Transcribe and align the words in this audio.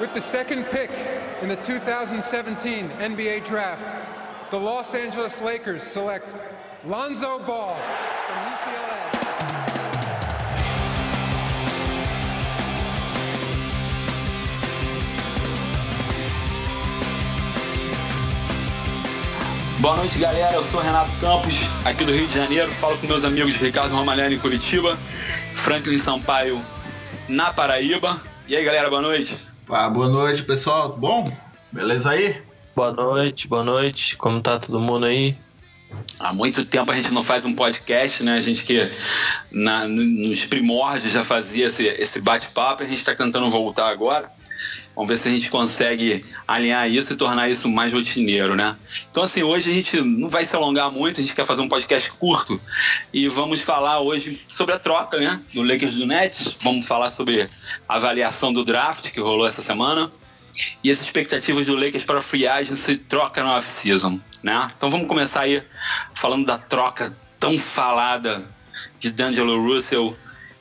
With 0.00 0.14
the 0.14 0.20
second 0.22 0.64
pick 0.70 0.90
in 1.42 1.48
the 1.48 1.56
2017 1.56 2.88
NBA 2.88 3.44
Draft, 3.44 3.84
the 4.50 4.58
Los 4.58 4.94
Angeles 4.94 5.38
Lakers 5.42 5.82
select 5.82 6.34
Lonzo 6.86 7.38
Ball 7.40 7.76
from 7.76 8.38
UCLA. 8.48 8.96
Boa 19.82 19.96
noite, 19.96 20.18
galera. 20.18 20.54
Eu 20.54 20.62
sou 20.62 20.80
Renato 20.80 21.10
Campos, 21.20 21.68
aqui 21.84 22.06
do 22.06 22.12
Rio 22.12 22.26
de 22.26 22.34
Janeiro. 22.34 22.72
Falo 22.72 22.96
com 22.96 23.06
meus 23.06 23.26
amigos 23.26 23.56
Ricardo 23.56 23.94
Romalhani 23.94 24.36
em 24.36 24.38
Curitiba, 24.38 24.98
Franklin 25.54 25.98
Sampaio 25.98 26.64
na 27.28 27.52
Paraíba. 27.52 28.18
E 28.48 28.56
aí, 28.56 28.64
galera, 28.64 28.88
boa 28.88 29.02
noite. 29.02 29.49
Ah, 29.72 29.88
boa 29.88 30.08
noite, 30.08 30.42
pessoal. 30.42 30.96
Bom? 30.98 31.22
Beleza 31.72 32.10
aí? 32.10 32.42
Boa 32.74 32.90
noite, 32.90 33.46
boa 33.46 33.62
noite. 33.62 34.16
Como 34.16 34.42
tá 34.42 34.58
todo 34.58 34.80
mundo 34.80 35.06
aí? 35.06 35.36
Há 36.18 36.32
muito 36.32 36.64
tempo 36.64 36.90
a 36.90 36.96
gente 36.96 37.12
não 37.12 37.22
faz 37.22 37.44
um 37.44 37.54
podcast, 37.54 38.24
né? 38.24 38.34
A 38.34 38.40
gente 38.40 38.64
que 38.64 38.90
na, 39.52 39.86
nos 39.86 40.44
primórdios 40.44 41.12
já 41.12 41.22
fazia 41.22 41.68
esse, 41.68 41.86
esse 41.86 42.20
bate-papo, 42.20 42.82
a 42.82 42.86
gente 42.86 42.98
está 42.98 43.14
tentando 43.14 43.48
voltar 43.48 43.88
agora. 43.88 44.32
Vamos 45.00 45.08
ver 45.08 45.16
se 45.18 45.28
a 45.28 45.32
gente 45.32 45.50
consegue 45.50 46.22
alinhar 46.46 46.86
isso 46.86 47.14
e 47.14 47.16
tornar 47.16 47.48
isso 47.48 47.66
mais 47.70 47.90
rotineiro, 47.90 48.54
né? 48.54 48.76
Então, 49.10 49.22
assim, 49.22 49.42
hoje 49.42 49.70
a 49.70 49.72
gente 49.72 49.98
não 50.02 50.28
vai 50.28 50.44
se 50.44 50.54
alongar 50.54 50.90
muito, 50.90 51.18
a 51.18 51.24
gente 51.24 51.34
quer 51.34 51.46
fazer 51.46 51.62
um 51.62 51.68
podcast 51.70 52.12
curto 52.12 52.60
e 53.10 53.26
vamos 53.26 53.62
falar 53.62 54.00
hoje 54.00 54.44
sobre 54.46 54.74
a 54.74 54.78
troca, 54.78 55.16
né? 55.16 55.40
Do 55.54 55.62
Lakers 55.62 55.96
do 55.96 56.06
Nets. 56.06 56.54
Vamos 56.62 56.86
falar 56.86 57.08
sobre 57.08 57.48
a 57.88 57.96
avaliação 57.96 58.52
do 58.52 58.62
draft 58.62 59.10
que 59.10 59.20
rolou 59.20 59.46
essa 59.46 59.62
semana 59.62 60.12
e 60.84 60.90
as 60.90 61.00
expectativas 61.00 61.66
do 61.66 61.76
Lakers 61.76 62.04
para 62.04 62.18
a 62.18 62.22
free 62.22 62.46
agency 62.46 62.98
troca 62.98 63.42
no 63.42 63.48
off-season, 63.52 64.20
né? 64.42 64.70
Então 64.76 64.90
vamos 64.90 65.08
começar 65.08 65.40
aí 65.40 65.62
falando 66.14 66.44
da 66.44 66.58
troca 66.58 67.16
tão 67.38 67.58
falada 67.58 68.46
de 68.98 69.10
D'Angelo 69.10 69.66
Russell 69.66 70.14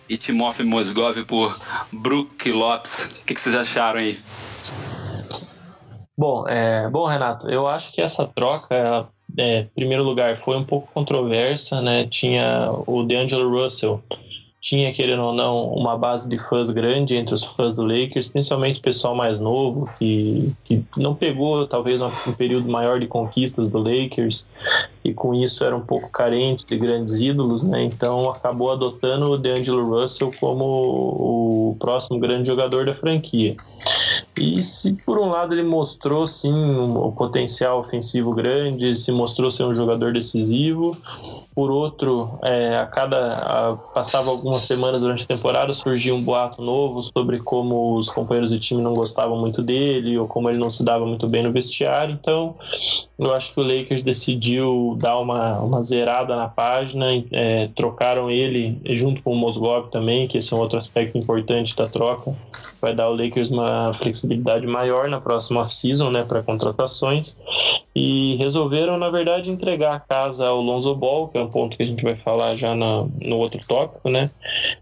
e 0.09 0.17
Timofey 0.17 0.65
Mozgov 0.65 1.23
por 1.25 1.59
Brook 1.93 2.52
Lopes. 2.52 3.21
O 3.21 3.25
que, 3.25 3.33
que 3.33 3.39
vocês 3.39 3.55
acharam 3.55 3.99
aí? 3.99 4.19
Bom, 6.17 6.45
é, 6.47 6.89
bom, 6.89 7.05
Renato, 7.05 7.49
eu 7.49 7.65
acho 7.65 7.93
que 7.93 8.02
essa 8.02 8.27
troca, 8.27 9.07
é, 9.37 9.59
em 9.59 9.67
primeiro 9.67 10.03
lugar, 10.03 10.41
foi 10.43 10.57
um 10.57 10.65
pouco 10.65 10.91
controversa, 10.93 11.81
né? 11.81 12.05
Tinha 12.07 12.71
o 12.85 13.03
D'Angelo 13.03 13.49
Russell, 13.49 14.03
tinha, 14.61 14.91
querendo 14.93 15.23
ou 15.23 15.33
não, 15.33 15.69
uma 15.73 15.97
base 15.97 16.27
de 16.27 16.38
fãs 16.38 16.69
grande 16.69 17.15
entre 17.15 17.33
os 17.33 17.43
fãs 17.43 17.75
do 17.75 17.83
Lakers, 17.83 18.27
principalmente 18.27 18.79
o 18.79 18.83
pessoal 18.83 19.15
mais 19.15 19.39
novo, 19.39 19.89
que, 19.97 20.52
que 20.65 20.83
não 20.97 21.15
pegou 21.15 21.65
talvez 21.65 22.02
um, 22.02 22.07
um 22.27 22.33
período 22.33 22.69
maior 22.69 22.99
de 22.99 23.07
conquistas 23.07 23.69
do 23.69 23.77
Lakers, 23.77 24.45
e 25.03 25.13
com 25.13 25.33
isso 25.33 25.63
era 25.63 25.75
um 25.75 25.81
pouco 25.81 26.09
carente 26.09 26.65
de 26.65 26.77
grandes 26.77 27.19
ídolos, 27.21 27.63
né? 27.63 27.83
Então 27.83 28.30
acabou 28.30 28.69
adotando 28.69 29.31
o 29.31 29.37
DeAngelo 29.37 29.85
Russell 29.85 30.31
como 30.39 30.65
o 30.65 31.77
próximo 31.80 32.19
grande 32.19 32.47
jogador 32.47 32.85
da 32.85 32.93
franquia. 32.93 33.55
E 34.39 34.61
se 34.63 34.93
por 35.05 35.19
um 35.19 35.29
lado 35.29 35.53
ele 35.53 35.63
mostrou 35.63 36.25
sim 36.25 36.53
um, 36.53 37.11
potencial 37.11 37.79
ofensivo 37.79 38.33
grande, 38.33 38.95
se 38.95 39.11
mostrou 39.11 39.51
ser 39.51 39.63
um 39.63 39.75
jogador 39.75 40.13
decisivo, 40.13 40.91
por 41.53 41.71
outro, 41.71 42.39
é, 42.41 42.77
a 42.77 42.85
cada 42.85 43.33
a, 43.33 43.75
passava 43.93 44.29
algumas 44.29 44.63
semanas 44.63 45.01
durante 45.01 45.23
a 45.23 45.27
temporada 45.27 45.73
surgia 45.73 46.15
um 46.15 46.23
boato 46.23 46.61
novo 46.61 47.03
sobre 47.03 47.39
como 47.39 47.97
os 47.97 48.09
companheiros 48.09 48.51
de 48.51 48.59
time 48.59 48.81
não 48.81 48.93
gostavam 48.93 49.37
muito 49.37 49.61
dele 49.61 50.17
ou 50.17 50.25
como 50.25 50.49
ele 50.49 50.57
não 50.57 50.71
se 50.71 50.83
dava 50.83 51.05
muito 51.05 51.27
bem 51.27 51.43
no 51.43 51.51
vestiário. 51.51 52.17
Então, 52.19 52.55
eu 53.17 53.33
acho 53.33 53.53
que 53.53 53.59
o 53.59 53.63
Lakers 53.63 54.03
decidiu 54.03 54.95
dar 55.02 55.19
uma, 55.19 55.59
uma 55.59 55.83
zerada 55.83 56.35
na 56.37 56.47
página, 56.47 57.08
é, 57.31 57.67
trocaram 57.75 58.31
ele 58.31 58.80
junto 58.91 59.21
com 59.21 59.33
o 59.33 59.35
Mosgov 59.35 59.89
também, 59.89 60.30
que 60.30 60.37
esse 60.37 60.53
é 60.53 60.58
um 60.58 60.61
outro 60.61 60.77
aspecto 60.77 61.17
importante 61.17 61.75
da 61.75 61.83
troca. 61.83 62.33
Vai 62.81 62.93
dar 62.93 63.05
ao 63.05 63.15
Lakers 63.15 63.49
uma 63.49 63.93
flexibilidade 63.95 64.65
maior 64.65 65.09
na 65.09 65.19
próxima 65.19 65.61
off-season, 65.61 66.11
né, 66.11 66.23
para 66.23 66.43
contratações. 66.43 67.35
E 67.95 68.35
resolveram, 68.37 68.97
na 68.97 69.09
verdade, 69.09 69.51
entregar 69.51 69.95
a 69.95 69.99
casa 69.99 70.47
ao 70.47 70.61
Lonzo 70.61 70.95
Ball, 70.95 71.27
que 71.27 71.37
é 71.37 71.41
um 71.41 71.49
ponto 71.49 71.75
que 71.75 71.83
a 71.83 71.85
gente 71.85 72.03
vai 72.03 72.15
falar 72.15 72.55
já 72.55 72.75
na, 72.75 73.05
no 73.21 73.37
outro 73.37 73.59
tópico, 73.67 74.09
né? 74.09 74.25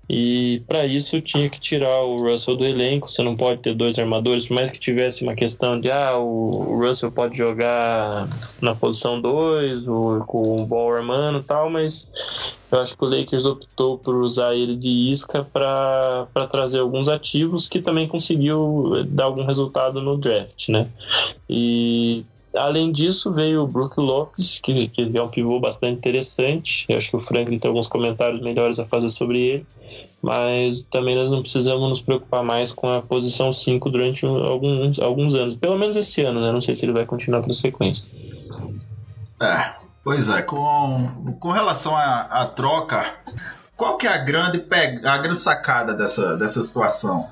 E 0.10 0.62
para 0.68 0.86
isso 0.86 1.20
tinha 1.22 1.50
que 1.50 1.60
tirar 1.60 2.04
o 2.04 2.22
Russell 2.22 2.56
do 2.56 2.66
elenco. 2.66 3.10
Você 3.10 3.24
não 3.24 3.36
pode 3.36 3.62
ter 3.62 3.74
dois 3.74 3.98
armadores, 3.98 4.48
por 4.48 4.56
mais 4.56 4.70
que 4.70 4.80
tivesse 4.80 5.24
uma 5.24 5.36
questão 5.36 5.80
de 5.80 5.90
ah, 5.90 6.18
o 6.18 6.78
Russell 6.80 7.12
pode 7.12 7.38
jogar 7.38 8.28
na 8.62 8.76
posição 8.76 9.20
2, 9.20 9.86
com 10.26 10.42
o 10.42 10.68
Ball 10.68 10.94
armando 10.94 11.40
e 11.40 11.44
tal, 11.44 11.70
mas 11.70 12.57
eu 12.72 12.80
acho 12.80 12.98
que 12.98 13.06
o 13.06 13.10
Lakers 13.10 13.46
optou 13.46 13.98
por 13.98 14.16
usar 14.16 14.56
ele 14.56 14.76
de 14.76 15.12
isca 15.12 15.44
para 15.44 16.48
trazer 16.52 16.80
alguns 16.80 17.08
ativos 17.08 17.68
que 17.70 17.82
também 17.82 18.08
conseguiu 18.08 19.06
dar 19.08 19.26
algum 19.26 19.46
resultado 19.46 20.02
no 20.02 20.18
draft, 20.18 20.70
né? 20.70 20.88
E 21.50 22.26
além 22.54 22.92
disso, 22.92 23.32
veio 23.32 23.64
o 23.64 23.68
Brook 23.68 24.00
Lopes, 24.00 24.60
que, 24.60 24.88
que 24.90 25.18
é 25.18 25.22
um 25.22 25.30
pivô 25.30 25.60
bastante 25.60 25.98
interessante. 25.98 26.86
Eu 26.90 26.98
acho 26.98 27.10
que 27.10 27.18
o 27.18 27.22
Franklin 27.22 27.60
tem 27.60 27.70
alguns 27.70 27.88
comentários 27.88 28.42
melhores 28.42 28.80
a 28.80 28.86
fazer 28.86 29.10
sobre 29.10 29.40
ele. 29.40 29.66
Mas 30.22 30.84
também 30.84 31.16
nós 31.16 31.30
não 31.30 31.42
precisamos 31.42 31.88
nos 31.88 32.02
preocupar 32.02 32.44
mais 32.44 32.74
com 32.74 32.90
a 32.90 33.02
posição 33.02 33.54
5 33.54 33.90
durante 33.90 34.26
alguns, 34.26 35.00
alguns 35.00 35.36
anos. 35.36 35.56
Pelo 35.56 35.78
menos 35.78 35.96
esse 35.96 36.22
ano, 36.22 36.42
né? 36.42 36.52
Não 36.52 36.60
sei 36.60 36.76
se 36.76 36.86
ele 36.86 36.92
vai 36.92 37.06
continuar 37.06 37.42
para 37.44 37.54
sequência. 37.54 38.04
É, 39.40 39.76
pois 40.08 40.30
é. 40.30 40.42
Com, 40.42 41.36
com 41.38 41.52
relação 41.52 41.94
à, 41.94 42.46
troca, 42.56 43.14
qual 43.76 43.98
que 43.98 44.08
é 44.08 44.10
a 44.10 44.18
grande, 44.18 44.66
a 45.04 45.18
grande 45.18 45.42
sacada 45.42 45.94
dessa, 45.94 46.38
dessa 46.38 46.62
situação? 46.62 47.28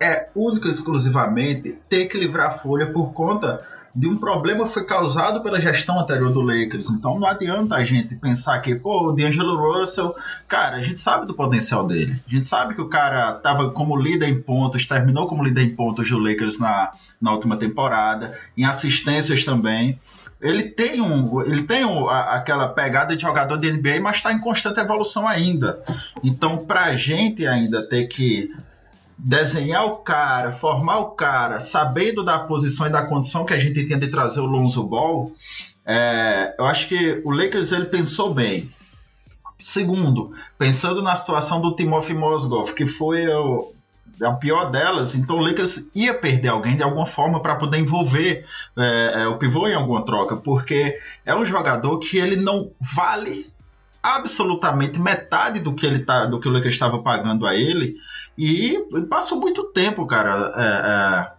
É 0.00 0.28
única 0.32 0.68
e 0.68 0.70
exclusivamente 0.70 1.72
ter 1.88 2.06
que 2.06 2.16
livrar 2.16 2.46
a 2.46 2.52
folha 2.52 2.92
por 2.92 3.12
conta 3.12 3.66
de 3.94 4.08
um 4.08 4.16
problema 4.16 4.66
foi 4.66 4.84
causado 4.84 5.42
pela 5.42 5.60
gestão 5.60 5.98
anterior 5.98 6.32
do 6.32 6.40
Lakers. 6.40 6.90
Então 6.90 7.18
não 7.18 7.26
adianta 7.26 7.74
a 7.74 7.84
gente 7.84 8.14
pensar 8.14 8.60
que, 8.60 8.74
pô, 8.74 9.08
o 9.08 9.12
D'Angelo 9.12 9.56
Russell, 9.56 10.14
cara, 10.46 10.76
a 10.76 10.82
gente 10.82 10.98
sabe 10.98 11.26
do 11.26 11.34
potencial 11.34 11.86
dele. 11.86 12.20
A 12.26 12.30
gente 12.30 12.46
sabe 12.46 12.74
que 12.74 12.80
o 12.80 12.88
cara 12.88 13.36
estava 13.36 13.70
como 13.70 13.96
líder 13.96 14.28
em 14.28 14.40
pontos, 14.40 14.86
terminou 14.86 15.26
como 15.26 15.42
líder 15.42 15.62
em 15.62 15.70
pontos 15.70 16.08
do 16.08 16.18
Lakers 16.18 16.58
na, 16.58 16.92
na 17.20 17.32
última 17.32 17.56
temporada, 17.56 18.38
em 18.56 18.64
assistências 18.64 19.44
também. 19.44 19.98
Ele 20.40 20.62
tem, 20.62 21.00
um, 21.00 21.42
ele 21.42 21.64
tem 21.64 21.84
um, 21.84 22.08
a, 22.08 22.36
aquela 22.36 22.68
pegada 22.68 23.14
de 23.14 23.22
jogador 23.22 23.58
de 23.58 23.72
NBA, 23.72 24.00
mas 24.00 24.16
está 24.16 24.32
em 24.32 24.38
constante 24.38 24.80
evolução 24.80 25.26
ainda. 25.28 25.82
Então, 26.22 26.64
pra 26.64 26.94
gente 26.94 27.46
ainda 27.46 27.86
ter 27.86 28.06
que 28.06 28.50
desenhar 29.22 29.84
o 29.84 29.96
cara, 29.98 30.52
formar 30.52 30.98
o 30.98 31.10
cara, 31.10 31.60
sabendo 31.60 32.24
da 32.24 32.38
posição 32.38 32.86
e 32.86 32.90
da 32.90 33.04
condição 33.04 33.44
que 33.44 33.52
a 33.52 33.58
gente 33.58 33.84
tinha 33.84 33.98
de 33.98 34.08
trazer 34.08 34.40
o 34.40 34.46
Lonzo 34.46 34.82
Ball, 34.82 35.32
é, 35.84 36.54
eu 36.58 36.64
acho 36.64 36.88
que 36.88 37.20
o 37.24 37.30
Lakers 37.30 37.72
ele 37.72 37.86
pensou 37.86 38.32
bem. 38.32 38.70
Segundo, 39.58 40.32
pensando 40.56 41.02
na 41.02 41.14
situação 41.14 41.60
do 41.60 41.74
Timothy 41.74 42.14
Mozgov, 42.14 42.72
que 42.72 42.86
foi 42.86 43.28
o, 43.28 43.74
a 44.22 44.32
pior 44.32 44.70
delas, 44.70 45.14
então 45.14 45.36
o 45.36 45.40
Lakers 45.40 45.90
ia 45.94 46.14
perder 46.14 46.48
alguém 46.48 46.76
de 46.76 46.82
alguma 46.82 47.04
forma 47.04 47.42
para 47.42 47.56
poder 47.56 47.78
envolver 47.78 48.46
é, 48.76 49.22
é, 49.22 49.26
o 49.26 49.36
pivô 49.36 49.68
em 49.68 49.74
alguma 49.74 50.02
troca, 50.02 50.36
porque 50.36 50.98
é 51.26 51.34
um 51.34 51.44
jogador 51.44 51.98
que 51.98 52.16
ele 52.16 52.36
não 52.36 52.70
vale 52.80 53.50
absolutamente 54.02 54.98
metade 54.98 55.60
do 55.60 55.74
que 55.74 55.84
ele 55.84 55.98
tá, 55.98 56.24
do 56.24 56.40
que 56.40 56.48
o 56.48 56.50
Lakers 56.50 56.72
estava 56.72 57.02
pagando 57.02 57.46
a 57.46 57.54
ele 57.54 57.96
e 58.36 58.78
passou 59.08 59.40
muito 59.40 59.64
tempo, 59.72 60.06
cara, 60.06 60.52
é, 60.56 60.62
é, 60.62 61.32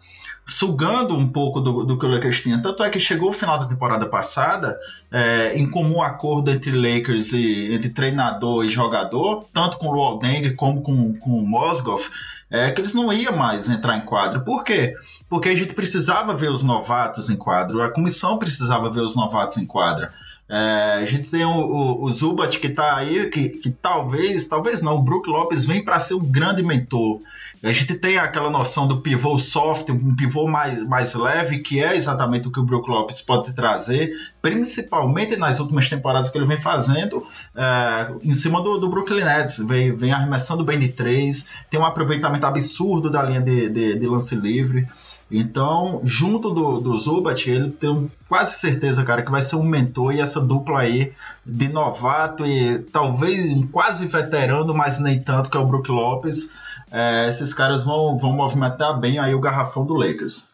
sugando 0.46 1.16
um 1.16 1.28
pouco 1.28 1.60
do, 1.60 1.84
do 1.84 1.98
que 1.98 2.06
o 2.06 2.10
Lakers 2.10 2.42
tinha. 2.42 2.62
Tanto 2.62 2.84
é 2.84 2.90
que 2.90 3.00
chegou 3.00 3.30
o 3.30 3.34
final 3.34 3.58
da 3.60 3.66
temporada 3.66 4.06
passada, 4.06 4.78
é, 5.12 5.58
em 5.58 5.70
comum 5.70 6.02
acordo 6.02 6.52
entre 6.52 6.72
Lakers 6.72 7.34
e 7.34 7.74
entre 7.74 7.90
treinador 7.90 8.66
e 8.66 8.70
jogador, 8.70 9.46
tanto 9.54 9.78
com 9.78 9.88
o 9.88 9.98
Waldeng 9.98 10.54
como 10.56 10.82
com, 10.82 11.14
com 11.16 11.32
o 11.32 11.48
Mosgov, 11.48 12.04
é, 12.50 12.70
que 12.72 12.82
eles 12.82 12.94
não 12.94 13.12
iam 13.14 13.36
mais 13.36 13.70
entrar 13.70 13.98
em 13.98 14.06
quadro. 14.06 14.42
Por 14.42 14.64
quê? 14.64 14.94
Porque 15.30 15.50
a 15.50 15.56
gente 15.56 15.74
precisava 15.74 16.36
ver 16.36 16.52
os 16.52 16.62
novatos 16.62 17.30
em 17.30 17.38
quadro, 17.38 17.82
a 17.82 17.90
comissão 17.90 18.38
precisava 18.38 18.90
ver 18.90 19.02
os 19.02 19.16
novatos 19.16 19.58
em 19.58 19.66
quadra. 19.66 20.14
É, 20.53 21.00
a 21.01 21.06
gente 21.06 21.30
tem 21.30 21.45
o, 21.45 21.50
o, 21.50 22.03
o 22.03 22.09
Zubat 22.12 22.59
que 22.59 22.68
está 22.68 22.98
aí, 22.98 23.30
que, 23.30 23.48
que 23.48 23.71
talvez, 23.71 24.48
talvez 24.48 24.81
não, 24.81 24.95
o 24.95 25.01
Brook 25.01 25.30
Lopes 25.30 25.63
vem 25.63 25.81
para 25.81 25.98
ser 25.98 26.15
um 26.15 26.25
grande 26.25 26.62
mentor. 26.62 27.21
A 27.63 27.71
gente 27.71 27.94
tem 27.95 28.18
aquela 28.18 28.50
noção 28.50 28.86
do 28.86 29.00
pivô 29.00 29.38
soft, 29.38 29.92
um 29.92 30.13
pivô 30.13 30.48
mais, 30.48 30.83
mais 30.86 31.13
leve, 31.13 31.59
que 31.59 31.81
é 31.81 31.95
exatamente 31.95 32.50
o 32.50 32.51
que 32.51 32.59
o 32.59 32.63
Brook 32.63 32.89
Lopes 32.89 33.21
pode 33.21 33.53
trazer, 33.53 34.12
principalmente 34.42 35.38
nas 35.38 35.59
últimas 35.62 35.88
temporadas 35.88 36.30
que 36.30 36.38
ele 36.38 36.48
vem 36.48 36.59
fazendo, 36.59 37.25
é, 37.56 38.12
em 38.21 38.33
cima 38.33 38.62
do, 38.62 38.77
do 38.77 38.89
Brooklyn 38.89 39.24
Nets. 39.24 39.59
Vem, 39.59 39.95
vem 39.95 40.12
arremessando 40.12 40.65
bem 40.65 40.80
de 40.80 40.89
três, 40.89 41.50
tem 41.69 41.80
um 41.80 41.86
aproveitamento 41.86 42.45
absurdo 42.45 43.09
da 43.09 43.24
linha 43.24 43.39
de, 43.39 43.69
de, 43.69 43.95
de 43.98 44.06
lance 44.06 44.36
livre. 44.36 44.86
Então, 45.31 46.01
junto 46.04 46.50
do, 46.50 46.81
do 46.81 46.98
Zubat, 46.98 47.50
ele 47.50 47.72
tem 47.72 48.12
quase 48.28 48.56
certeza, 48.56 49.06
cara, 49.06 49.24
que 49.24 49.31
vai 49.31 49.39
ser 49.39 49.56
um 49.56 49.63
mentor 49.63 50.13
e 50.13 50.19
essa 50.19 50.42
dupla 50.42 50.81
aí 50.81 51.13
de 51.45 51.69
novato 51.69 52.45
e 52.45 52.80
talvez 52.80 53.66
quase 53.72 54.07
veterano, 54.07 54.74
mas 54.74 55.00
nem 55.00 55.22
tanto, 55.22 55.50
que 55.50 55.56
é 55.56 55.60
o 55.60 55.66
Brook 55.66 55.89
Lopes. 55.89 56.54
É, 56.92 57.30
esses 57.30 57.54
caras 57.54 57.86
vão, 57.86 58.18
vão 58.18 58.33
movimentar 58.33 59.00
bem 59.00 59.19
aí 59.19 59.33
o 59.33 59.39
garrafão 59.39 59.86
do 59.86 59.94
Lakers. 59.94 60.50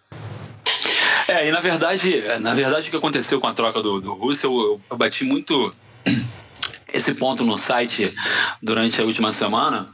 É, 1.27 1.49
e 1.49 1.51
na 1.51 1.59
verdade, 1.59 2.23
na 2.39 2.53
verdade 2.53 2.87
o 2.87 2.91
que 2.91 2.97
aconteceu 2.97 3.41
com 3.41 3.47
a 3.47 3.53
troca 3.53 3.81
do, 3.81 3.99
do 3.99 4.13
Russell, 4.13 4.51
eu, 4.51 4.81
eu 4.91 4.95
bati 4.95 5.25
muito 5.25 5.73
esse 6.93 7.15
ponto 7.15 7.43
no 7.43 7.57
site 7.57 8.13
durante 8.61 9.01
a 9.01 9.03
última 9.03 9.31
semana, 9.31 9.87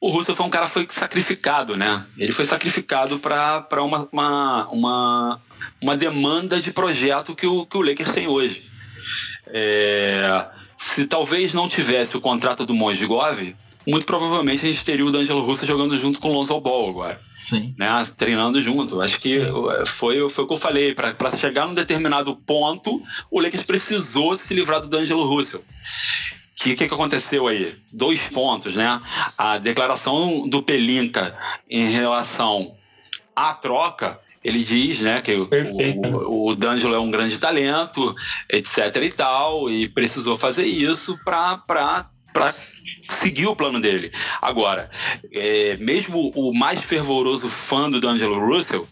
o 0.00 0.08
Russell 0.08 0.34
foi 0.34 0.46
um 0.46 0.50
cara 0.50 0.66
que 0.66 0.72
foi 0.72 0.86
sacrificado, 0.88 1.76
né? 1.76 2.04
Ele 2.16 2.32
foi 2.32 2.46
sacrificado 2.46 3.18
para 3.18 3.82
uma, 3.82 4.08
uma, 4.10 4.68
uma, 4.70 5.40
uma, 5.80 5.96
demanda 5.96 6.58
de 6.58 6.72
projeto 6.72 7.34
que 7.34 7.46
o, 7.46 7.66
que 7.66 7.76
o 7.76 7.82
Lakers 7.82 8.12
tem 8.12 8.26
hoje. 8.26 8.72
É, 9.48 10.48
se 10.78 11.06
talvez 11.06 11.52
não 11.52 11.68
tivesse 11.68 12.16
o 12.16 12.20
contrato 12.20 12.64
do 12.64 12.74
Mozgov, 12.74 13.54
muito 13.86 14.06
provavelmente 14.06 14.64
a 14.64 14.68
gente 14.68 14.84
teria 14.84 15.04
o 15.04 15.10
D'Angelo 15.10 15.44
Russo 15.44 15.66
jogando 15.66 15.98
junto 15.98 16.18
com 16.18 16.30
o 16.30 16.32
Lonzo 16.32 16.58
Ball 16.60 16.88
agora. 16.88 17.20
Sim. 17.38 17.74
Né? 17.76 17.88
Treinando 18.16 18.62
junto. 18.62 19.02
Acho 19.02 19.20
que 19.20 19.40
foi, 19.86 20.26
foi 20.30 20.44
o 20.44 20.46
que 20.46 20.54
eu 20.54 20.58
falei. 20.58 20.94
Para 20.94 21.30
chegar 21.30 21.66
num 21.66 21.74
determinado 21.74 22.34
ponto, 22.34 23.02
o 23.30 23.40
Lakers 23.40 23.64
precisou 23.64 24.36
se 24.38 24.54
livrar 24.54 24.80
do 24.80 24.88
D'Angelo 24.88 25.28
Russell 25.28 25.62
que 26.60 26.76
que, 26.76 26.88
que 26.88 26.94
aconteceu 26.94 27.48
aí? 27.48 27.74
Dois 27.90 28.28
pontos, 28.28 28.76
né? 28.76 29.00
A 29.36 29.56
declaração 29.56 30.48
do 30.48 30.62
Pelinka 30.62 31.36
em 31.68 31.88
relação 31.88 32.76
à 33.34 33.54
troca, 33.54 34.18
ele 34.44 34.62
diz, 34.62 35.00
né, 35.00 35.22
que 35.22 35.44
Perfeito. 35.46 36.06
o, 36.06 36.48
o 36.48 36.54
D'Angelo 36.54 36.94
é 36.94 36.98
um 36.98 37.10
grande 37.10 37.38
talento, 37.38 38.14
etc 38.50 38.96
e 39.02 39.10
tal, 39.10 39.70
e 39.70 39.88
precisou 39.88 40.36
fazer 40.36 40.66
isso 40.66 41.18
para 41.24 41.56
para 42.32 42.54
seguir 43.08 43.46
o 43.46 43.56
plano 43.56 43.80
dele. 43.80 44.12
Agora, 44.40 44.90
é, 45.32 45.76
mesmo 45.78 46.30
o 46.34 46.54
mais 46.54 46.82
fervoroso 46.82 47.48
fã 47.48 47.90
do 47.90 48.00
D'Angelo 48.00 48.38
Russell, 48.38 48.86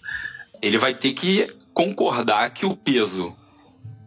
ele 0.61 0.79
vai 0.79 0.94
ter 0.94 1.12
que 1.12 1.53
concordar 1.73 2.50
que 2.50 2.67
o 2.67 2.75
peso 2.75 3.37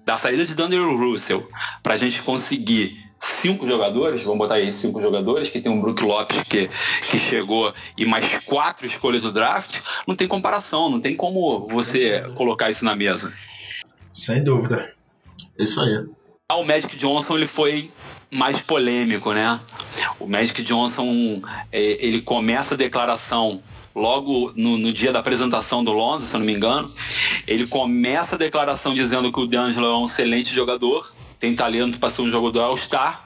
da 0.04 0.18
saída 0.18 0.46
de 0.46 0.56
D'Angelo 0.56 0.98
Russell 0.98 1.48
para 1.82 1.94
a 1.94 1.98
gente 1.98 2.22
conseguir 2.22 3.11
cinco 3.22 3.68
jogadores, 3.68 4.24
vamos 4.24 4.40
botar 4.40 4.56
aí 4.56 4.72
cinco 4.72 5.00
jogadores, 5.00 5.48
que 5.48 5.62
tem 5.62 5.72
um 5.72 5.80
Brook 5.80 6.04
Lopes 6.04 6.44
que, 6.44 6.68
que 6.68 7.20
chegou 7.20 7.72
e 7.96 8.04
mais 8.04 8.40
quatro 8.40 8.86
escolhas 8.86 9.22
do 9.22 9.32
draft, 9.32 9.80
não 10.08 10.16
tem 10.16 10.28
comparação, 10.28 10.90
não 10.90 11.00
tem 11.00 11.16
como 11.16 11.68
você 11.68 12.22
colocar 12.36 12.72
isso 12.72 12.84
na 12.84 12.96
mesa. 12.96 13.32
Sem 14.12 14.44
dúvida. 14.44 14.92
Isso 15.58 15.80
aí. 15.80 16.04
O 16.52 16.64
Magic 16.64 16.98
Johnson 16.98 17.38
ele 17.38 17.48
foi 17.48 17.90
mais 18.32 18.62
polêmico, 18.62 19.32
né? 19.32 19.60
O 20.20 20.28
Magic 20.28 20.62
Johnson 20.64 21.42
é, 21.72 22.06
ele 22.06 22.22
começa 22.22 22.74
a 22.74 22.78
declaração 22.78 23.62
logo 23.96 24.52
no, 24.56 24.78
no, 24.78 24.92
dia 24.92 25.12
da 25.14 25.20
apresentação 25.20 25.84
do 25.84 25.92
Lonzo, 25.92 26.26
se 26.26 26.36
eu 26.36 26.40
não 26.40 26.46
me 26.46 26.54
engano. 26.54 26.94
Ele 27.48 27.68
começa 27.68 28.36
a 28.36 28.38
declaração 28.38 28.94
dizendo 28.94 29.32
que 29.32 29.40
o 29.40 29.48
D'Angelo 29.48 29.86
é 29.86 29.98
um 29.98 30.06
excelente 30.06 30.54
jogador 30.54 31.14
tem 31.42 31.56
talento 31.56 32.00
para 32.00 32.12
ser 32.12 32.22
um 32.22 32.30
jogador 32.30 32.62
All-Star, 32.62 33.26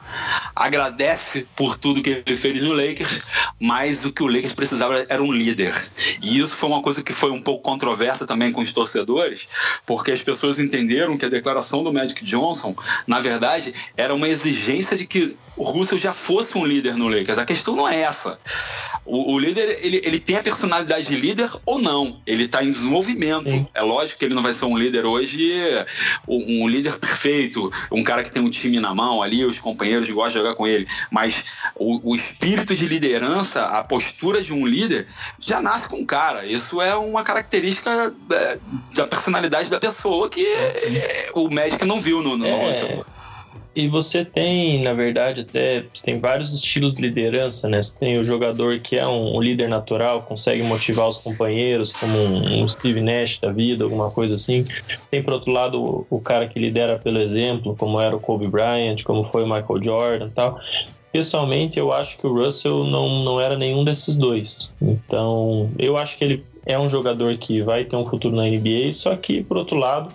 agradece 0.55 1.45
por 1.53 1.77
tudo 1.77 2.01
que 2.01 2.23
ele 2.25 2.37
fez 2.37 2.61
no 2.61 2.71
Lakers, 2.71 3.21
mas 3.59 4.05
o 4.05 4.13
que 4.13 4.23
o 4.23 4.27
Lakers 4.27 4.55
precisava 4.55 5.05
era 5.09 5.21
um 5.21 5.33
líder. 5.33 5.73
E 6.21 6.39
isso 6.39 6.55
foi 6.55 6.69
uma 6.69 6.81
coisa 6.81 7.03
que 7.03 7.11
foi 7.11 7.29
um 7.29 7.41
pouco 7.41 7.61
controversa 7.61 8.25
também 8.25 8.53
com 8.53 8.61
os 8.61 8.71
torcedores, 8.71 9.49
porque 9.85 10.13
as 10.13 10.23
pessoas 10.23 10.59
entenderam 10.59 11.17
que 11.17 11.25
a 11.25 11.29
declaração 11.29 11.83
do 11.83 11.91
Magic 11.91 12.23
Johnson, 12.23 12.73
na 13.05 13.19
verdade, 13.19 13.73
era 13.97 14.15
uma 14.15 14.29
exigência 14.29 14.95
de 14.95 15.05
que 15.05 15.35
o 15.57 15.63
Russell 15.63 15.97
já 15.97 16.13
fosse 16.13 16.57
um 16.57 16.65
líder 16.65 16.95
no 16.95 17.07
Lakers. 17.07 17.37
A 17.37 17.45
questão 17.45 17.75
não 17.75 17.87
é 17.87 18.01
essa. 18.01 18.39
O, 19.05 19.33
o 19.33 19.39
líder, 19.39 19.79
ele, 19.81 20.01
ele 20.03 20.19
tem 20.19 20.35
a 20.35 20.43
personalidade 20.43 21.07
de 21.07 21.15
líder 21.15 21.49
ou 21.65 21.79
não. 21.79 22.19
Ele 22.25 22.45
está 22.45 22.63
em 22.63 22.71
desenvolvimento. 22.71 23.49
Sim. 23.49 23.67
É 23.73 23.81
lógico 23.81 24.19
que 24.19 24.25
ele 24.25 24.33
não 24.33 24.41
vai 24.41 24.53
ser 24.53 24.65
um 24.65 24.77
líder 24.77 25.05
hoje, 25.05 25.53
um, 26.27 26.63
um, 26.63 26.67
líder 26.67 26.97
perfeito, 26.97 27.71
um 27.91 28.03
cara 28.05 28.23
que 28.23 28.31
tem 28.31 28.41
um 28.41 28.49
time 28.49 28.79
na 28.79 28.93
mão 28.93 29.21
ali, 29.21 29.43
os 29.43 29.59
companheiros 29.59 30.09
gostam 30.09 30.41
de 30.41 30.47
jogar 30.47 30.55
com 30.55 30.65
ele. 30.65 30.87
Mas 31.11 31.45
o, 31.75 32.11
o 32.11 32.15
espírito 32.15 32.73
de 32.73 32.87
liderança, 32.87 33.65
a 33.65 33.83
postura 33.83 34.41
de 34.41 34.53
um 34.53 34.65
líder, 34.65 35.07
já 35.39 35.61
nasce 35.61 35.89
com 35.89 36.01
o 36.01 36.05
cara. 36.05 36.45
Isso 36.45 36.81
é 36.81 36.95
uma 36.95 37.23
característica 37.23 38.13
da, 38.27 38.35
é, 38.35 38.59
da 38.93 39.07
personalidade 39.07 39.69
da 39.69 39.79
pessoa 39.79 40.29
que 40.29 40.45
é, 40.45 41.31
o 41.33 41.49
médico 41.49 41.85
não 41.85 41.99
viu 41.99 42.21
no, 42.21 42.37
no, 42.37 42.45
é. 42.47 43.03
E 43.75 43.89
você 43.89 44.23
tem, 44.23 44.81
na 44.81 44.93
verdade, 44.93 45.41
até 45.41 45.83
tem 46.01 46.17
vários 46.17 46.53
estilos 46.53 46.93
de 46.93 47.01
liderança, 47.01 47.67
né? 47.67 47.83
Você 47.83 47.93
tem 47.93 48.17
o 48.17 48.23
jogador 48.23 48.79
que 48.79 48.97
é 48.97 49.05
um, 49.05 49.35
um 49.35 49.41
líder 49.41 49.67
natural, 49.67 50.21
consegue 50.21 50.63
motivar 50.63 51.09
os 51.09 51.17
companheiros, 51.17 51.91
como 51.91 52.17
um, 52.17 52.63
um, 52.63 52.67
Steve 52.67 53.01
Nash 53.01 53.37
da 53.37 53.51
vida, 53.51 53.83
alguma 53.83 54.09
coisa 54.09 54.35
assim. 54.35 54.63
Tem, 55.11 55.21
por 55.21 55.33
outro 55.33 55.51
lado, 55.51 55.83
o, 55.83 56.07
o, 56.09 56.21
cara 56.21 56.47
que 56.47 56.57
lidera 56.57 56.97
pelo 56.97 57.19
exemplo, 57.19 57.75
como 57.77 57.99
era 57.99 58.15
o 58.15 58.19
Kobe 58.19 58.47
Bryant, 58.47 59.03
como 59.03 59.25
foi 59.25 59.43
o 59.43 59.45
Michael 59.45 59.83
Jordan 59.83 60.29
tal. 60.29 60.57
Pessoalmente, 61.11 61.77
eu 61.77 61.91
acho 61.91 62.17
que 62.17 62.27
o 62.27 62.33
Russell 62.33 62.85
não, 62.85 63.23
não 63.23 63.41
era 63.41 63.57
nenhum 63.57 63.83
desses 63.83 64.15
dois. 64.15 64.73
Então, 64.81 65.69
eu 65.77 65.97
acho 65.97 66.17
que 66.17 66.23
ele 66.23 66.45
é 66.65 66.77
um 66.79 66.89
jogador 66.89 67.37
que 67.37 67.61
vai 67.61 67.85
ter 67.85 67.95
um 67.95 68.05
futuro 68.05 68.35
na 68.35 68.43
NBA, 68.43 68.91
só 68.91 69.15
que, 69.15 69.43
por 69.43 69.57
outro 69.57 69.77
lado, 69.77 70.11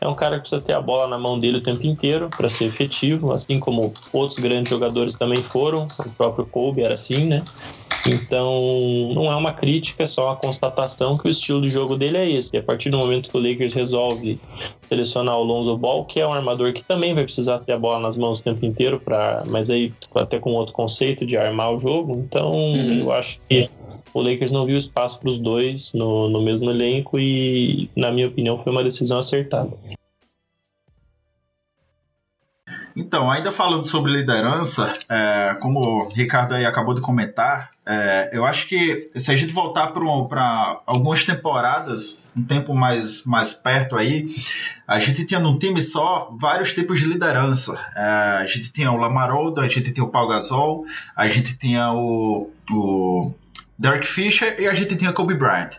é 0.00 0.08
um 0.08 0.14
cara 0.14 0.36
que 0.36 0.42
precisa 0.42 0.62
ter 0.62 0.72
a 0.72 0.80
bola 0.80 1.06
na 1.06 1.18
mão 1.18 1.38
dele 1.38 1.58
o 1.58 1.62
tempo 1.62 1.86
inteiro 1.86 2.32
para 2.36 2.48
ser 2.48 2.66
efetivo, 2.66 3.32
assim 3.32 3.60
como 3.60 3.92
outros 4.12 4.38
grandes 4.38 4.70
jogadores 4.70 5.14
também 5.16 5.42
foram, 5.42 5.86
o 5.98 6.10
próprio 6.10 6.46
Kobe 6.46 6.82
era 6.82 6.94
assim, 6.94 7.26
né? 7.26 7.40
Então, 8.06 9.08
não 9.14 9.30
é 9.30 9.36
uma 9.36 9.52
crítica, 9.52 10.04
é 10.04 10.06
só 10.06 10.26
uma 10.26 10.36
constatação 10.36 11.18
que 11.18 11.28
o 11.28 11.30
estilo 11.30 11.60
de 11.60 11.70
jogo 11.70 11.96
dele 11.96 12.16
é 12.16 12.30
esse. 12.30 12.50
E 12.54 12.58
a 12.58 12.62
partir 12.62 12.90
do 12.90 12.98
momento 12.98 13.28
que 13.28 13.36
o 13.36 13.40
Lakers 13.40 13.74
resolve 13.74 14.40
selecionar 14.82 15.36
o 15.36 15.44
Lonzo 15.44 15.76
Ball, 15.76 16.04
que 16.04 16.20
é 16.20 16.26
um 16.26 16.32
armador 16.32 16.72
que 16.72 16.82
também 16.82 17.14
vai 17.14 17.24
precisar 17.24 17.58
ter 17.58 17.72
a 17.72 17.78
bola 17.78 18.00
nas 18.00 18.16
mãos 18.16 18.40
o 18.40 18.42
tempo 18.42 18.64
inteiro, 18.64 19.00
pra, 19.00 19.38
mas 19.50 19.70
aí 19.70 19.92
até 20.14 20.38
com 20.38 20.52
outro 20.52 20.72
conceito 20.72 21.26
de 21.26 21.36
armar 21.36 21.74
o 21.74 21.78
jogo. 21.78 22.16
Então, 22.18 22.50
uhum. 22.50 23.00
eu 23.00 23.12
acho 23.12 23.38
que 23.48 23.68
o 24.14 24.20
Lakers 24.20 24.52
não 24.52 24.66
viu 24.66 24.76
espaço 24.76 25.20
para 25.20 25.28
os 25.28 25.38
dois 25.38 25.92
no, 25.92 26.28
no 26.28 26.42
mesmo 26.42 26.70
elenco 26.70 27.18
e, 27.18 27.90
na 27.94 28.10
minha 28.10 28.28
opinião, 28.28 28.58
foi 28.58 28.72
uma 28.72 28.82
decisão 28.82 29.18
acertada. 29.18 29.70
Então, 33.00 33.30
ainda 33.30 33.50
falando 33.50 33.86
sobre 33.86 34.12
liderança, 34.12 34.92
é, 35.08 35.56
como 35.58 35.80
o 35.80 36.08
Ricardo 36.10 36.54
aí 36.54 36.66
acabou 36.66 36.94
de 36.94 37.00
comentar, 37.00 37.70
é, 37.86 38.28
eu 38.34 38.44
acho 38.44 38.68
que 38.68 39.08
se 39.16 39.32
a 39.32 39.36
gente 39.36 39.54
voltar 39.54 39.88
para 39.88 40.80
algumas 40.84 41.24
temporadas, 41.24 42.22
um 42.36 42.44
tempo 42.44 42.74
mais, 42.74 43.24
mais 43.24 43.54
perto 43.54 43.96
aí, 43.96 44.36
a 44.86 44.98
gente 44.98 45.24
tinha 45.24 45.40
num 45.40 45.58
time 45.58 45.80
só 45.80 46.30
vários 46.38 46.74
tipos 46.74 47.00
de 47.00 47.06
liderança. 47.06 47.82
É, 47.96 48.02
a 48.42 48.46
gente 48.46 48.70
tinha 48.70 48.92
o 48.92 48.96
Lamaroldo, 48.96 49.62
a 49.62 49.68
gente 49.68 49.90
tinha 49.92 50.04
o 50.04 50.10
Paul 50.10 50.28
Gasol, 50.28 50.84
a 51.16 51.26
gente 51.26 51.58
tinha 51.58 51.92
o, 51.92 52.50
o 52.70 53.32
Derek 53.78 54.06
Fisher 54.06 54.56
e 54.60 54.68
a 54.68 54.74
gente 54.74 54.94
tinha 54.94 55.10
Kobe 55.10 55.34
Bryant. 55.34 55.70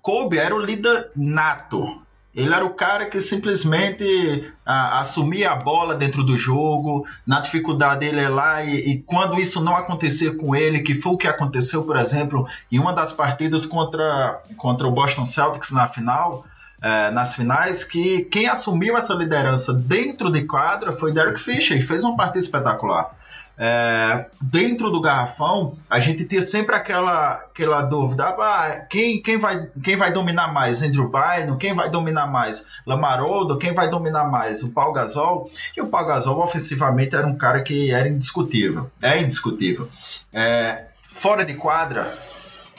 Kobe 0.00 0.38
era 0.38 0.54
o 0.54 0.60
líder 0.60 1.10
nato 1.16 2.00
ele 2.34 2.52
era 2.52 2.64
o 2.64 2.74
cara 2.74 3.06
que 3.06 3.20
simplesmente 3.20 4.52
ah, 4.66 5.00
assumia 5.00 5.52
a 5.52 5.56
bola 5.56 5.94
dentro 5.94 6.24
do 6.24 6.36
jogo, 6.36 7.06
na 7.24 7.40
dificuldade 7.40 8.04
ele 8.04 8.20
é 8.20 8.28
lá 8.28 8.64
e, 8.64 8.92
e, 8.92 9.02
quando 9.02 9.38
isso 9.38 9.62
não 9.62 9.76
acontecer 9.76 10.36
com 10.36 10.54
ele, 10.54 10.80
que 10.80 10.94
foi 10.94 11.12
o 11.12 11.16
que 11.16 11.28
aconteceu, 11.28 11.84
por 11.84 11.96
exemplo, 11.96 12.46
em 12.72 12.78
uma 12.78 12.92
das 12.92 13.12
partidas 13.12 13.64
contra, 13.64 14.42
contra 14.56 14.86
o 14.86 14.90
Boston 14.90 15.24
Celtics 15.24 15.70
na 15.70 15.86
final, 15.86 16.44
eh, 16.82 17.10
nas 17.12 17.34
finais, 17.34 17.84
que 17.84 18.24
quem 18.24 18.48
assumiu 18.48 18.96
essa 18.96 19.14
liderança 19.14 19.72
dentro 19.72 20.30
de 20.30 20.42
quadra 20.42 20.92
foi 20.92 21.12
Derek 21.12 21.40
Fisher, 21.40 21.78
que 21.78 21.86
fez 21.86 22.02
uma 22.02 22.16
partida 22.16 22.38
espetacular 22.38 23.14
é, 23.56 24.26
dentro 24.40 24.90
do 24.90 25.00
garrafão, 25.00 25.76
a 25.88 26.00
gente 26.00 26.24
tinha 26.24 26.42
sempre 26.42 26.74
aquela, 26.74 27.34
aquela 27.34 27.82
dúvida: 27.82 28.24
ah, 28.26 28.86
quem, 28.90 29.22
quem, 29.22 29.36
vai, 29.36 29.66
quem 29.82 29.96
vai 29.96 30.12
dominar 30.12 30.52
mais? 30.52 30.82
Andrew 30.82 31.10
Bynum? 31.10 31.56
Quem 31.56 31.72
vai 31.72 31.88
dominar 31.88 32.26
mais? 32.26 32.66
Lamaroldo? 32.84 33.58
Quem 33.58 33.72
vai 33.72 33.88
dominar 33.88 34.24
mais? 34.24 34.62
O 34.62 34.72
Paul 34.72 34.92
Gasol? 34.92 35.50
E 35.76 35.80
o 35.80 35.86
Paul 35.86 36.06
Gasol, 36.06 36.38
ofensivamente, 36.38 37.14
era 37.14 37.26
um 37.26 37.36
cara 37.36 37.62
que 37.62 37.92
era 37.92 38.08
indiscutível. 38.08 38.90
É 39.00 39.20
indiscutível. 39.20 39.88
É, 40.32 40.86
fora 41.02 41.44
de 41.44 41.54
quadra, 41.54 42.18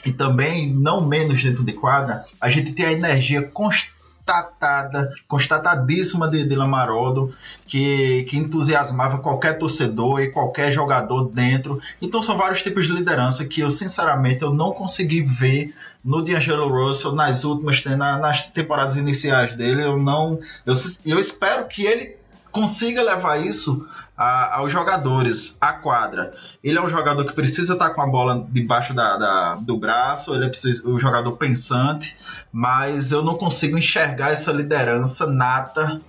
e 0.06 0.12
também 0.12 0.72
não 0.72 1.06
menos 1.06 1.42
dentro 1.42 1.64
de 1.64 1.74
quadra, 1.74 2.26
a 2.40 2.50
gente 2.50 2.74
tem 2.74 2.86
a 2.86 2.92
energia 2.92 3.42
constante 3.44 3.95
constatada, 4.26 5.14
constatadíssima 5.28 6.28
de, 6.28 6.46
de 6.46 6.56
Lamarodo, 6.56 7.34
que, 7.68 8.24
que 8.24 8.38
entusiasmava 8.38 9.20
qualquer 9.20 9.58
torcedor 9.58 10.20
e 10.20 10.32
qualquer 10.32 10.72
jogador 10.72 11.30
dentro. 11.30 11.80
Então 12.02 12.22
são 12.22 12.36
vários 12.36 12.64
tipos 12.64 12.88
de 12.88 12.94
liderança 12.94 13.46
que 13.46 13.62
eu, 13.62 13.70
sinceramente, 13.70 14.42
eu 14.42 14.54
não 14.54 14.72
consegui 14.72 15.22
ver 15.22 15.74
no 16.04 16.24
D'Angelo 16.24 16.68
Russell 16.68 17.14
nas 17.14 17.44
últimas, 17.44 17.84
na, 17.84 18.18
nas 18.18 18.46
temporadas 18.48 18.96
iniciais 18.96 19.56
dele. 19.56 19.84
Eu 19.84 19.98
não. 19.98 20.40
Eu, 20.66 20.74
eu 21.06 21.20
espero 21.20 21.68
que 21.68 21.84
ele 21.86 22.18
consiga 22.52 23.04
levar 23.04 23.46
isso 23.46 23.88
a, 24.18 24.58
aos 24.58 24.72
jogadores, 24.72 25.58
à 25.60 25.74
quadra. 25.74 26.34
Ele 26.64 26.78
é 26.78 26.82
um 26.82 26.90
jogador 26.90 27.26
que 27.26 27.34
precisa 27.34 27.74
estar 27.74 27.90
com 27.92 28.02
a 28.02 28.08
bola 28.08 28.48
debaixo 28.50 28.94
da, 28.94 29.18
da 29.18 29.56
do 29.56 29.78
braço, 29.78 30.34
ele 30.34 30.46
é 30.46 30.50
preciso, 30.50 30.94
um 30.94 31.00
jogador 31.00 31.34
pensante, 31.34 32.18
mas 32.52 33.12
eu 33.12 33.24
não 33.24 33.36
consigo 33.36 33.78
enxergar 33.78 34.32
essa 34.32 34.52
liderança 34.52 35.28
nata 35.28 36.02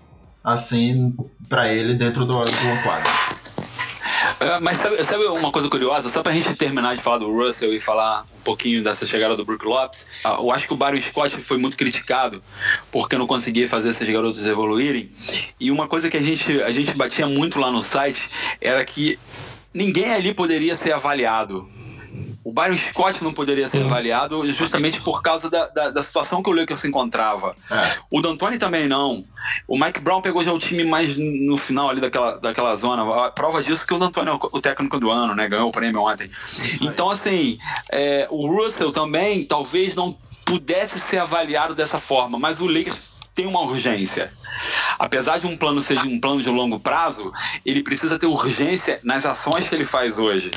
assim 0.44 1.14
para 1.48 1.72
ele 1.72 1.94
dentro 1.94 2.24
do, 2.24 2.40
do 2.40 2.82
quadro. 2.82 3.10
É, 4.46 4.60
mas 4.60 4.78
sabe, 4.78 5.02
sabe, 5.02 5.24
uma 5.24 5.50
coisa 5.50 5.68
curiosa? 5.68 6.08
Só 6.08 6.22
pra 6.22 6.32
gente 6.32 6.54
terminar 6.54 6.94
de 6.94 7.02
falar 7.02 7.18
do 7.18 7.36
Russell 7.36 7.74
e 7.74 7.80
falar 7.80 8.24
um 8.38 8.42
pouquinho 8.44 8.82
dessa 8.82 9.04
chegada 9.04 9.36
do 9.36 9.44
Brook 9.44 9.66
Lopes, 9.66 10.06
ah, 10.24 10.36
eu 10.38 10.52
acho 10.52 10.68
que 10.68 10.72
o 10.72 10.76
Barry 10.76 11.02
Scott 11.02 11.36
foi 11.38 11.58
muito 11.58 11.76
criticado 11.76 12.40
porque 12.92 13.18
não 13.18 13.26
conseguia 13.26 13.66
fazer 13.66 13.88
esses 13.88 14.08
garotos 14.08 14.46
evoluírem. 14.46 15.10
E 15.58 15.68
uma 15.72 15.88
coisa 15.88 16.08
que 16.08 16.16
a 16.16 16.22
gente, 16.22 16.62
a 16.62 16.70
gente 16.70 16.96
batia 16.96 17.26
muito 17.26 17.58
lá 17.58 17.72
no 17.72 17.82
site 17.82 18.30
era 18.60 18.84
que 18.84 19.18
ninguém 19.74 20.12
ali 20.12 20.32
poderia 20.32 20.76
ser 20.76 20.92
avaliado 20.92 21.68
o 22.44 22.52
Byron 22.52 22.78
Scott 22.78 23.24
não 23.24 23.32
poderia 23.32 23.68
ser 23.68 23.84
avaliado 23.84 24.44
justamente 24.52 25.00
por 25.00 25.20
causa 25.22 25.50
da, 25.50 25.66
da, 25.66 25.90
da, 25.90 26.02
situação 26.02 26.42
que 26.42 26.48
o 26.48 26.52
Lakers 26.52 26.80
se 26.80 26.88
encontrava. 26.88 27.56
É. 27.70 27.96
O 28.10 28.20
D'Antoni 28.20 28.58
também 28.58 28.86
não. 28.88 29.24
O 29.66 29.78
Mike 29.78 30.00
Brown 30.00 30.20
pegou 30.20 30.42
já 30.42 30.52
o 30.52 30.58
time 30.58 30.84
mais 30.84 31.16
no 31.16 31.56
final 31.56 31.90
ali 31.90 32.00
daquela, 32.00 32.38
daquela 32.38 32.76
zona. 32.76 33.26
A 33.26 33.30
prova 33.30 33.62
disso 33.62 33.84
é 33.84 33.86
que 33.86 33.94
o 33.94 33.98
D'Antoni 33.98 34.30
é 34.30 34.32
o 34.32 34.60
técnico 34.60 35.00
do 35.00 35.10
ano, 35.10 35.34
né? 35.34 35.48
Ganhou 35.48 35.68
o 35.68 35.72
prêmio 35.72 36.00
ontem. 36.02 36.30
Então, 36.80 37.10
assim, 37.10 37.58
é, 37.90 38.26
o 38.30 38.46
Russell 38.46 38.92
também 38.92 39.44
talvez 39.44 39.94
não 39.94 40.16
pudesse 40.44 41.00
ser 41.00 41.18
avaliado 41.18 41.74
dessa 41.74 41.98
forma, 41.98 42.38
mas 42.38 42.60
o 42.60 42.66
Lakers 42.66 43.02
tem 43.34 43.46
uma 43.46 43.60
urgência. 43.60 44.32
Apesar 44.98 45.38
de 45.38 45.46
um 45.46 45.56
plano 45.56 45.80
ser 45.80 45.98
um 45.98 46.18
plano 46.18 46.40
de 46.40 46.48
longo 46.48 46.80
prazo, 46.80 47.32
ele 47.64 47.82
precisa 47.82 48.18
ter 48.18 48.26
urgência 48.26 48.98
nas 49.02 49.26
ações 49.26 49.68
que 49.68 49.74
ele 49.74 49.84
faz 49.84 50.18
hoje. 50.18 50.50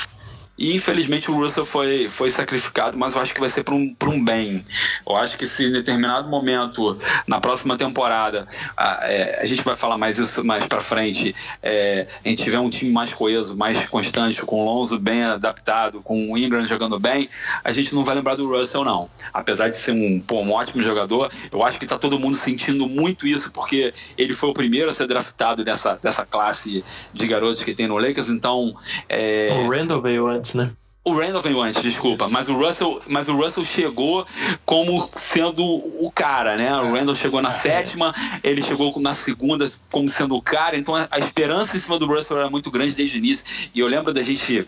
E 0.59 0.75
infelizmente 0.75 1.31
o 1.31 1.35
Russell 1.35 1.63
foi, 1.63 2.09
foi 2.09 2.29
sacrificado, 2.29 2.97
mas 2.97 3.15
eu 3.15 3.21
acho 3.21 3.33
que 3.33 3.39
vai 3.39 3.49
ser 3.49 3.63
para 3.63 3.73
um, 3.73 3.95
um 4.07 4.23
bem. 4.23 4.65
Eu 5.07 5.15
acho 5.15 5.37
que 5.37 5.47
se 5.47 5.65
em 5.65 5.71
determinado 5.71 6.27
momento, 6.27 6.99
na 7.25 7.39
próxima 7.39 7.77
temporada, 7.77 8.45
a, 8.75 8.99
é, 9.03 9.39
a 9.41 9.45
gente 9.45 9.63
vai 9.63 9.77
falar 9.77 9.97
mais 9.97 10.19
isso 10.19 10.43
mais 10.43 10.67
para 10.67 10.81
frente, 10.81 11.33
é, 11.63 12.07
a 12.25 12.27
gente 12.27 12.43
tiver 12.43 12.59
um 12.59 12.69
time 12.69 12.91
mais 12.91 13.13
coeso, 13.13 13.55
mais 13.55 13.87
constante, 13.87 14.41
com 14.41 14.59
o 14.59 14.65
Lonzo 14.65 14.99
bem 14.99 15.23
adaptado, 15.23 16.01
com 16.01 16.33
o 16.33 16.37
Ingram 16.37 16.65
jogando 16.65 16.99
bem, 16.99 17.29
a 17.63 17.71
gente 17.71 17.95
não 17.95 18.03
vai 18.03 18.15
lembrar 18.15 18.35
do 18.35 18.45
Russell, 18.45 18.83
não. 18.83 19.09
Apesar 19.31 19.69
de 19.69 19.77
ser 19.77 19.93
um, 19.93 20.19
pô, 20.19 20.41
um 20.41 20.51
ótimo 20.51 20.83
jogador, 20.83 21.31
eu 21.53 21.63
acho 21.63 21.79
que 21.79 21.85
está 21.85 21.97
todo 21.97 22.19
mundo 22.19 22.35
sentindo 22.35 22.85
muito 22.85 23.25
isso, 23.25 23.49
porque 23.53 23.93
ele 24.17 24.33
foi 24.33 24.49
o 24.49 24.53
primeiro 24.53 24.91
a 24.91 24.93
ser 24.93 25.07
draftado 25.07 25.63
dessa, 25.63 25.97
dessa 26.01 26.25
classe 26.25 26.83
de 27.13 27.27
garotos 27.27 27.63
que 27.63 27.73
tem 27.73 27.87
no 27.87 27.97
Lakers, 27.97 28.27
então. 28.27 28.75
É... 29.07 29.51
O 29.65 29.69
Randall 29.69 30.01
veio 30.01 30.27
antes 30.27 30.48
né? 30.57 30.71
O 31.03 31.13
Randall 31.17 31.41
veio 31.41 31.61
antes, 31.61 31.81
desculpa, 31.81 32.27
mas 32.27 32.49
o 32.49 32.53
Russell, 32.53 32.99
mas 33.07 33.29
o 33.29 33.35
Russell 33.35 33.65
chegou 33.65 34.27
como 34.65 35.09
sendo 35.15 35.65
o 35.65 36.11
cara, 36.13 36.57
né? 36.57 36.75
O 36.81 36.93
Randall 36.93 37.15
chegou 37.15 37.41
na 37.41 37.51
sétima, 37.51 38.13
ele 38.43 38.61
chegou 38.61 38.99
na 38.99 39.13
segunda 39.13 39.67
como 39.89 40.07
sendo 40.09 40.35
o 40.35 40.41
cara, 40.41 40.77
então 40.77 40.93
a, 40.95 41.17
esperança 41.17 41.77
em 41.77 41.79
cima 41.79 41.97
do 41.97 42.05
Russell 42.05 42.37
era 42.37 42.49
muito 42.49 42.69
grande 42.69 42.95
desde 42.95 43.17
o 43.17 43.19
início. 43.19 43.45
E 43.73 43.79
eu 43.79 43.87
lembro 43.87 44.13
da 44.13 44.21
gente 44.21 44.67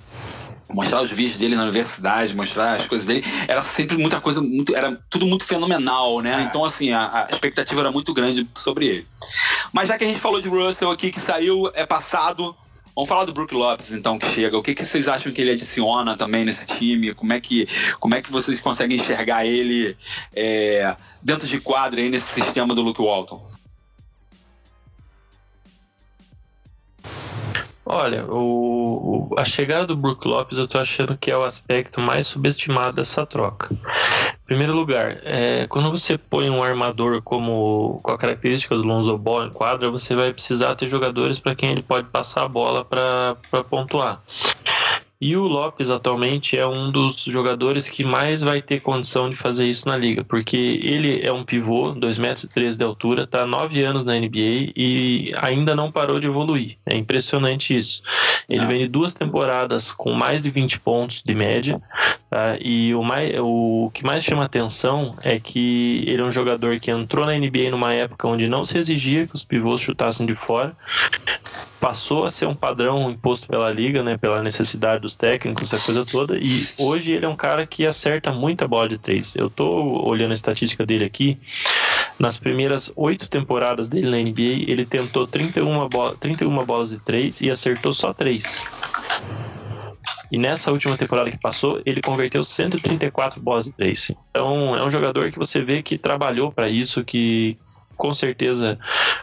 mostrar 0.74 1.02
os 1.02 1.12
vídeos 1.12 1.38
dele 1.38 1.56
na 1.56 1.64
universidade, 1.64 2.36
mostrar 2.36 2.76
as 2.76 2.88
coisas 2.88 3.06
dele, 3.06 3.24
era 3.48 3.62
sempre 3.62 3.98
muita 3.98 4.20
coisa, 4.22 4.42
muito, 4.42 4.76
era 4.76 5.00
tudo 5.10 5.28
muito 5.28 5.44
fenomenal, 5.44 6.22
né? 6.22 6.42
É. 6.42 6.44
Então, 6.44 6.64
assim, 6.64 6.92
a, 6.92 7.26
a, 7.26 7.28
expectativa 7.30 7.82
era 7.82 7.92
muito 7.92 8.14
grande 8.14 8.48
sobre 8.56 8.86
ele. 8.88 9.08
Mas 9.72 9.90
já 9.90 9.98
que 9.98 10.06
a 10.06 10.08
gente 10.08 10.20
falou 10.20 10.42
de 10.42 10.48
Russell 10.48 10.90
aqui, 10.90 11.12
que 11.12 11.20
saiu, 11.20 11.70
é 11.74 11.86
passado, 11.86 12.56
Vamos 12.96 13.08
falar 13.08 13.26
do 13.26 13.34
Brook 13.34 13.54
Lopes, 13.54 13.94
então, 13.94 14.20
que 14.20 14.26
chega. 14.26 14.58
O 14.58 14.62
que, 14.64 14.76
que 14.76 14.84
vocês 14.84 15.08
acham 15.08 15.32
que 15.32 15.42
ele 15.42 15.52
adiciona 15.52 16.18
também 16.18 16.44
nesse 16.44 16.68
time? 16.68 17.14
Como 17.14 17.32
é 17.32 17.40
que, 17.40 17.66
como 18.00 18.16
é 18.16 18.22
que 18.22 18.32
vocês 18.32 18.60
conseguem 18.60 18.98
enxergar 18.98 19.46
ele 19.46 19.96
é, 20.34 20.96
dentro 21.22 21.48
de 21.48 21.60
quadra 21.62 22.02
aí 22.02 22.10
nesse 22.10 22.34
sistema 22.34 22.76
do 22.76 22.82
Luke 22.82 23.02
Walton? 23.02 23.42
Olha, 27.86 28.26
o, 28.26 29.30
a 29.38 29.44
chegada 29.44 29.88
do 29.88 29.98
Brook 29.98 30.26
Lopes 30.26 30.58
eu 30.58 30.68
tô 30.68 30.78
achando 30.78 31.18
que 31.18 31.30
é 31.30 31.38
o 31.38 31.44
aspecto 31.44 32.00
mais 32.00 32.28
subestimado 32.28 32.96
dessa 32.96 33.26
troca. 33.26 33.76
Primeiro 34.52 34.74
lugar, 34.74 35.22
é, 35.24 35.66
quando 35.68 35.90
você 35.90 36.18
põe 36.18 36.50
um 36.50 36.62
armador 36.62 37.22
como 37.22 38.02
com 38.04 38.12
a 38.12 38.18
característica 38.18 38.76
do 38.76 38.84
Lonzo 38.84 39.18
Ball 39.18 39.46
em 39.46 39.50
quadra, 39.50 39.90
você 39.90 40.14
vai 40.14 40.34
precisar 40.34 40.76
ter 40.76 40.90
jogadores 40.90 41.40
para 41.40 41.56
quem 41.56 41.72
ele 41.72 41.82
pode 41.82 42.10
passar 42.10 42.44
a 42.44 42.48
bola 42.50 42.84
para 42.84 43.64
pontuar. 43.70 44.22
E 45.22 45.38
o 45.38 45.44
Lopes 45.44 45.92
atualmente 45.92 46.58
é 46.58 46.66
um 46.66 46.90
dos 46.90 47.24
jogadores 47.26 47.88
que 47.88 48.04
mais 48.04 48.42
vai 48.42 48.60
ter 48.60 48.82
condição 48.82 49.30
de 49.30 49.36
fazer 49.36 49.68
isso 49.68 49.88
na 49.88 49.96
liga, 49.96 50.24
porque 50.24 50.80
ele 50.82 51.22
é 51.22 51.32
um 51.32 51.44
pivô, 51.44 51.94
2,13 51.94 52.20
metros 52.20 52.78
de 52.78 52.84
altura, 52.84 53.24
está 53.24 53.44
há 53.44 53.46
9 53.46 53.84
anos 53.84 54.04
na 54.04 54.14
NBA 54.20 54.74
e 54.76 55.32
ainda 55.38 55.76
não 55.76 55.92
parou 55.92 56.20
de 56.20 56.26
evoluir. 56.26 56.78
É 56.88 56.98
impressionante 56.98 57.78
isso. 57.78 58.02
Ele 58.50 58.62
não. 58.62 58.68
vem 58.68 58.80
de 58.80 58.88
duas 58.88 59.14
temporadas 59.14 59.92
com 59.92 60.12
mais 60.14 60.42
de 60.42 60.50
20 60.50 60.80
pontos 60.80 61.22
de 61.24 61.36
média, 61.36 61.80
tá? 62.28 62.58
e 62.60 62.96
o, 62.96 63.04
mais, 63.04 63.38
o 63.40 63.92
que 63.94 64.04
mais 64.04 64.24
chama 64.24 64.46
atenção 64.46 65.12
é 65.24 65.40
que 65.40 66.04
ele 66.08 66.24
é 66.24 66.26
um 66.26 66.32
jogador 66.32 66.76
que 66.80 66.90
entrou 66.90 67.28
na 67.28 67.34
NBA 67.34 67.70
numa 67.70 67.94
época 67.94 68.28
onde 68.28 68.50
não 68.50 68.66
se 68.66 68.76
exigia 68.76 69.28
que 69.28 69.36
os 69.36 69.44
pivôs 69.44 69.82
chutassem 69.82 70.26
de 70.26 70.34
fora, 70.34 70.76
passou 71.80 72.26
a 72.26 72.32
ser 72.32 72.46
um 72.46 72.54
padrão 72.54 73.10
imposto 73.10 73.48
pela 73.48 73.72
liga, 73.72 74.04
né, 74.04 74.16
pela 74.16 74.44
necessidade 74.44 75.02
técnicos, 75.16 75.64
essa 75.72 75.84
coisa 75.84 76.06
toda, 76.06 76.38
e 76.38 76.68
hoje 76.78 77.12
ele 77.12 77.26
é 77.26 77.30
um 77.30 77.36
cara 77.36 77.66
que 77.66 77.86
acerta 77.86 78.32
muita 78.32 78.68
bola 78.68 78.90
de 78.90 78.98
três. 78.98 79.36
Eu 79.36 79.50
tô 79.50 80.04
olhando 80.04 80.32
a 80.32 80.34
estatística 80.34 80.86
dele 80.86 81.06
aqui, 81.06 81.38
nas 82.20 82.38
primeiras 82.38 82.92
oito 82.96 83.28
temporadas 83.28 83.90
dele 83.90 84.10
na 84.10 84.18
NBA, 84.18 84.70
ele 84.72 84.86
tentou 84.86 85.26
31, 85.28 85.90
bola, 85.90 86.16
31 86.18 86.66
bolas 86.66 86.92
de 86.92 86.98
três 87.00 87.42
e 87.42 87.50
acertou 87.50 87.94
só 87.94 88.14
três. 88.14 88.64
E 90.32 90.38
nessa 90.38 90.72
última 90.72 90.98
temporada 90.98 91.30
que 91.30 91.38
passou, 91.38 91.82
ele 91.86 92.02
converteu 92.02 92.44
134 92.44 93.42
bolas 93.42 93.66
de 93.66 93.72
três. 93.72 94.12
Então, 94.30 94.76
é 94.76 94.84
um 94.84 94.90
jogador 94.90 95.30
que 95.30 95.38
você 95.38 95.62
vê 95.62 95.84
que 95.84 95.98
trabalhou 95.98 96.52
para 96.52 96.70
isso, 96.70 97.04
que 97.04 97.58
com 98.02 98.16
certeza 98.16 98.80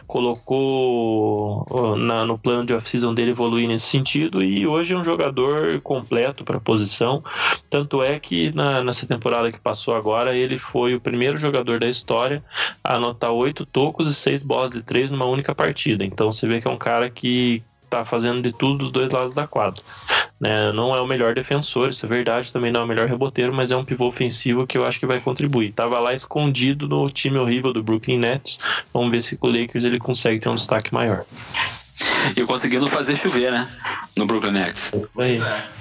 colocou 0.07 1.65
na, 1.97 2.23
no 2.23 2.37
plano 2.37 2.65
de 2.65 2.73
off-season 2.73 3.13
dele 3.13 3.31
evoluir 3.31 3.67
nesse 3.67 3.87
sentido 3.87 4.41
e 4.41 4.65
hoje 4.65 4.93
é 4.93 4.97
um 4.97 5.03
jogador 5.03 5.81
completo 5.81 6.45
para 6.45 6.55
a 6.55 6.61
posição. 6.61 7.21
Tanto 7.69 8.01
é 8.01 8.17
que 8.17 8.55
na, 8.55 8.81
nessa 8.81 9.05
temporada 9.05 9.51
que 9.51 9.59
passou 9.59 9.93
agora, 9.93 10.33
ele 10.33 10.57
foi 10.57 10.95
o 10.95 11.01
primeiro 11.01 11.37
jogador 11.37 11.77
da 11.77 11.89
história 11.89 12.41
a 12.81 12.95
anotar 12.95 13.31
oito 13.31 13.65
tocos 13.65 14.07
e 14.07 14.13
seis 14.13 14.41
bolas 14.41 14.71
de 14.71 14.81
três 14.81 15.11
numa 15.11 15.25
única 15.25 15.53
partida. 15.53 16.05
Então 16.05 16.31
você 16.31 16.47
vê 16.47 16.61
que 16.61 16.67
é 16.67 16.71
um 16.71 16.77
cara 16.77 17.09
que 17.09 17.61
tá 17.89 18.05
fazendo 18.05 18.41
de 18.41 18.51
tudo 18.53 18.77
dos 18.77 18.91
dois 18.91 19.09
lados 19.09 19.35
da 19.35 19.47
quadra. 19.47 19.81
Né? 20.39 20.71
Não 20.71 20.95
é 20.95 21.01
o 21.01 21.07
melhor 21.07 21.35
defensor, 21.35 21.89
isso 21.89 22.05
é 22.05 22.09
verdade, 22.09 22.51
também 22.51 22.71
não 22.71 22.81
é 22.81 22.83
o 22.83 22.87
melhor 22.87 23.07
reboteiro, 23.07 23.53
mas 23.53 23.71
é 23.71 23.75
um 23.75 23.83
pivô 23.83 24.07
ofensivo 24.07 24.65
que 24.65 24.77
eu 24.77 24.85
acho 24.85 24.99
que 24.99 25.05
vai 25.05 25.19
contribuir. 25.19 25.73
Tava 25.73 25.99
lá 25.99 26.13
escondido 26.13 26.87
no 26.87 27.09
time 27.09 27.37
horrível 27.37 27.73
do 27.73 27.83
Brooklyn 27.83 28.19
Nets. 28.19 28.57
Vamos 28.93 29.11
ver 29.11 29.21
se 29.21 29.35
com 29.35 29.47
o 29.47 29.51
Lakers 29.51 29.83
ele 29.83 29.99
consegue 29.99 30.39
ter 30.39 30.49
um 30.49 30.55
destaque 30.55 30.93
maior. 30.93 31.25
E 32.35 32.43
conseguindo 32.45 32.87
fazer 32.87 33.15
chover, 33.15 33.51
né? 33.51 33.67
No 34.17 34.25
Brooklyn 34.25 34.51
Nets. 34.51 34.91
Pois 35.13 35.41
é. 35.41 35.79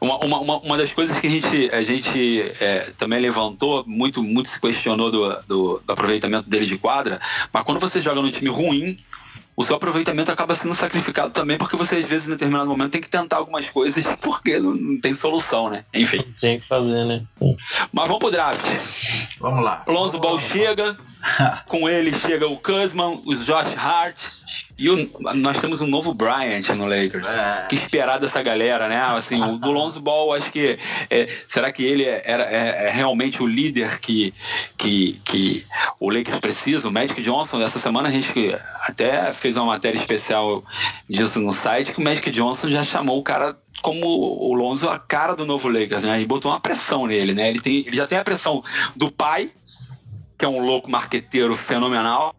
Uma, 0.00 0.18
uma, 0.18 0.58
uma, 0.58 0.78
das 0.78 0.92
coisas 0.92 1.18
que 1.18 1.26
a 1.26 1.30
gente, 1.30 1.70
a 1.72 1.82
gente 1.82 2.40
é, 2.60 2.92
também 2.96 3.20
levantou, 3.20 3.84
muito, 3.86 4.22
muito 4.22 4.48
se 4.48 4.60
questionou 4.60 5.10
do, 5.10 5.28
do, 5.42 5.82
do, 5.84 5.92
aproveitamento 5.92 6.48
dele 6.48 6.66
de 6.66 6.78
quadra, 6.78 7.20
mas 7.52 7.64
quando 7.64 7.80
você 7.80 8.00
joga 8.00 8.22
num 8.22 8.30
time 8.30 8.48
ruim, 8.48 8.96
o 9.56 9.62
seu 9.62 9.76
aproveitamento 9.76 10.32
acaba 10.32 10.54
sendo 10.54 10.74
sacrificado 10.74 11.30
também, 11.32 11.56
porque 11.56 11.76
você, 11.76 11.96
às 11.96 12.06
vezes, 12.06 12.26
em 12.26 12.32
determinado 12.32 12.68
momento, 12.68 12.92
tem 12.92 13.00
que 13.00 13.08
tentar 13.08 13.36
algumas 13.36 13.68
coisas 13.68 14.16
porque 14.16 14.58
não, 14.58 14.74
não 14.74 15.00
tem 15.00 15.14
solução, 15.14 15.70
né? 15.70 15.84
Enfim. 15.94 16.24
Tem 16.40 16.58
que 16.58 16.66
fazer, 16.66 17.04
né? 17.04 17.22
Mas 17.92 18.06
vamos 18.06 18.18
pro 18.18 18.30
draft. 18.30 18.66
Vamos 19.40 19.64
lá. 19.64 19.84
Lonzo 19.86 20.18
Ball 20.18 20.38
chega, 20.38 20.96
com 21.68 21.88
ele 21.88 22.12
chega 22.12 22.48
o 22.48 22.56
Kuzman, 22.56 23.22
os 23.24 23.44
Josh 23.44 23.76
Hart, 23.76 24.20
E 24.76 24.90
o, 24.90 25.10
nós 25.34 25.60
temos 25.60 25.80
um 25.80 25.86
novo 25.86 26.12
Bryant 26.12 26.68
no 26.70 26.86
Lakers. 26.86 27.36
É. 27.36 27.66
Que 27.68 27.76
esperar 27.76 28.18
dessa 28.18 28.42
galera, 28.42 28.88
né? 28.88 29.00
Assim, 29.00 29.40
o 29.40 29.56
do 29.56 29.70
Lonzo 29.70 30.00
Ball, 30.00 30.34
acho 30.34 30.50
que. 30.50 30.78
É, 31.08 31.28
será 31.48 31.70
que 31.70 31.84
ele 31.84 32.04
é, 32.04 32.22
era, 32.24 32.42
é, 32.44 32.86
é, 32.86 32.90
realmente 32.90 33.40
o 33.40 33.46
líder 33.46 34.00
que, 34.00 34.34
que, 34.76 35.20
que 35.24 35.64
o 36.00 36.10
Lakers 36.10 36.40
precisa? 36.40 36.88
O 36.88 36.92
Magic 36.92 37.22
Johnson, 37.22 37.62
essa 37.62 37.78
semana 37.78 38.08
a 38.08 38.12
gente 38.12 38.34
até 38.80 39.32
fez 39.32 39.56
uma 39.56 39.66
matéria 39.66 39.96
especial 39.96 40.64
disso 41.08 41.38
no 41.40 41.52
site, 41.52 41.92
que 41.92 42.00
o 42.00 42.04
Magic 42.04 42.28
Johnson 42.32 42.68
já 42.68 42.82
chamou 42.82 43.18
o 43.18 43.22
cara 43.22 43.56
como 43.80 44.06
o 44.06 44.54
Lonzo 44.54 44.88
a 44.88 44.98
cara 44.98 45.36
do 45.36 45.46
novo 45.46 45.68
Lakers, 45.68 46.02
né? 46.02 46.20
E 46.20 46.26
botou 46.26 46.50
uma 46.50 46.58
pressão 46.58 47.06
nele, 47.06 47.32
né? 47.32 47.48
Ele, 47.48 47.60
tem, 47.60 47.84
ele 47.86 47.96
já 47.96 48.08
tem 48.08 48.18
a 48.18 48.24
pressão 48.24 48.60
do 48.96 49.08
pai, 49.08 49.50
que 50.36 50.44
é 50.44 50.48
um 50.48 50.58
louco 50.58 50.90
marqueteiro 50.90 51.56
fenomenal 51.56 52.34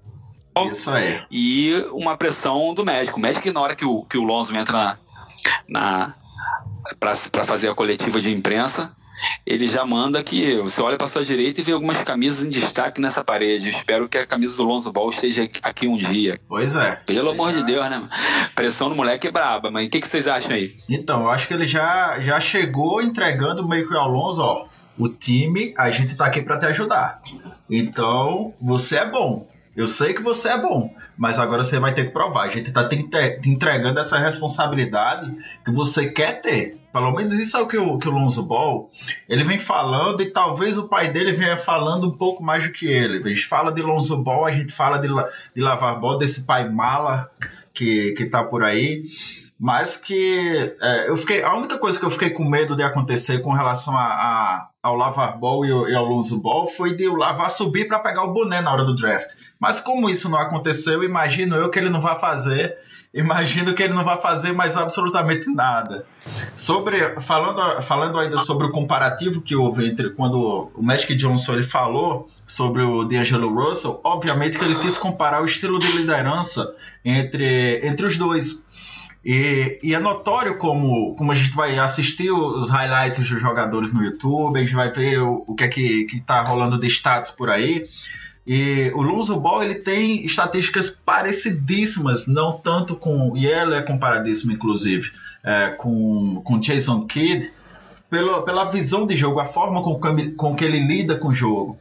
isso 0.72 0.90
aí. 0.90 1.22
E 1.30 1.86
uma 1.92 2.18
pressão 2.18 2.74
do 2.74 2.86
médico. 2.86 3.18
O 3.18 3.22
médico, 3.22 3.52
na 3.52 3.62
hora 3.62 3.76
que 3.76 3.86
o, 3.86 4.04
que 4.04 4.18
o 4.18 4.24
Lonzo 4.24 4.56
entra 4.56 4.74
na, 4.74 4.98
na 5.68 6.16
para 7.00 7.16
fazer 7.46 7.70
a 7.70 7.76
coletiva 7.76 8.22
de 8.22 8.32
imprensa, 8.32 8.96
ele 9.46 9.68
já 9.68 9.86
manda 9.86 10.24
que 10.24 10.58
você 10.58 10.82
olha 10.82 10.98
para 10.98 11.08
sua 11.08 11.24
direita 11.24 11.60
e 11.60 11.64
vê 11.64 11.72
algumas 11.72 12.04
camisas 12.04 12.46
em 12.46 12.50
destaque 12.50 13.00
nessa 13.00 13.24
parede. 13.24 13.66
Eu 13.66 13.72
espero 13.72 14.10
que 14.10 14.18
a 14.18 14.26
camisa 14.26 14.58
do 14.58 14.64
Lonzo 14.64 14.92
Ball 14.92 15.10
esteja 15.10 15.50
aqui 15.64 15.88
um 15.88 15.96
dia. 15.96 16.40
Pois 16.48 16.76
é. 16.76 16.96
Pelo 17.06 17.32
amor 17.32 17.54
de 17.54 17.64
Deus, 17.64 17.90
né? 17.90 18.08
Pressão 18.54 18.90
do 18.90 18.96
moleque 18.96 19.28
é 19.28 19.32
braba, 19.32 19.72
mas 19.72 19.88
o 19.88 19.90
que, 19.90 20.02
que 20.02 20.08
vocês 20.08 20.28
acham 20.28 20.56
aí? 20.56 20.74
Então, 20.90 21.22
eu 21.22 21.30
acho 21.30 21.48
que 21.48 21.54
ele 21.54 21.68
já, 21.68 22.20
já 22.20 22.40
chegou 22.40 23.02
entregando 23.02 23.68
meio 23.68 23.88
que 23.88 23.96
ao 23.96 24.10
Lonzo, 24.10 24.42
ó. 24.42 24.68
O 24.98 25.10
time, 25.10 25.74
a 25.78 25.92
gente 25.92 26.16
tá 26.16 26.26
aqui 26.26 26.42
para 26.42 26.58
te 26.58 26.66
ajudar. 26.68 27.22
Então, 27.70 28.54
você 28.62 28.98
é 28.98 29.06
bom. 29.06 29.46
Eu 29.76 29.88
sei 29.88 30.14
que 30.14 30.22
você 30.22 30.50
é 30.50 30.58
bom, 30.58 30.96
mas 31.18 31.38
agora 31.38 31.64
você 31.64 31.80
vai 31.80 31.94
ter 31.94 32.06
que 32.06 32.12
provar. 32.12 32.46
A 32.46 32.50
gente 32.50 32.72
tá 32.72 32.88
te 32.88 32.96
entregando 33.46 34.00
essa 34.00 34.18
responsabilidade 34.18 35.36
que 35.64 35.72
você 35.72 36.10
quer 36.10 36.42
ter. 36.42 36.80
Pelo 36.94 37.12
menos 37.12 37.34
isso 37.34 37.58
é 37.58 37.62
o 37.62 37.68
que 37.68 37.78
o, 37.78 37.98
que 37.98 38.08
o 38.08 38.12
Lonzo 38.12 38.44
Ball 38.44 38.90
ele 39.28 39.44
vem 39.44 39.60
falando 39.60 40.22
e 40.22 40.32
talvez 40.32 40.78
o 40.78 40.88
pai 40.88 41.12
dele 41.12 41.34
venha 41.34 41.58
falando 41.58 42.08
um 42.08 42.18
pouco 42.18 42.42
mais 42.42 42.64
do 42.64 42.72
que 42.72 42.88
ele. 42.88 43.22
A 43.22 43.28
gente 43.28 43.46
fala 43.46 43.72
de 43.74 43.82
Lonzo 43.82 44.16
Ball, 44.24 44.46
a 44.46 44.52
gente 44.52 44.72
fala 44.72 44.98
de, 44.98 45.10
de 45.54 45.62
lavar 45.62 46.00
bola, 46.00 46.20
desse 46.20 46.46
pai 46.46 46.70
mala 46.70 47.30
que, 47.74 48.14
que 48.14 48.26
tá 48.26 48.46
por 48.46 48.64
aí 48.64 49.04
mas 49.58 49.96
que 49.96 50.76
é, 50.82 51.10
eu 51.10 51.16
fiquei 51.16 51.42
a 51.42 51.56
única 51.56 51.78
coisa 51.78 51.98
que 51.98 52.06
eu 52.06 52.12
fiquei 52.12 52.30
com 52.30 52.44
medo 52.44 52.76
de 52.76 52.84
acontecer 52.84 53.40
com 53.40 53.52
relação 53.52 53.96
a, 53.96 54.04
a 54.04 54.70
ao 54.84 54.96
Lavar 54.96 55.40
Ball 55.40 55.66
e, 55.66 55.70
e, 55.70 55.96
ao 55.96 56.06
Lonzo 56.06 56.40
Ball 56.40 56.68
foi 56.68 56.96
de 56.96 57.08
o 57.08 57.16
Lavar 57.16 57.50
subir 57.50 57.88
para 57.88 57.98
pegar 57.98 58.24
o 58.24 58.34
boné 58.34 58.62
na 58.62 58.72
hora 58.72 58.84
do 58.84 58.94
draft. 58.94 59.28
Mas 59.66 59.80
como 59.80 60.08
isso 60.08 60.30
não 60.30 60.38
aconteceu, 60.38 61.04
imagino 61.04 61.56
eu 61.56 61.72
que 61.72 61.80
ele 61.80 61.90
não 61.90 62.00
vai 62.00 62.20
fazer. 62.20 62.78
Imagino 63.12 63.74
que 63.74 63.82
ele 63.82 63.96
não 63.96 64.04
vai 64.04 64.22
fazer 64.22 64.54
mais 64.54 64.78
absolutamente 64.78 65.50
nada. 65.50 66.06
Sobre 66.56 67.20
falando, 67.20 67.82
falando 67.82 68.20
ainda 68.20 68.38
sobre 68.38 68.68
o 68.68 68.72
comparativo 68.72 69.42
que 69.42 69.56
houve 69.56 69.88
entre 69.88 70.12
quando 70.12 70.70
o 70.72 70.84
Magic 70.84 71.16
Johnson 71.16 71.54
ele 71.54 71.64
falou 71.64 72.30
sobre 72.46 72.84
o 72.84 73.06
D'Angelo 73.06 73.52
Russell, 73.52 74.00
obviamente 74.04 74.60
que 74.60 74.66
ele 74.66 74.76
quis 74.76 75.00
comparar 75.00 75.42
o 75.42 75.46
estilo 75.46 75.80
de 75.80 75.92
liderança 75.94 76.72
entre, 77.04 77.80
entre 77.82 78.06
os 78.06 78.18
dois. 78.18 78.64
E, 79.26 79.80
e, 79.82 79.96
é 79.96 80.00
notório 80.00 80.60
como, 80.60 81.16
como 81.16 81.32
a 81.32 81.36
gente 81.36 81.56
vai 81.56 81.80
assistir 81.80 82.30
os 82.30 82.70
highlights 82.70 83.28
dos 83.28 83.42
jogadores 83.42 83.92
no 83.92 84.04
YouTube, 84.04 84.60
a 84.60 84.62
gente 84.62 84.76
vai 84.76 84.92
ver 84.92 85.24
o, 85.24 85.44
o 85.48 85.56
que 85.56 85.64
é 85.64 85.68
que, 85.68 86.04
que 86.04 86.20
tá 86.20 86.44
rolando 86.44 86.78
de 86.78 86.86
status 86.86 87.32
por 87.32 87.50
aí. 87.50 87.88
E 88.46 88.92
o 88.94 89.02
Lonzo 89.02 89.40
Ball 89.40 89.64
ele 89.64 89.76
tem 89.76 90.24
estatísticas 90.24 90.90
parecidíssimas, 90.90 92.28
não 92.28 92.54
tanto 92.54 92.96
com. 92.96 93.36
E 93.36 93.48
ele 93.48 93.76
é 93.76 93.82
comparadíssimo, 93.82 94.52
inclusive, 94.52 95.12
é, 95.44 95.70
com, 95.70 96.42
com 96.44 96.60
Jason 96.60 97.08
Kidd, 97.08 97.52
pela, 98.10 98.44
pela 98.44 98.66
visão 98.66 99.08
de 99.08 99.16
jogo, 99.16 99.40
a 99.40 99.46
forma 99.46 99.82
com 99.82 100.00
que, 100.00 100.32
com 100.32 100.56
que 100.56 100.64
ele 100.64 100.80
lida 100.80 101.18
com 101.18 101.30
o 101.30 101.34
jogo 101.34 101.80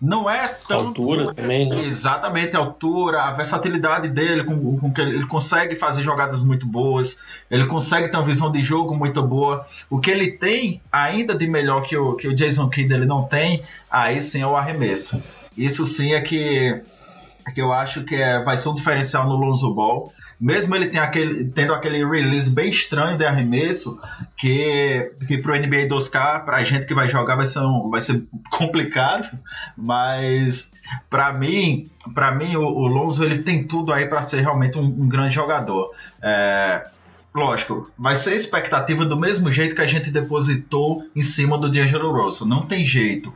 não 0.00 0.28
é 0.28 0.46
tão. 0.46 0.88
Altura 0.88 1.34
também, 1.34 1.68
né? 1.68 1.84
Exatamente, 1.84 2.54
a 2.54 2.58
altura, 2.58 3.22
a 3.22 3.32
versatilidade 3.32 4.08
dele, 4.08 4.44
com, 4.44 4.78
com 4.78 4.92
que 4.92 5.00
ele, 5.00 5.16
ele, 5.16 5.26
consegue 5.26 5.74
fazer 5.74 6.02
jogadas 6.02 6.42
muito 6.42 6.66
boas, 6.66 7.22
ele 7.50 7.66
consegue 7.66 8.08
ter 8.08 8.16
uma 8.16 8.24
visão 8.24 8.52
de 8.52 8.62
jogo 8.62 8.94
muito 8.94 9.22
boa. 9.22 9.66
O 9.88 9.98
que 9.98 10.10
ele 10.10 10.32
tem 10.32 10.82
ainda 10.92 11.34
de 11.34 11.46
melhor 11.46 11.82
que 11.82 11.96
o, 11.96 12.14
que 12.14 12.28
o 12.28 12.34
Jason 12.34 12.68
Kidd 12.68 12.92
ele 12.92 13.06
não 13.06 13.24
tem, 13.24 13.62
aí 13.90 14.20
sim 14.20 14.42
é 14.42 14.46
o 14.46 14.56
arremesso. 14.56 15.22
Isso 15.56 15.84
sim 15.84 16.12
é 16.12 16.20
que, 16.20 16.82
que 17.54 17.60
eu 17.60 17.72
acho 17.72 18.04
que 18.04 18.14
é, 18.14 18.42
vai 18.42 18.56
ser 18.56 18.68
um 18.68 18.74
diferencial 18.74 19.26
no 19.28 19.36
Lonzo 19.36 19.72
Ball 19.74 20.12
mesmo 20.38 20.74
ele 20.76 20.88
tem 20.88 21.00
aquele, 21.00 21.44
tendo 21.46 21.72
aquele 21.72 22.04
release 22.04 22.50
bem 22.50 22.68
estranho 22.68 23.16
de 23.16 23.24
arremesso, 23.24 23.98
que, 24.36 25.10
que 25.26 25.38
pro 25.38 25.54
NBA 25.54 25.88
2K, 25.88 26.44
pra 26.44 26.62
gente 26.62 26.86
que 26.86 26.94
vai 26.94 27.08
jogar, 27.08 27.36
vai 27.36 27.46
ser, 27.46 27.60
um, 27.60 27.88
vai 27.88 28.00
ser 28.00 28.22
complicado, 28.50 29.28
mas 29.76 30.74
para 31.08 31.32
mim, 31.32 31.88
para 32.14 32.32
mim 32.32 32.54
o, 32.56 32.64
o, 32.64 32.86
Lonzo 32.86 33.24
ele 33.24 33.38
tem 33.38 33.64
tudo 33.64 33.92
aí 33.92 34.06
para 34.06 34.20
ser 34.20 34.42
realmente 34.42 34.78
um, 34.78 34.84
um 34.84 35.08
grande 35.08 35.34
jogador. 35.34 35.90
É, 36.22 36.86
lógico, 37.36 37.90
vai 37.98 38.14
ser 38.14 38.34
expectativa 38.34 39.04
do 39.04 39.18
mesmo 39.18 39.52
jeito 39.52 39.74
que 39.74 39.82
a 39.82 39.86
gente 39.86 40.10
depositou 40.10 41.04
em 41.14 41.22
cima 41.22 41.58
do 41.58 41.70
D'Angelo 41.70 42.10
Russell. 42.10 42.46
Não 42.46 42.66
tem 42.66 42.84
jeito. 42.84 43.32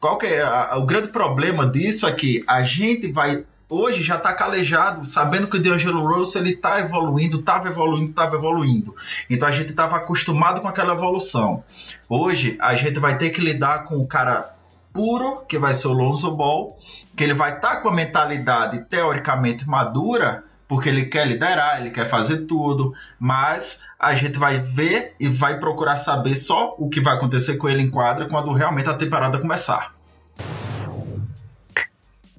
Qual 0.00 0.18
que 0.18 0.26
é 0.26 0.42
a, 0.42 0.76
o 0.76 0.84
grande 0.84 1.08
problema 1.08 1.70
disso 1.70 2.06
é 2.06 2.12
que 2.12 2.42
a 2.48 2.62
gente 2.62 3.12
vai 3.12 3.44
hoje 3.68 4.02
já 4.02 4.16
está 4.16 4.32
calejado, 4.32 5.08
sabendo 5.08 5.48
que 5.48 5.56
o 5.56 5.62
D'Angelo 5.62 6.06
Russell 6.06 6.42
ele 6.42 6.54
está 6.54 6.80
evoluindo, 6.80 7.40
estava 7.40 7.68
evoluindo, 7.68 8.10
estava 8.10 8.36
evoluindo. 8.36 8.94
Então 9.30 9.48
a 9.48 9.52
gente 9.52 9.70
estava 9.70 9.96
acostumado 9.96 10.60
com 10.60 10.68
aquela 10.68 10.94
evolução. 10.94 11.62
Hoje 12.08 12.56
a 12.60 12.74
gente 12.74 12.98
vai 12.98 13.16
ter 13.16 13.30
que 13.30 13.40
lidar 13.40 13.84
com 13.84 13.96
o 13.98 14.06
cara 14.06 14.54
puro, 14.92 15.44
que 15.48 15.58
vai 15.58 15.72
ser 15.72 15.88
o 15.88 15.92
Lonzo 15.92 16.30
Ball, 16.32 16.78
que 17.16 17.22
ele 17.22 17.34
vai 17.34 17.54
estar 17.54 17.76
tá 17.76 17.76
com 17.76 17.88
a 17.88 17.94
mentalidade 17.94 18.84
teoricamente 18.88 19.66
madura, 19.66 20.44
porque 20.74 20.88
ele 20.88 21.04
quer 21.04 21.24
liderar, 21.24 21.80
ele 21.80 21.90
quer 21.90 22.08
fazer 22.08 22.46
tudo, 22.46 22.92
mas 23.16 23.86
a 23.96 24.12
gente 24.16 24.36
vai 24.36 24.58
ver 24.58 25.14
e 25.20 25.28
vai 25.28 25.60
procurar 25.60 25.94
saber 25.94 26.34
só 26.34 26.74
o 26.76 26.88
que 26.88 27.00
vai 27.00 27.14
acontecer 27.14 27.58
com 27.58 27.68
ele 27.68 27.80
em 27.80 27.88
quadra 27.88 28.28
quando 28.28 28.52
realmente 28.52 28.88
a 28.88 28.94
temporada 28.94 29.38
começar. 29.38 29.94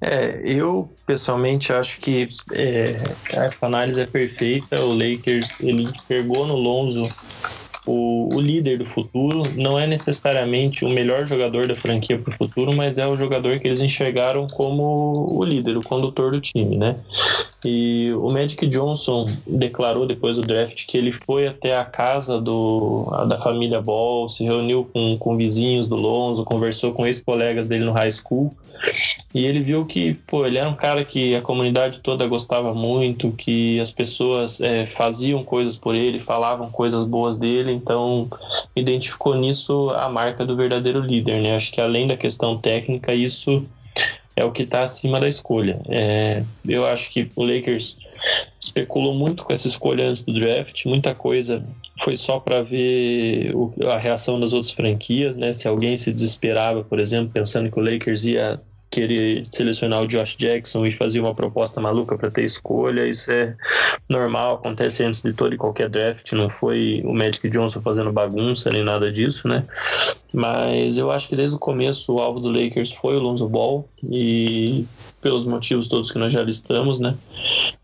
É, 0.01 0.41
eu 0.43 0.91
pessoalmente 1.05 1.71
acho 1.71 2.01
que 2.01 2.27
é, 2.51 2.97
essa 3.33 3.65
análise 3.65 4.01
é 4.01 4.05
perfeita. 4.05 4.83
O 4.83 4.93
Lakers 4.93 5.57
ele 5.61 5.87
pegou 6.05 6.45
no 6.45 6.55
Lonzo 6.55 7.03
o, 7.87 8.27
o 8.35 8.41
líder 8.41 8.79
do 8.79 8.85
futuro. 8.85 9.43
Não 9.55 9.79
é 9.79 9.87
necessariamente 9.87 10.83
o 10.83 10.89
melhor 10.89 11.25
jogador 11.25 11.67
da 11.67 11.75
franquia 11.75 12.17
para 12.17 12.33
o 12.33 12.35
futuro, 12.35 12.75
mas 12.75 12.97
é 12.97 13.07
o 13.07 13.15
jogador 13.15 13.59
que 13.59 13.67
eles 13.67 13.79
enxergaram 13.79 14.45
como 14.47 15.33
o 15.33 15.43
líder, 15.45 15.77
o 15.77 15.81
condutor 15.81 16.31
do 16.31 16.41
time, 16.41 16.77
né? 16.77 16.97
E 17.65 18.13
o 18.13 18.31
Magic 18.31 18.65
Johnson 18.67 19.25
declarou 19.45 20.05
depois 20.05 20.35
do 20.35 20.41
draft 20.41 20.85
que 20.85 20.97
ele 20.97 21.11
foi 21.11 21.47
até 21.47 21.77
a 21.77 21.85
casa 21.85 22.39
do, 22.39 23.05
da 23.27 23.39
família 23.39 23.81
Ball, 23.81 24.29
se 24.29 24.43
reuniu 24.43 24.89
com, 24.93 25.17
com 25.17 25.37
vizinhos 25.37 25.87
do 25.87 25.95
Lonzo, 25.95 26.43
conversou 26.43 26.93
com 26.93 27.05
ex-colegas 27.05 27.67
dele 27.67 27.85
no 27.85 27.91
high 27.91 28.11
school 28.11 28.53
e 29.33 29.45
ele 29.45 29.59
viu 29.59 29.85
que, 29.85 30.13
pô, 30.27 30.45
ele 30.45 30.57
era 30.57 30.69
um 30.69 30.75
cara 30.75 31.03
que 31.03 31.35
a 31.35 31.41
comunidade 31.41 31.99
toda 32.01 32.25
gostava 32.25 32.73
muito, 32.73 33.31
que 33.31 33.79
as 33.79 33.91
pessoas 33.91 34.61
é, 34.61 34.85
faziam 34.85 35.43
coisas 35.43 35.77
por 35.77 35.93
ele, 35.93 36.19
falavam 36.19 36.69
coisas 36.69 37.05
boas 37.05 37.37
dele, 37.37 37.73
então 37.73 38.29
identificou 38.75 39.35
nisso 39.35 39.89
a 39.89 40.07
marca 40.07 40.45
do 40.45 40.55
verdadeiro 40.55 40.99
líder, 40.99 41.41
né? 41.41 41.55
Acho 41.55 41.71
que 41.71 41.81
além 41.81 42.07
da 42.07 42.15
questão 42.15 42.57
técnica, 42.57 43.13
isso 43.13 43.65
é 44.35 44.43
o 44.43 44.51
que 44.51 44.63
está 44.63 44.83
acima 44.83 45.19
da 45.19 45.27
escolha. 45.27 45.79
É, 45.87 46.43
eu 46.67 46.85
acho 46.85 47.11
que 47.11 47.31
o 47.35 47.43
Lakers 47.43 47.97
especulou 48.59 49.13
muito 49.13 49.43
com 49.43 49.53
essa 49.53 49.67
escolha 49.67 50.07
antes 50.07 50.23
do 50.23 50.33
draft, 50.33 50.85
muita 50.85 51.15
coisa 51.15 51.65
foi 52.01 52.17
só 52.17 52.39
para 52.39 52.61
ver 52.61 53.55
o, 53.55 53.73
a 53.87 53.97
reação 53.97 54.39
das 54.39 54.51
outras 54.51 54.71
franquias, 54.71 55.37
né? 55.37 55.53
Se 55.53 55.67
alguém 55.67 55.95
se 55.95 56.11
desesperava, 56.11 56.83
por 56.83 56.99
exemplo, 56.99 57.31
pensando 57.31 57.71
que 57.71 57.79
o 57.79 57.83
Lakers 57.83 58.25
ia 58.25 58.59
querer 58.89 59.45
selecionar 59.51 60.03
o 60.03 60.07
Josh 60.07 60.35
Jackson 60.37 60.85
e 60.85 60.91
fazer 60.91 61.19
uma 61.19 61.35
proposta 61.35 61.81
maluca 61.81 62.17
para 62.17 62.31
ter 62.31 62.43
escolha, 62.43 63.07
isso 63.07 63.31
é 63.31 63.55
normal, 64.07 64.55
acontece 64.55 65.03
antes 65.03 65.21
de 65.21 65.33
todo 65.33 65.53
e 65.53 65.57
qualquer 65.57 65.89
draft, 65.89 66.31
não 66.33 66.49
foi 66.49 67.01
o 67.05 67.13
Magic 67.13 67.49
Johnson 67.49 67.81
fazendo 67.81 68.11
bagunça 68.11 68.69
nem 68.69 68.83
nada 68.83 69.11
disso, 69.11 69.47
né? 69.47 69.65
Mas 70.33 70.97
eu 70.97 71.11
acho 71.11 71.29
que 71.29 71.35
desde 71.35 71.55
o 71.55 71.59
começo 71.59 72.13
o 72.13 72.19
alvo 72.19 72.39
do 72.39 72.49
Lakers 72.49 72.91
foi 72.91 73.15
o 73.15 73.19
Lonzo 73.19 73.47
Ball 73.47 73.87
e 74.03 74.85
pelos 75.21 75.45
motivos 75.45 75.87
todos 75.87 76.11
que 76.11 76.19
nós 76.19 76.31
já 76.31 76.43
listamos, 76.43 76.99
né? 76.99 77.15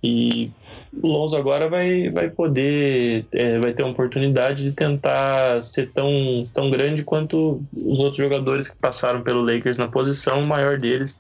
E 0.04 0.52
o 0.94 1.08
Lonzo 1.08 1.38
agora 1.38 1.70
vai, 1.70 2.10
vai 2.10 2.30
poder, 2.30 3.26
é, 3.32 3.58
vai 3.60 3.72
ter 3.72 3.84
uma 3.84 3.92
oportunidade 3.92 4.64
de 4.64 4.72
tentar 4.72 5.62
ser 5.62 5.90
tão, 5.92 6.44
tão 6.54 6.70
grande 6.70 7.04
quanto 7.04 7.64
os 7.74 8.00
outros 8.00 8.18
jogadores 8.18 8.68
que 8.68 8.76
passaram 8.76 9.22
pelo 9.22 9.42
Lakers 9.42 9.78
na 9.78 9.88
posição, 9.88 10.42
o 10.42 10.48
maior 10.48 10.78
deles, 10.78 11.18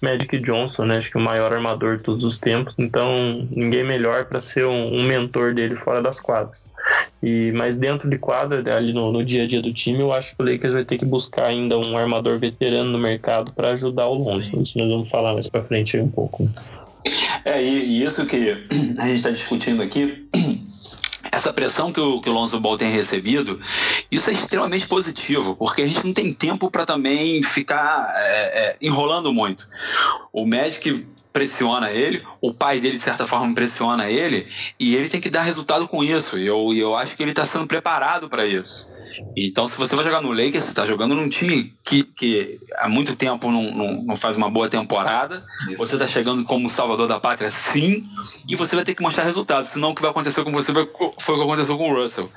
Magic 0.00 0.38
Johnson, 0.38 0.84
né? 0.84 0.98
Acho 0.98 1.10
que 1.10 1.18
o 1.18 1.20
maior 1.20 1.52
armador 1.52 1.96
de 1.96 2.04
todos 2.04 2.24
os 2.24 2.38
tempos. 2.38 2.74
Então, 2.78 3.46
ninguém 3.50 3.84
melhor 3.84 4.26
para 4.26 4.38
ser 4.38 4.64
um, 4.64 4.94
um, 4.94 5.02
mentor 5.02 5.54
dele 5.54 5.74
fora 5.74 6.00
das 6.00 6.20
quadras. 6.20 6.62
E, 7.22 7.52
mas 7.52 7.76
dentro 7.76 8.08
de 8.08 8.16
quadra, 8.16 8.76
ali 8.76 8.92
no, 8.92 9.12
no, 9.12 9.24
dia 9.24 9.42
a 9.42 9.46
dia 9.46 9.60
do 9.60 9.72
time, 9.72 10.00
eu 10.00 10.12
acho 10.12 10.36
que 10.36 10.42
o 10.42 10.46
Lakers 10.46 10.72
vai 10.72 10.84
ter 10.84 10.98
que 10.98 11.04
buscar 11.04 11.46
ainda 11.46 11.76
um 11.76 11.96
armador 11.96 12.38
veterano 12.38 12.90
no 12.90 12.98
mercado 12.98 13.52
para 13.52 13.70
ajudar 13.70 14.06
o 14.06 14.14
Lonzo. 14.14 14.62
Isso 14.62 14.78
nós 14.78 14.88
vamos 14.88 15.08
falar 15.08 15.32
mais 15.34 15.48
para 15.48 15.64
frente 15.64 15.98
um 15.98 16.08
pouco. 16.08 16.48
É, 17.44 17.62
e, 17.62 18.02
isso 18.02 18.26
que 18.26 18.66
a 18.98 19.06
gente 19.06 19.16
está 19.16 19.30
discutindo 19.30 19.82
aqui, 19.82 20.28
essa 21.32 21.52
pressão 21.52 21.92
que 21.92 22.00
o, 22.00 22.20
que 22.20 22.28
o 22.28 22.32
Lonzo 22.32 22.58
Ball 22.60 22.76
tem 22.76 22.90
recebido, 22.90 23.60
isso 24.10 24.30
é 24.30 24.32
extremamente 24.32 24.86
positivo, 24.86 25.56
porque 25.56 25.82
a 25.82 25.86
gente 25.86 26.04
não 26.04 26.12
tem 26.12 26.32
tempo 26.32 26.70
para 26.70 26.84
também 26.84 27.42
ficar 27.42 28.12
é, 28.14 28.68
é, 28.70 28.76
enrolando 28.80 29.32
muito. 29.32 29.68
O 30.32 30.44
Magic 30.44 31.06
pressiona 31.32 31.90
ele, 31.90 32.22
o 32.40 32.52
pai 32.52 32.80
dele, 32.80 32.98
de 32.98 33.04
certa 33.04 33.26
forma, 33.26 33.54
pressiona 33.54 34.10
ele, 34.10 34.46
e 34.78 34.96
ele 34.96 35.08
tem 35.08 35.20
que 35.20 35.30
dar 35.30 35.42
resultado 35.42 35.86
com 35.86 36.02
isso. 36.02 36.38
E 36.38 36.46
eu, 36.46 36.72
eu 36.74 36.96
acho 36.96 37.16
que 37.16 37.22
ele 37.22 37.30
está 37.30 37.44
sendo 37.44 37.66
preparado 37.66 38.28
para 38.28 38.46
isso. 38.46 38.88
Então, 39.36 39.68
se 39.68 39.76
você 39.76 39.94
vai 39.94 40.04
jogar 40.04 40.20
no 40.20 40.32
Lakers, 40.32 40.64
você 40.64 40.70
está 40.70 40.84
jogando 40.84 41.14
num 41.14 41.28
time 41.28 41.72
que, 41.84 42.02
que 42.02 42.58
há 42.78 42.88
muito 42.88 43.14
tempo 43.14 43.50
não, 43.50 43.62
não, 43.70 44.02
não 44.02 44.16
faz 44.16 44.36
uma 44.36 44.50
boa 44.50 44.68
temporada. 44.68 45.44
Isso. 45.68 45.76
Você 45.78 45.96
está 45.96 46.06
chegando 46.06 46.44
como 46.44 46.68
salvador 46.70 47.06
da 47.06 47.20
pátria, 47.20 47.50
sim, 47.50 48.06
e 48.48 48.56
você 48.56 48.74
vai 48.74 48.84
ter 48.84 48.94
que 48.94 49.02
mostrar 49.02 49.24
resultado. 49.24 49.66
Senão, 49.66 49.90
o 49.90 49.94
que 49.94 50.02
vai 50.02 50.10
acontecer 50.10 50.42
com 50.42 50.52
você 50.52 50.72
foi 50.72 50.84
o 51.34 51.38
que 51.38 51.44
aconteceu 51.44 51.76
com 51.76 51.90
o 51.90 51.94
Russell. 51.94 52.30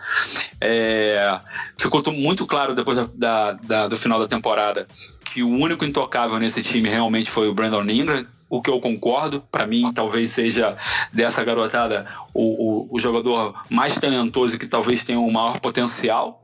É, 0.60 1.40
ficou 1.78 2.04
muito 2.12 2.46
claro 2.46 2.76
depois 2.76 2.98
da, 2.98 3.08
da, 3.16 3.52
da, 3.54 3.88
do 3.88 3.96
final 3.96 4.20
da 4.20 4.28
temporada 4.28 4.88
que 5.34 5.42
o 5.42 5.50
único 5.50 5.84
intocável 5.84 6.38
nesse 6.38 6.62
time 6.62 6.88
realmente 6.88 7.32
foi 7.32 7.48
o 7.48 7.54
Brandon 7.54 7.90
Ingram 7.90 8.24
o 8.54 8.62
que 8.62 8.70
eu 8.70 8.80
concordo. 8.80 9.44
Para 9.52 9.66
mim, 9.66 9.92
talvez 9.94 10.30
seja 10.30 10.78
dessa 11.12 11.44
garotada 11.44 12.06
o, 12.34 12.42
o, 12.42 12.96
o, 12.96 13.00
jogador 13.00 13.56
mais 13.68 13.96
talentoso 13.96 14.60
que 14.60 14.68
talvez 14.68 15.04
tenha 15.04 15.20
o 15.20 15.32
maior 15.32 15.60
potencial, 15.60 16.44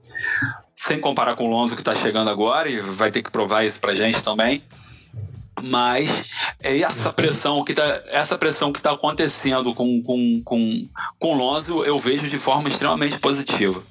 sem 0.74 1.00
comparar 1.00 1.36
com 1.36 1.46
o 1.46 1.52
Lonzo 1.52 1.76
que 1.76 1.82
está 1.82 1.94
chegando 1.94 2.32
agora 2.32 2.68
e 2.68 2.82
vai 2.82 3.12
ter 3.12 3.22
que 3.22 3.30
provar 3.30 3.64
isso 3.64 3.80
para 3.80 3.94
gente 3.94 4.24
também. 4.24 4.64
Mas 5.62 6.32
é 6.64 6.80
essa 6.80 7.14
pressão 7.14 7.64
que 7.64 7.76
tá, 7.76 8.02
essa 8.08 8.38
pressão 8.38 8.72
que 8.72 8.80
está 8.80 8.92
acontecendo 8.92 9.76
com, 9.76 10.02
com, 10.02 10.42
com, 10.44 10.90
com 11.20 11.36
o 11.36 11.38
Lonzo 11.38 11.84
eu 11.84 12.00
vejo 12.00 12.28
de 12.28 12.40
forma 12.40 12.70
extremamente 12.70 13.20
positiva. 13.20 13.84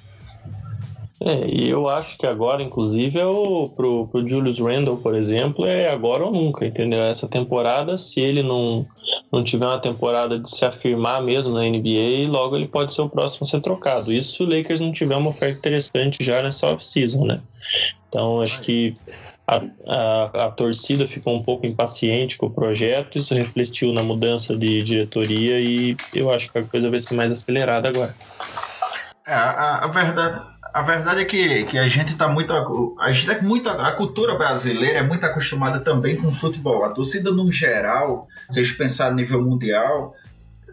É, 1.21 1.45
e 1.47 1.69
eu 1.69 1.89
acho 1.89 2.17
que 2.17 2.25
agora, 2.25 2.63
inclusive, 2.63 3.19
é 3.19 3.25
o, 3.25 3.67
pro, 3.75 4.07
pro 4.07 4.27
Julius 4.27 4.57
Randle, 4.57 4.97
por 4.97 5.13
exemplo, 5.13 5.65
é 5.65 5.91
agora 5.91 6.23
ou 6.23 6.31
nunca, 6.31 6.65
entendeu? 6.65 7.01
Essa 7.01 7.27
temporada, 7.27 7.97
se 7.97 8.21
ele 8.21 8.41
não, 8.41 8.85
não 9.29 9.43
tiver 9.43 9.65
uma 9.65 9.79
temporada 9.81 10.39
de 10.39 10.49
se 10.49 10.63
afirmar 10.63 11.21
mesmo 11.21 11.53
na 11.53 11.63
NBA, 11.63 12.29
logo 12.29 12.55
ele 12.55 12.69
pode 12.69 12.93
ser 12.93 13.01
o 13.01 13.09
próximo 13.09 13.43
a 13.43 13.49
ser 13.49 13.59
trocado. 13.59 14.13
Isso 14.13 14.37
se 14.37 14.43
o 14.43 14.49
Lakers 14.49 14.79
não 14.79 14.93
tiver 14.93 15.17
uma 15.17 15.31
oferta 15.31 15.57
interessante 15.57 16.23
já 16.23 16.41
nessa 16.41 16.67
off-season, 16.67 17.25
né? 17.25 17.41
Então, 18.07 18.41
acho 18.41 18.61
que 18.61 18.93
a, 19.45 19.61
a, 19.87 20.45
a, 20.45 20.51
torcida 20.51 21.05
ficou 21.05 21.35
um 21.35 21.43
pouco 21.43 21.67
impaciente 21.67 22.37
com 22.37 22.47
o 22.47 22.49
projeto, 22.49 23.17
isso 23.17 23.33
refletiu 23.35 23.93
na 23.93 24.01
mudança 24.01 24.57
de 24.57 24.79
diretoria 24.79 25.59
e 25.59 25.95
eu 26.15 26.33
acho 26.33 26.49
que 26.49 26.57
a 26.57 26.63
coisa 26.63 26.89
vai 26.89 26.99
ser 26.99 27.13
mais 27.13 27.31
acelerada 27.31 27.89
agora. 27.89 28.15
É, 29.27 29.33
a, 29.33 29.83
a 29.83 29.87
verdade 29.87 30.41
a 30.73 30.81
verdade 30.81 31.21
é 31.21 31.25
que, 31.25 31.63
que 31.65 31.77
a 31.77 31.87
gente 31.87 32.13
está 32.13 32.27
muito. 32.27 32.53
A 32.99 33.11
gente 33.11 33.31
é 33.31 33.41
muito. 33.41 33.69
A 33.69 33.91
cultura 33.91 34.35
brasileira 34.35 34.99
é 34.99 35.03
muito 35.03 35.25
acostumada 35.25 35.79
também 35.79 36.15
com 36.15 36.27
o 36.27 36.33
futebol. 36.33 36.83
A 36.83 36.89
torcida, 36.89 37.31
no 37.31 37.51
geral, 37.51 38.27
se 38.49 38.59
a 38.59 38.63
gente 38.63 38.77
pensar 38.77 39.07
a 39.07 39.11
nível 39.11 39.41
mundial, 39.41 40.15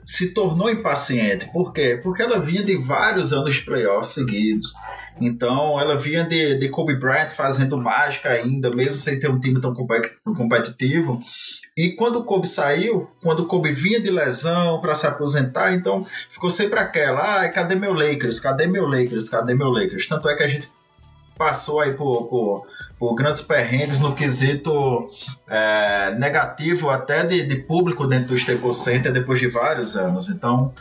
se 0.07 0.33
tornou 0.33 0.71
impaciente. 0.71 1.51
Por 1.53 1.73
quê? 1.73 1.99
Porque 2.01 2.23
ela 2.23 2.39
vinha 2.39 2.63
de 2.63 2.77
vários 2.77 3.33
anos 3.33 3.57
de 3.57 3.63
playoffs 3.63 4.11
seguidos. 4.15 4.73
Então, 5.21 5.81
ela 5.81 5.97
vinha 5.97 6.23
de, 6.23 6.59
de 6.59 6.69
Kobe 6.69 6.95
Bryant 6.95 7.31
fazendo 7.31 7.77
mágica 7.77 8.31
ainda, 8.31 8.71
mesmo 8.71 9.01
sem 9.01 9.19
ter 9.19 9.29
um 9.29 9.41
time 9.41 9.61
tão 9.61 9.75
competitivo. 9.75 11.21
E 11.77 11.91
quando 11.93 12.21
o 12.21 12.25
Kobe 12.25 12.47
saiu, 12.47 13.11
quando 13.21 13.41
o 13.41 13.47
Kobe 13.47 13.73
vinha 13.73 14.01
de 14.01 14.11
lesão 14.11 14.81
para 14.81 14.95
se 14.95 15.07
aposentar, 15.07 15.73
então 15.75 16.07
ficou 16.31 16.51
sempre 16.51 16.79
aquela: 16.79 17.43
ah, 17.43 17.49
cadê 17.49 17.75
meu 17.75 17.93
Lakers? 17.93 18.39
Cadê 18.39 18.67
meu 18.67 18.87
Lakers? 18.87 19.29
Cadê 19.29 19.55
meu 19.55 19.71
Lakers? 19.71 20.07
Tanto 20.07 20.29
é 20.29 20.37
que 20.37 20.43
a 20.43 20.49
gente 20.49 20.69
passou 21.37 21.81
aí 21.81 21.93
por, 21.93 22.29
por, 22.29 22.67
por 22.99 23.15
grandes 23.15 23.43
perrengues 23.43 24.01
no 24.01 24.15
quesito 24.15 25.11
é, 25.49 26.15
negativo 26.19 26.91
até 26.91 27.25
de, 27.25 27.45
de, 27.45 27.57
público 27.57 28.07
dentro 28.07 28.29
do 28.29 28.37
Staples 28.37 28.77
Center 28.77 29.13
depois 29.13 29.39
de 29.39 29.49
vários 29.49 29.97
anos. 29.97 30.29
Então, 30.31 30.73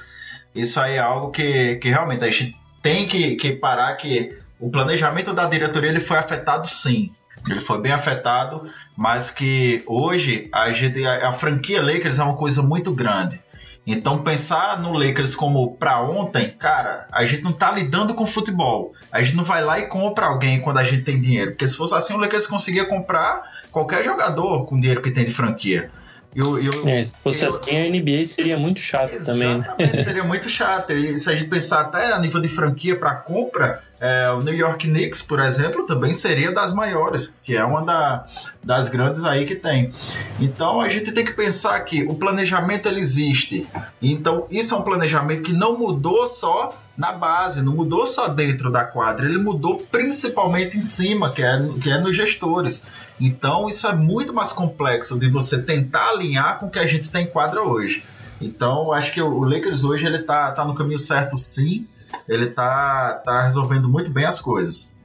isso 0.53 0.79
aí 0.79 0.95
é 0.95 0.99
algo 0.99 1.31
que, 1.31 1.75
que 1.75 1.89
realmente 1.89 2.23
a 2.23 2.29
gente 2.29 2.57
tem 2.81 3.07
que, 3.07 3.35
que 3.35 3.51
parar 3.51 3.93
que 3.95 4.37
o 4.59 4.69
planejamento 4.69 5.33
da 5.33 5.45
diretoria 5.45 5.89
ele 5.89 5.99
foi 5.99 6.17
afetado 6.17 6.67
sim. 6.67 7.11
Ele 7.49 7.59
foi 7.59 7.81
bem 7.81 7.91
afetado, 7.91 8.63
mas 8.95 9.29
que 9.29 9.83
hoje 9.85 10.49
a, 10.53 10.71
gente, 10.71 11.05
a, 11.05 11.29
a 11.29 11.31
franquia 11.33 11.81
Lakers 11.81 12.17
é 12.17 12.23
uma 12.23 12.37
coisa 12.37 12.61
muito 12.61 12.93
grande. 12.93 13.41
Então 13.85 14.23
pensar 14.23 14.81
no 14.81 14.93
Lakers 14.93 15.35
como 15.35 15.75
para 15.75 16.01
ontem, 16.01 16.49
cara, 16.49 17.07
a 17.11 17.23
gente 17.25 17.43
não 17.43 17.53
tá 17.53 17.71
lidando 17.71 18.15
com 18.15 18.25
futebol. 18.25 18.93
A 19.11 19.21
gente 19.21 19.35
não 19.35 19.43
vai 19.43 19.63
lá 19.63 19.79
e 19.79 19.87
compra 19.87 20.25
alguém 20.25 20.59
quando 20.59 20.77
a 20.79 20.83
gente 20.83 21.03
tem 21.03 21.21
dinheiro. 21.21 21.51
Porque 21.51 21.67
se 21.67 21.77
fosse 21.77 21.93
assim, 21.93 22.13
o 22.13 22.17
Lakers 22.17 22.47
conseguia 22.47 22.85
comprar 22.85 23.43
qualquer 23.71 24.03
jogador 24.03 24.65
com 24.65 24.79
dinheiro 24.79 25.01
que 25.01 25.11
tem 25.11 25.23
de 25.23 25.31
franquia. 25.31 25.91
Eu, 26.35 26.59
eu, 26.61 26.87
é, 26.89 27.01
se 27.01 27.13
fosse 27.23 27.45
eu, 27.45 27.49
assim, 27.49 27.77
a 27.77 27.89
NBA 27.89 28.25
seria 28.25 28.57
muito 28.57 28.81
chato 28.81 29.23
também. 29.23 29.59
Né? 29.59 30.03
seria 30.03 30.23
muito 30.23 30.49
chato. 30.49 30.91
E 30.91 31.17
se 31.17 31.29
a 31.29 31.35
gente 31.35 31.47
pensar 31.47 31.81
até 31.81 32.11
a 32.11 32.19
nível 32.19 32.41
de 32.41 32.49
franquia 32.49 32.99
para 32.99 33.15
compra, 33.15 33.81
é, 34.05 34.31
o 34.31 34.41
New 34.41 34.53
York 34.53 34.87
Knicks, 34.87 35.23
por 35.23 35.39
exemplo, 35.39 35.83
também 35.83 36.13
seria 36.13 36.51
das 36.51 36.71
maiores, 36.71 37.35
que 37.43 37.57
é 37.57 37.65
uma 37.65 37.83
da, 37.83 38.27
das 38.63 38.87
grandes 38.87 39.23
aí 39.23 39.47
que 39.47 39.55
tem. 39.55 39.91
Então 40.39 40.79
a 40.79 40.87
gente 40.87 41.11
tem 41.11 41.25
que 41.25 41.33
pensar 41.33 41.79
que 41.79 42.03
o 42.03 42.13
planejamento 42.13 42.87
ele 42.87 42.99
existe. 42.99 43.67
Então 43.99 44.45
isso 44.51 44.75
é 44.75 44.77
um 44.77 44.83
planejamento 44.83 45.41
que 45.41 45.53
não 45.53 45.75
mudou 45.75 46.27
só 46.27 46.77
na 46.95 47.13
base, 47.13 47.63
não 47.63 47.73
mudou 47.73 48.05
só 48.05 48.27
dentro 48.27 48.71
da 48.71 48.85
quadra, 48.85 49.25
ele 49.25 49.39
mudou 49.39 49.77
principalmente 49.91 50.77
em 50.77 50.81
cima, 50.81 51.31
que 51.31 51.41
é, 51.41 51.59
que 51.81 51.89
é 51.89 51.99
nos 51.99 52.15
gestores. 52.15 52.85
Então 53.19 53.67
isso 53.67 53.87
é 53.87 53.95
muito 53.95 54.31
mais 54.31 54.53
complexo 54.53 55.17
de 55.17 55.27
você 55.29 55.63
tentar 55.63 56.09
alinhar 56.09 56.59
com 56.59 56.67
o 56.67 56.69
que 56.69 56.77
a 56.77 56.85
gente 56.85 57.09
tem 57.09 57.23
em 57.23 57.27
quadra 57.27 57.63
hoje. 57.63 58.03
Então 58.39 58.93
acho 58.93 59.11
que 59.11 59.21
o 59.21 59.43
Lakers 59.43 59.83
hoje 59.83 60.05
ele 60.05 60.19
tá, 60.19 60.51
tá 60.51 60.63
no 60.63 60.75
caminho 60.75 60.99
certo 60.99 61.39
sim, 61.39 61.87
ele 62.27 62.47
tá, 62.47 63.21
tá 63.25 63.43
resolvendo 63.43 63.89
muito 63.89 64.09
bem 64.09 64.25
as 64.25 64.39
coisas. 64.39 64.95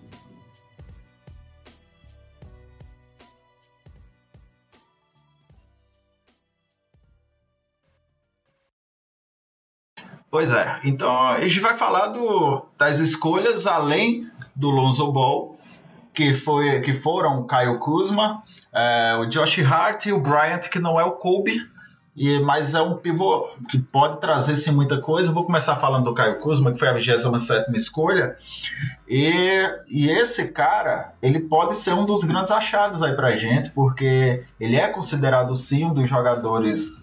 Pois 10.30 10.52
é, 10.52 10.78
então 10.84 11.10
a 11.10 11.40
gente 11.40 11.58
vai 11.58 11.76
falar 11.76 12.06
do, 12.06 12.64
das 12.78 13.00
escolhas 13.00 13.66
além 13.66 14.30
do 14.54 14.70
Lonzo 14.70 15.10
Ball, 15.10 15.58
que, 16.14 16.32
foi, 16.32 16.80
que 16.82 16.92
foram 16.92 17.40
o 17.40 17.46
Kyle 17.46 17.78
Kuzma, 17.78 18.42
é, 18.72 19.16
o 19.16 19.26
Josh 19.26 19.58
Hart 19.58 20.06
e 20.06 20.12
o 20.12 20.20
Bryant, 20.20 20.68
que 20.70 20.78
não 20.78 21.00
é 21.00 21.04
o 21.04 21.12
Kobe, 21.12 21.60
e, 22.16 22.40
mas 22.40 22.74
é 22.74 22.82
um 22.82 22.96
pivô 22.96 23.48
que 23.70 23.78
pode 23.78 24.20
trazer 24.20 24.56
sim 24.56 24.72
muita 24.72 25.00
coisa. 25.00 25.32
vou 25.32 25.44
começar 25.44 25.76
falando 25.76 26.04
do 26.04 26.14
Caio 26.14 26.38
Kuzma, 26.38 26.72
que 26.72 26.78
foi 26.78 26.88
a 26.88 26.92
27 26.92 27.74
escolha. 27.74 28.36
E, 29.08 29.62
e 29.88 30.10
esse 30.10 30.52
cara, 30.52 31.14
ele 31.22 31.40
pode 31.40 31.76
ser 31.76 31.94
um 31.94 32.04
dos 32.04 32.24
grandes 32.24 32.50
achados 32.50 33.02
aí 33.02 33.14
pra 33.14 33.36
gente, 33.36 33.70
porque 33.70 34.44
ele 34.58 34.76
é 34.76 34.88
considerado 34.88 35.54
sim 35.54 35.84
um 35.84 35.94
dos 35.94 36.08
jogadores 36.08 36.96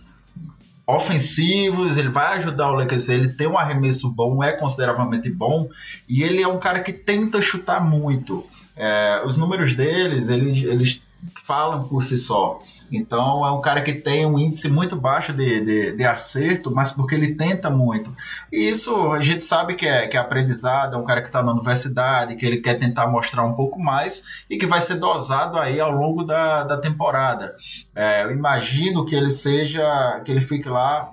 ofensivos, 0.86 1.98
ele 1.98 2.08
vai 2.08 2.38
ajudar 2.38 2.72
o 2.72 2.76
Lakers, 2.76 3.10
ele 3.10 3.28
tem 3.28 3.46
um 3.46 3.58
arremesso 3.58 4.10
bom, 4.14 4.42
é 4.42 4.54
consideravelmente 4.54 5.30
bom, 5.30 5.70
e 6.08 6.24
ele 6.24 6.42
é 6.42 6.48
um 6.48 6.60
cara 6.60 6.80
que 6.80 6.94
tenta 6.94 7.42
chutar 7.42 7.84
muito. 7.84 8.46
É, 8.74 9.22
os 9.26 9.36
números 9.36 9.74
deles, 9.74 10.30
eles, 10.30 10.64
eles 10.64 11.02
falam 11.44 11.88
por 11.88 12.04
si 12.04 12.16
só. 12.16 12.62
Então 12.92 13.46
é 13.46 13.52
um 13.52 13.62
cara 13.62 13.82
que 13.82 13.94
tem 13.94 14.26
um 14.26 14.40
índice 14.40 14.70
muito 14.70 14.96
baixo 14.96 15.34
de, 15.34 15.60
de, 15.64 15.92
de, 15.94 16.06
acerto, 16.06 16.72
mas 16.74 16.92
porque 16.92 17.16
ele 17.16 17.36
tenta 17.36 17.70
muito. 17.70 18.14
E 18.52 18.70
isso 18.70 19.12
a 19.12 19.22
gente 19.22 19.44
sabe 19.44 19.76
que 19.76 19.86
é, 19.86 20.08
que 20.08 20.16
é 20.16 20.20
aprendizado, 20.20 20.96
é 20.96 20.98
um 20.98 21.04
cara 21.04 21.22
que 21.22 21.28
está 21.28 21.44
na 21.44 21.52
universidade, 21.52 22.36
que 22.36 22.46
ele 22.46 22.58
quer 22.58 22.76
tentar 22.76 23.08
mostrar 23.08 23.44
um 23.44 23.54
pouco 23.54 23.80
mais 23.80 24.44
e 24.50 24.58
que 24.58 24.66
vai 24.66 24.80
ser 24.80 24.96
dosado 24.96 25.58
aí 25.58 25.80
ao 25.80 25.92
longo 25.92 26.24
da, 26.24 26.64
da 26.64 26.78
temporada. 26.78 27.56
É, 27.96 28.24
eu 28.24 28.32
imagino 28.32 29.06
que 29.06 29.16
ele 29.16 29.30
seja, 29.30 30.22
que 30.24 30.32
ele 30.32 30.42
fique 30.42 30.70
lá 30.70 31.12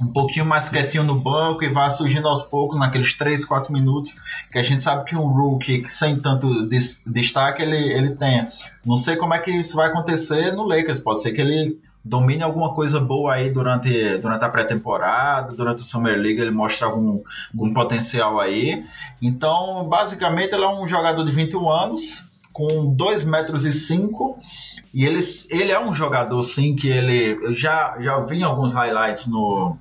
um 0.00 0.06
pouquinho 0.06 0.46
mais 0.46 0.68
quietinho 0.68 1.04
no 1.04 1.14
banco 1.14 1.62
e 1.62 1.68
vá 1.68 1.90
surgindo 1.90 2.26
aos 2.26 2.42
poucos 2.42 2.78
naqueles 2.78 3.12
3, 3.14 3.44
4 3.44 3.72
minutos 3.72 4.16
que 4.50 4.58
a 4.58 4.62
gente 4.62 4.82
sabe 4.82 5.04
que 5.04 5.16
um 5.16 5.26
rookie 5.26 5.84
sem 5.88 6.18
tanto 6.18 6.66
destaque 7.06 7.62
ele, 7.62 7.76
ele 7.76 8.16
tem. 8.16 8.48
Não 8.84 8.96
sei 8.96 9.16
como 9.16 9.34
é 9.34 9.38
que 9.38 9.50
isso 9.50 9.76
vai 9.76 9.88
acontecer 9.88 10.52
no 10.52 10.64
Lakers, 10.64 11.00
pode 11.00 11.22
ser 11.22 11.32
que 11.32 11.40
ele 11.40 11.78
domine 12.02 12.42
alguma 12.42 12.72
coisa 12.74 12.98
boa 12.98 13.34
aí 13.34 13.50
durante, 13.50 14.16
durante 14.18 14.44
a 14.44 14.48
pré-temporada, 14.48 15.52
durante 15.52 15.82
o 15.82 15.84
Summer 15.84 16.16
League 16.18 16.40
ele 16.40 16.50
mostra 16.50 16.86
algum, 16.86 17.22
algum 17.52 17.74
potencial 17.74 18.40
aí. 18.40 18.84
Então, 19.20 19.86
basicamente 19.86 20.54
ele 20.54 20.64
é 20.64 20.68
um 20.68 20.88
jogador 20.88 21.22
de 21.24 21.30
21 21.30 21.68
anos, 21.68 22.30
com 22.52 22.94
2 22.94 23.24
metros 23.24 23.64
e 23.66 23.72
5 23.72 24.38
e 24.92 25.04
ele, 25.04 25.20
ele 25.50 25.72
é 25.72 25.80
um 25.80 25.92
jogador, 25.92 26.42
sim, 26.42 26.74
que 26.74 26.88
ele. 26.88 27.38
Eu 27.42 27.54
já, 27.54 27.96
já 28.00 28.18
vi 28.20 28.42
alguns 28.42 28.72
highlights 28.72 29.28
no, 29.28 29.76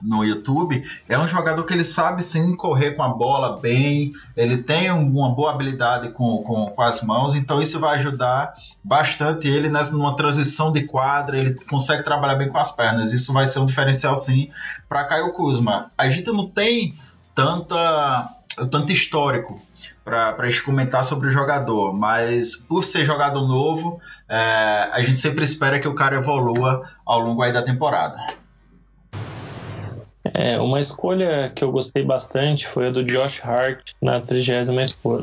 no 0.00 0.24
YouTube. 0.24 0.84
É 1.08 1.18
um 1.18 1.28
jogador 1.28 1.64
que 1.64 1.74
ele 1.74 1.84
sabe 1.84 2.22
sim 2.22 2.54
correr 2.56 2.92
com 2.92 3.02
a 3.02 3.08
bola 3.08 3.60
bem, 3.60 4.12
ele 4.36 4.58
tem 4.58 4.90
uma 4.90 5.34
boa 5.34 5.52
habilidade 5.52 6.10
com, 6.10 6.38
com, 6.42 6.66
com 6.66 6.82
as 6.82 7.02
mãos, 7.02 7.34
então 7.34 7.60
isso 7.60 7.78
vai 7.78 7.96
ajudar 7.96 8.54
bastante 8.82 9.48
ele 9.48 9.68
nessa, 9.68 9.92
numa 9.92 10.16
transição 10.16 10.72
de 10.72 10.84
quadra. 10.84 11.36
Ele 11.36 11.54
consegue 11.68 12.04
trabalhar 12.04 12.36
bem 12.36 12.48
com 12.48 12.58
as 12.58 12.70
pernas. 12.70 13.12
Isso 13.12 13.32
vai 13.32 13.46
ser 13.46 13.58
um 13.58 13.66
diferencial 13.66 14.14
sim 14.16 14.50
para 14.88 15.04
Caio 15.04 15.32
Kuzma. 15.32 15.90
A 15.98 16.08
gente 16.08 16.30
não 16.30 16.48
tem 16.48 16.94
tanta, 17.34 18.30
tanto 18.70 18.92
histórico 18.92 19.60
para 20.10 20.46
a 20.46 20.48
gente 20.48 20.62
comentar 20.62 21.04
sobre 21.04 21.28
o 21.28 21.30
jogador, 21.30 21.92
mas 21.92 22.56
por 22.56 22.82
ser 22.82 23.04
jogador 23.04 23.46
novo, 23.46 24.00
é, 24.28 24.34
a 24.92 25.00
gente 25.02 25.16
sempre 25.16 25.44
espera 25.44 25.78
que 25.78 25.88
o 25.88 25.94
cara 25.94 26.16
evolua 26.16 26.88
ao 27.06 27.20
longo 27.20 27.42
aí 27.42 27.52
da 27.52 27.62
temporada. 27.62 28.16
É, 30.34 30.60
uma 30.60 30.78
escolha 30.78 31.44
que 31.54 31.64
eu 31.64 31.72
gostei 31.72 32.04
bastante 32.04 32.68
foi 32.68 32.88
a 32.88 32.90
do 32.90 33.02
Josh 33.02 33.40
Hart 33.42 33.92
na 34.00 34.20
30 34.20 34.72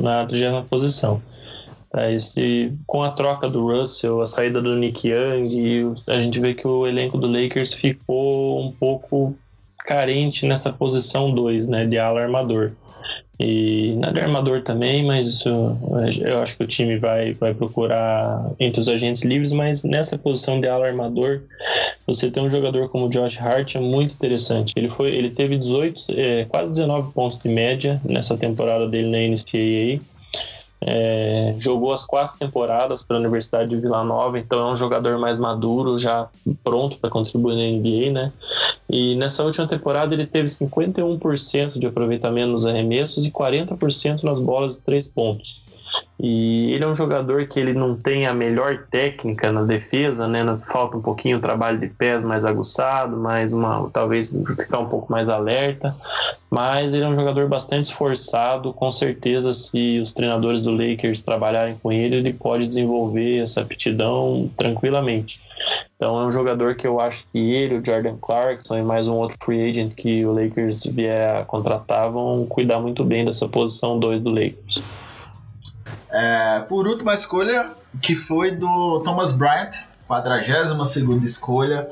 na 0.02 0.26
30 0.26 0.64
posição. 0.64 1.22
Tá, 1.90 2.12
esse, 2.12 2.74
com 2.86 3.02
a 3.02 3.12
troca 3.12 3.50
do 3.50 3.66
Russell, 3.66 4.22
a 4.22 4.26
saída 4.26 4.62
do 4.62 4.76
Nick 4.76 5.08
Young, 5.08 5.96
a 6.08 6.20
gente 6.20 6.40
vê 6.40 6.54
que 6.54 6.68
o 6.68 6.86
elenco 6.86 7.18
do 7.18 7.28
Lakers 7.28 7.74
ficou 7.74 8.62
um 8.62 8.72
pouco 8.72 9.38
carente 9.86 10.46
nessa 10.46 10.74
posição 10.74 11.32
2, 11.32 11.70
né, 11.70 11.86
de 11.86 11.98
ala 11.98 12.22
armador. 12.22 12.74
E 13.40 13.94
nada 14.00 14.20
armador 14.20 14.64
também, 14.64 15.06
mas 15.06 15.28
isso, 15.28 15.50
eu 16.22 16.40
acho 16.40 16.58
que 16.58 16.64
o 16.64 16.68
time 16.68 16.98
vai, 16.98 17.34
vai 17.34 17.54
procurar 17.54 18.50
entre 18.60 18.82
os 18.82 18.90
agentes 18.90 19.24
livres, 19.24 19.54
mas 19.54 19.84
nessa 19.84 20.18
posição 20.18 20.60
de 20.60 20.68
ala 20.68 20.88
armador, 20.88 21.42
você 22.08 22.32
tem 22.32 22.42
um 22.42 22.50
jogador 22.50 22.90
como 22.90 23.06
o 23.06 23.10
Josh 23.10 23.40
Hart 23.40 23.76
é 23.76 23.80
muito 23.80 24.12
interessante. 24.12 24.74
Ele 24.76 24.90
foi, 24.90 25.14
ele 25.14 25.30
teve 25.30 25.56
18, 25.56 26.04
é, 26.18 26.46
quase 26.46 26.74
19 26.74 27.14
pontos 27.14 27.38
de 27.38 27.50
média 27.50 27.96
nessa 28.10 28.36
temporada 28.36 28.88
dele 28.88 29.10
na 29.10 29.20
NCAA. 29.20 30.02
É, 30.80 31.56
jogou 31.60 31.92
as 31.92 32.06
quatro 32.06 32.38
temporadas 32.38 33.04
pela 33.04 33.20
Universidade 33.20 33.70
de 33.70 33.78
Vila 33.78 34.04
Nova, 34.04 34.38
então 34.38 34.68
é 34.68 34.74
um 34.74 34.78
jogador 34.78 35.18
mais 35.20 35.40
maduro, 35.40 35.98
já 35.98 36.28
pronto 36.64 36.98
para 36.98 37.10
contribuir 37.10 37.56
na 37.56 37.78
NBA, 37.78 38.12
né? 38.12 38.32
E 38.90 39.16
nessa 39.16 39.44
última 39.44 39.68
temporada 39.68 40.14
ele 40.14 40.26
teve 40.26 40.48
51% 40.48 41.78
de 41.78 41.86
aproveitamento 41.86 42.52
nos 42.52 42.66
arremessos 42.66 43.26
e 43.26 43.32
40% 43.32 44.24
nas 44.24 44.40
bolas 44.40 44.78
de 44.78 44.82
três 44.82 45.08
pontos. 45.08 45.67
E 46.20 46.74
ele 46.74 46.84
é 46.84 46.88
um 46.88 46.96
jogador 46.96 47.46
que 47.48 47.60
ele 47.60 47.74
não 47.74 47.96
tem 47.96 48.26
a 48.26 48.34
melhor 48.34 48.88
técnica 48.90 49.52
na 49.52 49.64
defesa, 49.64 50.28
né? 50.28 50.44
Falta 50.72 50.98
um 50.98 51.02
pouquinho 51.02 51.38
o 51.38 51.42
trabalho 51.42 51.78
de 51.78 51.88
pés 51.88 52.24
mais 52.24 52.44
aguçado, 52.44 53.16
mais 53.16 53.54
uma, 53.54 53.88
talvez 53.94 54.34
ficar 54.58 54.80
um 54.80 54.90
pouco 54.90 55.12
mais 55.12 55.30
alerta. 55.30 55.96
Mas 56.50 56.94
ele 56.94 57.04
é 57.04 57.08
um 57.08 57.16
jogador 57.16 57.48
bastante 57.48 57.86
esforçado, 57.86 58.74
com 58.74 58.90
certeza 58.90 59.54
se 59.54 60.00
os 60.00 60.12
treinadores 60.12 60.62
do 60.62 60.72
Lakers 60.72 61.22
trabalharem 61.22 61.78
com 61.84 61.92
ele, 61.92 62.16
ele 62.16 62.34
pode 62.34 62.66
desenvolver 62.68 63.40
essa 63.40 63.62
aptidão 63.62 64.50
tranquilamente. 64.58 65.40
Então 65.96 66.20
é 66.20 66.26
um 66.26 66.32
jogador 66.32 66.76
que 66.76 66.88
eu 66.88 67.00
acho 67.00 67.26
que 67.32 67.38
ele, 67.38 67.78
o 67.78 67.86
Jordan 67.86 68.16
Clarkson 68.22 68.78
e 68.78 68.84
mais 68.84 69.08
um 69.08 69.16
outro 69.16 69.38
free 69.44 69.70
agent 69.70 69.94
que 69.94 70.26
o 70.26 70.32
Lakers 70.32 70.84
vier 70.86 71.42
a 71.42 71.46
contratar 71.46 72.12
vão 72.12 72.46
cuidar 72.46 72.80
muito 72.80 73.04
bem 73.04 73.26
dessa 73.26 73.48
posição 73.48 74.00
2 74.00 74.22
do 74.22 74.30
Lakers. 74.30 74.84
É, 76.10 76.60
por 76.62 76.88
última 76.88 77.14
escolha, 77.14 77.72
que 78.02 78.16
foi 78.16 78.52
do 78.52 79.02
Thomas 79.04 79.34
Bryant, 79.34 79.76
42 80.08 81.24
escolha. 81.24 81.88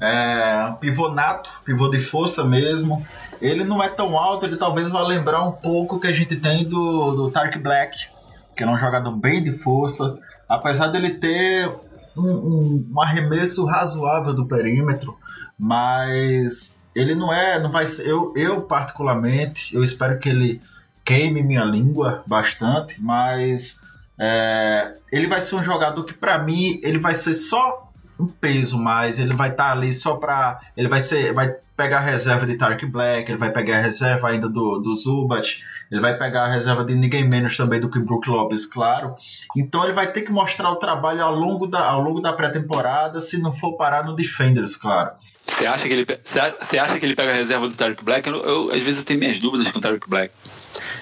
É, 0.00 0.72
pivô 0.80 1.10
nato, 1.10 1.50
pivô 1.64 1.88
de 1.88 1.98
força 1.98 2.44
mesmo. 2.44 3.06
Ele 3.40 3.62
não 3.62 3.82
é 3.82 3.88
tão 3.88 4.18
alto, 4.18 4.46
ele 4.46 4.56
talvez 4.56 4.90
vá 4.90 5.02
lembrar 5.06 5.44
um 5.44 5.52
pouco 5.52 6.00
que 6.00 6.06
a 6.06 6.12
gente 6.12 6.34
tem 6.36 6.64
do, 6.64 7.14
do 7.14 7.30
Tark 7.30 7.56
Black, 7.58 8.08
que 8.56 8.64
é 8.64 8.66
um 8.66 8.76
jogador 8.76 9.12
bem 9.12 9.42
de 9.42 9.52
força. 9.52 10.18
Apesar 10.48 10.88
dele 10.88 11.10
ter 11.10 11.70
um, 12.16 12.26
um, 12.26 12.90
um 12.90 13.00
arremesso 13.00 13.64
razoável 13.66 14.32
do 14.32 14.46
perímetro, 14.46 15.16
mas 15.58 16.82
ele 16.94 17.14
não 17.14 17.32
é, 17.32 17.60
não 17.60 17.70
vai 17.70 17.86
ser, 17.86 18.08
eu, 18.08 18.32
eu 18.34 18.62
particularmente, 18.62 19.74
eu 19.74 19.84
espero 19.84 20.18
que 20.18 20.28
ele 20.28 20.60
queime 21.08 21.42
minha 21.42 21.64
língua 21.64 22.22
bastante, 22.26 23.00
mas 23.00 23.82
é, 24.20 24.92
ele 25.10 25.26
vai 25.26 25.40
ser 25.40 25.54
um 25.54 25.64
jogador 25.64 26.04
que 26.04 26.12
para 26.12 26.38
mim 26.38 26.78
ele 26.84 26.98
vai 26.98 27.14
ser 27.14 27.32
só 27.32 27.90
um 28.20 28.26
peso 28.26 28.76
mais, 28.76 29.18
ele 29.18 29.32
vai 29.32 29.48
estar 29.48 29.68
tá 29.68 29.72
ali 29.72 29.90
só 29.90 30.16
para 30.16 30.60
ele 30.76 30.86
vai 30.86 31.00
ser 31.00 31.32
vai 31.32 31.56
pegar 31.74 31.98
a 31.98 32.02
reserva 32.02 32.44
de 32.44 32.56
Tark 32.56 32.84
Black, 32.86 33.30
ele 33.30 33.38
vai 33.38 33.50
pegar 33.50 33.78
a 33.78 33.80
reserva 33.80 34.28
ainda 34.28 34.48
do, 34.48 34.80
do 34.80 34.94
Zubat, 34.96 35.62
ele 35.90 36.00
vai 36.00 36.12
pegar 36.12 36.46
a 36.46 36.48
reserva 36.48 36.84
de 36.84 36.94
ninguém 36.94 37.26
menos 37.26 37.56
também 37.56 37.80
do 37.80 37.88
que 37.88 38.00
Brook 38.00 38.28
Lopes, 38.28 38.66
claro. 38.66 39.14
Então 39.56 39.84
ele 39.84 39.92
vai 39.92 40.10
ter 40.10 40.22
que 40.22 40.32
mostrar 40.32 40.70
o 40.72 40.76
trabalho 40.76 41.22
ao 41.22 41.34
longo 41.34 41.68
da, 41.68 41.84
ao 41.84 42.02
longo 42.02 42.20
da 42.20 42.32
pré-temporada, 42.32 43.20
se 43.20 43.38
não 43.40 43.52
for 43.52 43.76
parar 43.76 44.04
no 44.04 44.14
Defenders, 44.14 44.74
claro. 44.74 45.12
Você 45.38 45.66
acha 45.66 45.86
que 45.86 45.94
ele 45.94 46.06
você 46.24 46.78
acha 46.78 46.98
que 46.98 47.06
ele 47.06 47.14
pega 47.14 47.30
a 47.30 47.34
reserva 47.34 47.68
do 47.68 47.74
Tarek 47.74 48.04
Black? 48.04 48.28
Eu, 48.28 48.36
eu, 48.36 48.70
às 48.70 48.82
vezes 48.82 48.98
eu 48.98 49.06
tenho 49.06 49.20
minhas 49.20 49.38
dúvidas 49.38 49.70
com 49.70 49.78
o 49.78 49.80
Tarek 49.80 50.08
Black. 50.08 50.34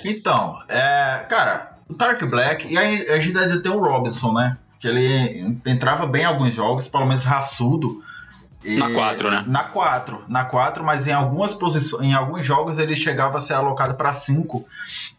Então, 0.09 0.61
é, 0.69 1.27
cara, 1.29 1.73
o 1.89 1.95
Tarek 1.95 2.25
Black 2.27 2.73
e 2.73 2.79
aí 2.79 3.09
a 3.09 3.19
gente 3.19 3.37
ainda 3.37 3.61
tem 3.61 3.73
o 3.73 3.81
Robinson, 3.81 4.33
né? 4.33 4.57
Que 4.79 4.87
ele 4.87 5.59
entrava 5.67 6.07
bem 6.07 6.23
em 6.23 6.27
alguns 6.27 6.55
jogos, 6.55 6.87
pelo 6.87 7.07
menos 7.07 7.25
raçudo. 7.25 8.05
E, 8.65 8.79
na 8.79 8.91
4, 8.91 9.31
né? 9.31 9.45
Na 9.47 9.65
4, 9.65 10.25
na 10.29 10.45
4, 10.45 10.85
mas 10.85 11.07
em 11.07 11.13
algumas 11.13 11.55
posições, 11.55 12.03
em 12.03 12.15
alguns 12.15 12.47
jogos 12.47 12.79
ele 12.79 12.95
chegava 12.95 13.37
a 13.37 13.41
ser 13.41 13.55
alocado 13.55 13.95
para 13.95 14.13
5 14.13 14.65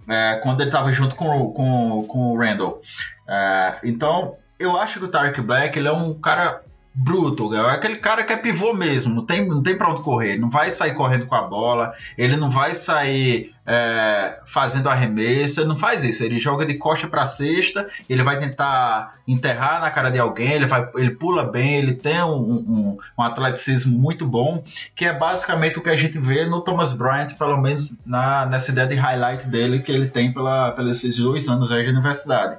é, 0.08 0.39
quando 0.41 0.62
ele 0.62 0.69
estava 0.69 0.91
junto 0.91 1.15
com, 1.15 1.52
com, 1.52 2.06
com 2.08 2.19
o 2.32 2.38
Randall. 2.38 2.82
É, 3.28 3.80
então, 3.84 4.36
eu 4.58 4.78
acho 4.78 5.00
que 5.00 5.06
o 5.06 5.10
Tarek 5.10 5.41
Black 5.41 5.78
ele 5.78 5.88
é 5.88 5.93
um 5.93 6.13
cara 6.13 6.62
bruto, 6.97 7.54
é 7.54 7.73
aquele 7.76 7.97
cara 7.97 8.23
que 8.23 8.34
é 8.34 8.38
pivô 8.38 8.73
mesmo, 8.73 9.13
não 9.13 9.23
tem, 9.23 9.47
não 9.47 9.62
tem 9.62 9.78
pra 9.78 9.91
onde 9.91 10.02
correr, 10.02 10.36
não 10.36 10.50
vai 10.50 10.71
sair 10.71 10.95
correndo 10.95 11.28
com 11.28 11.36
a 11.36 11.43
bola, 11.43 11.93
ele 12.17 12.36
não 12.36 12.50
vai 12.50 12.73
sair 12.73 13.54
é, 13.67 14.39
fazendo 14.45 14.88
arremesso, 14.88 15.60
ele 15.60 15.67
não 15.67 15.77
faz 15.77 16.01
isso, 16.06 16.23
ele 16.23 16.39
joga 16.39 16.65
de 16.65 16.75
costa 16.75 17.06
para 17.06 17.25
cesta, 17.25 17.86
ele 18.08 18.23
vai 18.23 18.39
tentar 18.39 19.17
enterrar 19.27 19.82
na 19.82 19.91
cara 19.91 20.10
de 20.10 20.17
alguém, 20.17 20.53
ele, 20.53 20.65
vai, 20.65 20.89
ele 20.95 21.12
pula 21.12 21.43
bem, 21.43 21.75
ele 21.75 21.93
tem 21.93 22.23
um, 22.23 22.38
um, 22.38 22.97
um 23.17 23.21
atleticismo 23.21 23.99
muito 23.99 24.25
bom, 24.25 24.63
que 24.95 25.03
é 25.03 25.12
basicamente 25.12 25.77
o 25.77 25.82
que 25.82 25.89
a 25.89 25.97
gente 25.97 26.17
vê 26.17 26.45
no 26.45 26.62
Thomas 26.62 26.93
Bryant, 26.93 27.34
pelo 27.38 27.58
menos 27.58 27.99
na, 28.06 28.45
nessa 28.45 28.71
ideia 28.71 28.88
de 28.88 28.95
highlight 28.95 29.45
dele 29.47 29.82
que 29.82 29.91
ele 29.91 30.08
tem 30.08 30.34
pela, 30.34 30.71
pelos 30.71 30.97
esses 30.97 31.17
dois 31.17 31.49
anos 31.49 31.67
de 31.67 31.89
universidade. 31.89 32.58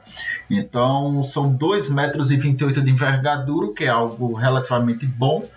Então 0.51 1.25
são 1.25 1.51
2 1.51 1.91
metros 1.91 2.31
e 2.31 2.37
28 2.37 2.83
de 2.83 2.91
envergadura, 2.91 3.73
que 3.73 3.85
é 3.85 3.89
algo 3.89 4.35
relativamente 4.35 5.07
bom, 5.07 5.49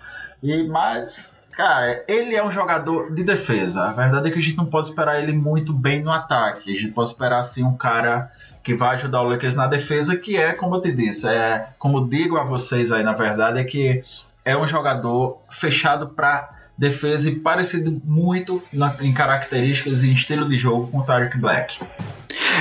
e 0.42 0.64
mais 0.64 1.31
Cara, 1.52 2.02
ele 2.08 2.34
é 2.34 2.42
um 2.42 2.50
jogador 2.50 3.14
de 3.14 3.22
defesa. 3.22 3.84
A 3.84 3.92
verdade 3.92 4.28
é 4.28 4.30
que 4.30 4.38
a 4.38 4.42
gente 4.42 4.56
não 4.56 4.66
pode 4.66 4.88
esperar 4.88 5.22
ele 5.22 5.32
muito 5.32 5.72
bem 5.72 6.02
no 6.02 6.10
ataque. 6.10 6.74
A 6.74 6.78
gente 6.78 6.92
pode 6.92 7.08
esperar 7.08 7.38
assim 7.38 7.62
um 7.62 7.76
cara 7.76 8.30
que 8.64 8.74
vai 8.74 8.96
ajudar 8.96 9.20
o 9.20 9.28
Lakers 9.28 9.54
na 9.54 9.66
defesa, 9.66 10.16
que 10.16 10.36
é, 10.36 10.52
como 10.52 10.76
eu 10.76 10.80
te 10.80 10.90
disse, 10.92 11.28
é, 11.28 11.68
como 11.78 12.08
digo 12.08 12.38
a 12.38 12.44
vocês 12.44 12.90
aí, 12.90 13.02
na 13.02 13.12
verdade, 13.12 13.58
é 13.58 13.64
que 13.64 14.02
é 14.44 14.56
um 14.56 14.66
jogador 14.66 15.42
fechado 15.50 16.08
para 16.08 16.48
defesa 16.76 17.28
e 17.28 17.36
parecido 17.40 18.00
muito 18.04 18.62
na, 18.72 18.96
em 19.00 19.12
características 19.12 20.02
e 20.02 20.12
estilo 20.12 20.48
de 20.48 20.56
jogo 20.56 20.88
com 20.88 20.98
o 20.98 21.02
Tarek 21.02 21.36
Black. 21.38 21.78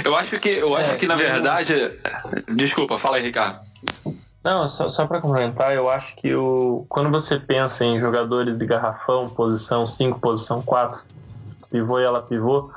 Eu 0.04 0.16
acho 0.16 0.40
que, 0.40 0.50
eu 0.50 0.76
acho 0.76 0.96
é, 0.96 0.98
que 0.98 1.08
na 1.08 1.16
verdade. 1.16 1.74
Desculpa, 2.54 2.98
fala 2.98 3.18
aí, 3.18 3.24
Ricardo. 3.24 3.62
Não, 4.44 4.68
só, 4.68 4.90
só 4.90 5.06
para 5.06 5.22
complementar, 5.22 5.74
eu 5.76 5.88
acho 5.88 6.16
que 6.16 6.34
o, 6.34 6.86
quando 6.90 7.12
você 7.12 7.40
pensa 7.40 7.86
em 7.86 8.00
jogadores 8.00 8.58
de 8.58 8.66
garrafão, 8.66 9.30
posição 9.30 9.86
5, 9.86 10.20
posição 10.20 10.64
4, 10.64 11.00
pivô 11.70 12.00
e 12.00 12.04
ela 12.04 12.24
pivô, 12.24 12.72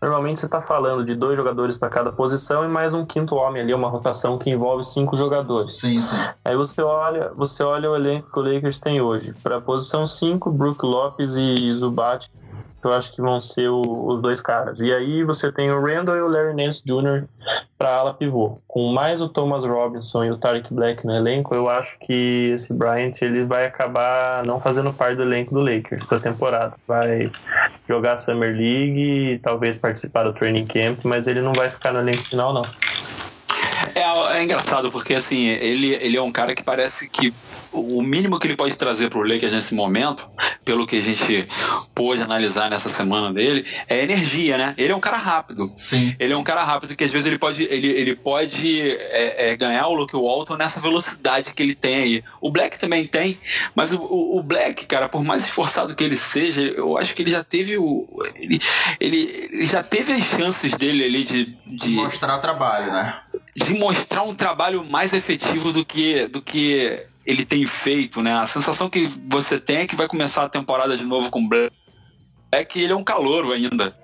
normalmente 0.00 0.40
você 0.40 0.46
está 0.46 0.62
falando 0.62 1.04
de 1.04 1.14
dois 1.14 1.36
jogadores 1.36 1.76
para 1.76 1.90
cada 1.90 2.10
posição 2.10 2.64
e 2.64 2.68
mais 2.68 2.94
um 2.94 3.04
quinto 3.04 3.34
homem 3.36 3.62
ali, 3.62 3.74
uma 3.74 3.88
rotação 3.88 4.38
que 4.38 4.50
envolve 4.50 4.82
cinco 4.82 5.14
jogadores. 5.16 5.78
Sim, 5.78 6.00
sim. 6.00 6.16
Aí 6.42 6.56
você 6.56 6.80
olha, 6.80 7.30
você 7.36 7.62
olha 7.62 7.90
o 7.90 7.94
elenco 7.94 8.32
que 8.32 8.38
o 8.38 8.42
Lakers 8.42 8.80
tem 8.80 9.00
hoje. 9.00 9.34
Para 9.42 9.58
a 9.58 9.60
posição 9.60 10.06
5, 10.06 10.50
Brook 10.50 10.84
Lopes 10.84 11.36
e 11.36 11.70
Zubat 11.70 12.30
eu 12.82 12.92
acho 12.92 13.12
que 13.12 13.20
vão 13.20 13.40
ser 13.40 13.68
o, 13.68 13.82
os 13.82 14.20
dois 14.20 14.40
caras. 14.40 14.80
E 14.80 14.92
aí 14.92 15.22
você 15.24 15.52
tem 15.52 15.70
o 15.70 15.80
Randall 15.80 16.16
e 16.16 16.22
o 16.22 16.28
Larry 16.28 16.54
Nance 16.54 16.82
Jr. 16.84 17.24
para 17.78 17.96
ala 17.96 18.14
pivô. 18.14 18.58
Com 18.66 18.92
mais 18.92 19.20
o 19.20 19.28
Thomas 19.28 19.64
Robinson 19.64 20.24
e 20.24 20.30
o 20.30 20.36
Tarek 20.36 20.72
Black 20.72 21.06
no 21.06 21.14
elenco, 21.14 21.54
eu 21.54 21.68
acho 21.68 21.98
que 22.00 22.50
esse 22.54 22.72
Bryant 22.72 23.14
ele 23.20 23.44
vai 23.44 23.66
acabar 23.66 24.44
não 24.44 24.60
fazendo 24.60 24.92
parte 24.92 25.16
do 25.16 25.22
elenco 25.22 25.54
do 25.54 25.60
Lakers 25.60 26.04
para 26.04 26.20
temporada. 26.20 26.74
Vai 26.86 27.30
jogar 27.88 28.16
Summer 28.16 28.56
League, 28.56 29.40
talvez 29.42 29.76
participar 29.76 30.24
do 30.24 30.32
training 30.32 30.66
camp, 30.66 31.00
mas 31.04 31.26
ele 31.26 31.40
não 31.40 31.52
vai 31.52 31.70
ficar 31.70 31.92
no 31.92 32.00
elenco 32.00 32.24
final 32.24 32.52
não. 32.52 32.62
É, 33.94 34.36
é 34.38 34.42
engraçado 34.42 34.90
porque 34.90 35.14
assim 35.14 35.46
ele, 35.48 35.94
ele 35.94 36.16
é 36.16 36.22
um 36.22 36.30
cara 36.30 36.54
que 36.54 36.62
parece 36.62 37.08
que 37.08 37.34
o 37.72 38.02
mínimo 38.02 38.38
que 38.38 38.46
ele 38.46 38.56
pode 38.56 38.76
trazer 38.76 39.08
para 39.10 39.18
o 39.18 39.22
Lakers 39.22 39.52
nesse 39.52 39.74
momento, 39.74 40.28
pelo 40.64 40.86
que 40.86 40.96
a 40.96 41.02
gente 41.02 41.48
pôde 41.94 42.20
analisar 42.20 42.68
nessa 42.68 42.88
semana 42.88 43.32
dele, 43.32 43.64
é 43.88 44.02
energia, 44.02 44.58
né? 44.58 44.74
Ele 44.76 44.92
é 44.92 44.96
um 44.96 45.00
cara 45.00 45.16
rápido. 45.16 45.72
Sim. 45.76 46.14
Ele 46.18 46.32
é 46.32 46.36
um 46.36 46.42
cara 46.42 46.64
rápido 46.64 46.96
que 46.96 47.04
às 47.04 47.10
vezes 47.10 47.26
ele 47.26 47.38
pode, 47.38 47.62
ele, 47.62 47.88
ele 47.88 48.16
pode 48.16 48.90
é, 48.90 49.50
é, 49.50 49.56
ganhar 49.56 49.86
o 49.86 49.94
Luke 49.94 50.16
Walton 50.16 50.56
nessa 50.56 50.80
velocidade 50.80 51.54
que 51.54 51.62
ele 51.62 51.74
tem 51.74 51.96
aí. 51.96 52.24
O 52.40 52.50
Black 52.50 52.78
também 52.78 53.06
tem, 53.06 53.38
mas 53.74 53.92
o, 53.92 54.02
o, 54.02 54.42
Black, 54.42 54.86
cara, 54.86 55.08
por 55.08 55.22
mais 55.22 55.44
esforçado 55.44 55.94
que 55.94 56.02
ele 56.02 56.16
seja, 56.16 56.62
eu 56.62 56.98
acho 56.98 57.14
que 57.14 57.22
ele 57.22 57.30
já 57.30 57.44
teve 57.44 57.78
o. 57.78 58.06
Ele, 58.34 58.60
ele, 58.98 59.48
ele 59.52 59.66
já 59.66 59.82
teve 59.82 60.12
as 60.12 60.24
chances 60.24 60.74
dele 60.76 61.04
ali 61.04 61.24
de, 61.24 61.56
de. 61.66 61.90
Mostrar 61.90 62.38
trabalho, 62.38 62.92
né? 62.92 63.20
De 63.54 63.74
mostrar 63.74 64.22
um 64.22 64.34
trabalho 64.34 64.84
mais 64.84 65.12
efetivo 65.12 65.72
do 65.72 65.84
que, 65.84 66.26
do 66.26 66.40
que 66.40 67.06
ele 67.24 67.44
tem 67.44 67.66
feito, 67.66 68.22
né? 68.22 68.34
A 68.34 68.46
sensação 68.46 68.88
que 68.88 69.08
você 69.28 69.58
tem 69.58 69.78
é 69.78 69.86
que 69.86 69.96
vai 69.96 70.08
começar 70.08 70.44
a 70.44 70.48
temporada 70.48 70.96
de 70.96 71.04
novo 71.04 71.30
com 71.30 71.46
Black 71.46 71.74
é 72.52 72.64
que 72.64 72.80
ele 72.80 72.92
é 72.92 72.96
um 72.96 73.04
calouro 73.04 73.52
ainda. 73.52 73.96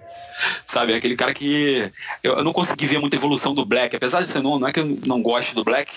Sabe, 0.67 0.93
é 0.93 0.97
aquele 0.97 1.17
cara 1.17 1.33
que 1.33 1.91
eu, 2.23 2.45
não 2.45 2.53
consegui 2.53 2.87
ver 2.87 2.99
muita 2.99 3.17
evolução 3.17 3.55
do 3.55 3.65
Black, 3.65 3.97
apesar 3.97 4.21
de 4.21 4.29
ser 4.29 4.43
não, 4.43 4.59
não 4.59 4.69
é 4.69 4.73
que 4.73 4.81
eu 4.81 4.87
não 5.07 5.23
goste 5.23 5.55
do 5.55 5.65
Black, 5.65 5.95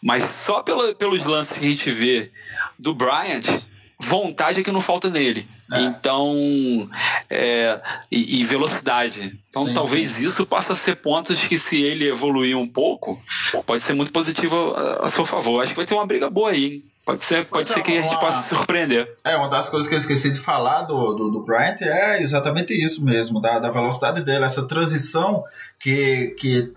mas 0.00 0.22
só 0.24 0.62
pelo, 0.62 0.94
pelos 0.94 1.24
lances 1.24 1.58
que 1.58 1.66
a 1.66 1.68
gente 1.68 1.90
vê 1.90 2.30
do 2.78 2.94
Bryant, 2.94 3.60
vontade 4.02 4.60
é 4.60 4.62
que 4.62 4.72
não 4.72 4.80
falta 4.80 5.08
nele. 5.08 5.46
É. 5.72 5.80
Então, 5.82 6.90
é, 7.30 7.80
e, 8.10 8.40
e, 8.40 8.44
velocidade. 8.44 9.38
Então, 9.48 9.66
sim, 9.66 9.72
talvez 9.72 10.12
sim. 10.12 10.26
isso 10.26 10.44
possa 10.44 10.74
ser 10.74 10.96
pontos 10.96 11.46
que, 11.46 11.56
se 11.56 11.80
ele 11.80 12.08
evoluir 12.08 12.58
um 12.58 12.68
pouco, 12.68 13.20
pode 13.66 13.82
ser 13.82 13.94
muito 13.94 14.12
positivo 14.12 14.74
a, 14.76 15.06
a 15.06 15.08
seu 15.08 15.24
favor. 15.24 15.62
Acho 15.62 15.70
que 15.70 15.76
vai 15.76 15.86
ter 15.86 15.94
uma 15.94 16.06
briga 16.06 16.28
boa 16.28 16.50
aí, 16.50 16.64
hein? 16.64 16.82
Pode 17.04 17.24
ser, 17.24 17.44
pode 17.46 17.68
ser 17.68 17.82
que 17.82 17.98
a 17.98 18.02
gente 18.02 18.20
possa 18.20 18.42
se 18.42 18.54
surpreender. 18.54 19.16
É, 19.24 19.36
uma 19.36 19.48
das 19.48 19.68
coisas 19.68 19.88
que 19.88 19.94
eu 19.94 19.98
esqueci 19.98 20.30
de 20.30 20.38
falar 20.38 20.82
do, 20.82 21.14
do, 21.14 21.30
do 21.30 21.42
Bryant 21.42 21.80
é 21.80 22.22
exatamente 22.22 22.72
isso 22.72 23.04
mesmo, 23.04 23.40
da, 23.40 23.58
da 23.58 23.70
velocidade 23.72 24.24
dele, 24.24 24.44
essa 24.44 24.68
transição 24.68 25.44
que, 25.80 26.28
que 26.38 26.72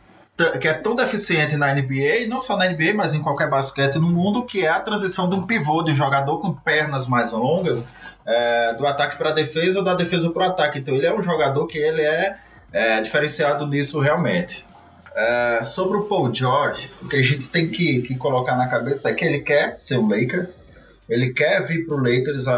que 0.60 0.68
é 0.68 0.74
tão 0.74 0.96
deficiente 0.96 1.56
na 1.56 1.74
NBA, 1.74 2.28
não 2.28 2.42
só 2.42 2.58
na 2.58 2.68
NBA, 2.68 2.94
mas 2.94 3.14
em 3.14 3.22
qualquer 3.22 3.50
basquete 3.50 3.96
no 3.96 4.10
mundo, 4.10 4.46
que 4.46 4.66
é 4.66 4.70
a 4.70 4.82
transição 4.82 5.30
de 5.30 5.36
um 5.36 5.46
pivô, 5.46 5.82
de 5.82 5.92
um 5.92 5.96
jogador 5.96 6.40
com 6.40 6.54
pernas 6.54 7.08
mais 7.08 7.32
longas, 7.32 7.88
é, 8.26 8.74
do 8.74 8.86
ataque 8.86 9.18
para 9.18 9.30
a 9.30 9.34
defesa 9.34 9.80
ou 9.80 9.86
da 9.86 9.94
defesa 9.94 10.30
para 10.32 10.48
o 10.48 10.50
ataque. 10.50 10.80
Então 10.80 10.94
ele 10.94 11.06
é 11.06 11.16
um 11.16 11.24
jogador 11.24 11.66
que 11.68 11.78
ele 11.78 12.02
é, 12.02 12.36
é 12.74 13.02
diferenciado 13.02 13.66
nisso 13.66 14.00
realmente. 14.00 14.66
É, 15.16 15.64
sobre 15.64 15.98
o 16.00 16.04
Paul 16.04 16.36
George, 16.36 16.92
o 17.02 17.08
que 17.08 17.16
a 17.16 17.22
gente 17.22 17.48
tem 17.48 17.70
que, 17.70 18.02
que, 18.02 18.16
colocar 18.16 18.58
na 18.58 18.68
cabeça 18.68 19.10
é 19.10 19.14
que 19.14 19.24
ele 19.24 19.40
quer 19.40 19.80
ser 19.80 19.98
um 19.98 20.10
Laker, 20.10 20.50
ele 21.08 21.32
quer 21.32 21.66
vir 21.66 21.86
para 21.86 21.96
o 21.96 22.00
Lakers 22.00 22.50
a, 22.50 22.58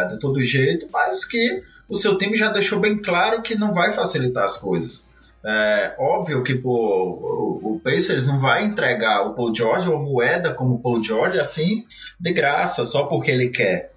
a, 0.00 0.04
de 0.06 0.18
todo 0.18 0.42
jeito, 0.42 0.88
mas 0.92 1.24
que 1.24 1.62
o 1.88 1.94
seu 1.94 2.18
time 2.18 2.36
já 2.36 2.48
deixou 2.48 2.80
bem 2.80 3.00
claro 3.00 3.42
que 3.42 3.54
não 3.54 3.72
vai 3.72 3.92
facilitar 3.92 4.42
as 4.42 4.58
coisas. 4.58 5.11
É 5.44 5.94
óbvio 5.98 6.44
que 6.44 6.54
pô, 6.54 6.70
o, 6.70 7.74
o 7.74 7.80
Pacers 7.80 8.28
não 8.28 8.38
vai 8.38 8.64
entregar 8.64 9.26
o 9.26 9.34
Paul 9.34 9.54
George 9.54 9.88
ou 9.88 9.98
moeda 9.98 10.54
como 10.54 10.74
o 10.74 10.78
Paul 10.78 11.02
George 11.02 11.38
assim 11.38 11.84
de 12.18 12.32
graça, 12.32 12.84
só 12.84 13.04
porque 13.06 13.30
ele 13.30 13.48
quer. 13.48 13.92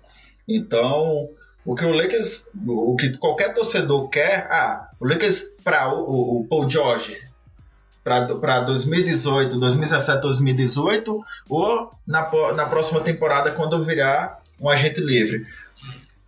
Então, 0.48 1.30
o 1.64 1.76
que 1.76 1.86
o 1.86 1.92
Lakers, 1.92 2.50
o 2.68 2.96
que 2.96 3.18
qualquer 3.18 3.54
torcedor 3.54 4.10
quer, 4.10 4.48
ah, 4.50 4.90
o 5.00 5.08
Lakers 5.08 5.56
para 5.64 5.94
o, 5.94 6.42
o, 6.42 6.48
Paul 6.48 6.70
George 6.70 7.18
para 8.04 8.62
2018, 8.62 9.60
2017, 9.60 10.22
2018 10.22 11.26
ou 11.50 11.90
na, 12.06 12.30
na 12.54 12.66
próxima 12.68 13.02
temporada 13.02 13.52
quando 13.52 13.82
virar 13.82 14.40
um 14.62 14.70
agente 14.70 15.02
livre. 15.02 15.46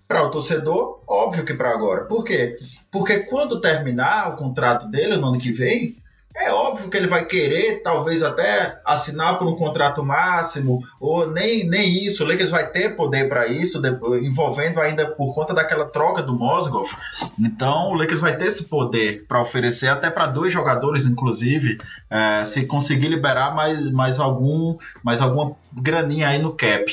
Para 0.07 0.23
o 0.23 0.31
torcedor, 0.31 1.01
óbvio 1.05 1.43
que 1.43 1.53
para 1.53 1.71
agora. 1.71 2.05
Por 2.05 2.23
quê? 2.23 2.57
Porque 2.89 3.19
quando 3.19 3.59
terminar 3.59 4.33
o 4.33 4.37
contrato 4.37 4.87
dele 4.87 5.17
no 5.17 5.27
ano 5.27 5.39
que 5.39 5.51
vem, 5.51 5.97
é 6.39 6.51
óbvio 6.51 6.87
que 6.87 6.95
ele 6.95 7.07
vai 7.07 7.25
querer, 7.25 7.81
talvez 7.81 8.21
até 8.21 8.79
assinar 8.85 9.39
por 9.39 9.47
um 9.47 9.55
contrato 9.55 10.05
máximo, 10.05 10.83
ou 10.99 11.27
nem, 11.31 11.67
nem 11.67 12.05
isso. 12.05 12.23
O 12.23 12.27
Lakers 12.27 12.51
vai 12.51 12.69
ter 12.69 12.95
poder 12.95 13.27
para 13.27 13.47
isso, 13.47 13.81
envolvendo 14.21 14.79
ainda 14.79 15.07
por 15.07 15.33
conta 15.33 15.53
daquela 15.53 15.89
troca 15.89 16.21
do 16.21 16.37
Mozgov. 16.37 16.95
Então, 17.39 17.89
o 17.89 17.95
Lakers 17.95 18.19
vai 18.19 18.37
ter 18.37 18.45
esse 18.45 18.65
poder 18.65 19.25
para 19.27 19.41
oferecer 19.41 19.87
até 19.87 20.11
para 20.11 20.27
dois 20.27 20.53
jogadores, 20.53 21.07
inclusive, 21.07 21.79
é, 22.07 22.43
se 22.43 22.67
conseguir 22.67 23.07
liberar 23.07 23.55
mais, 23.55 23.91
mais, 23.91 24.19
algum, 24.19 24.77
mais 25.03 25.21
alguma 25.21 25.55
graninha 25.73 26.27
aí 26.27 26.39
no 26.39 26.53
cap. 26.53 26.85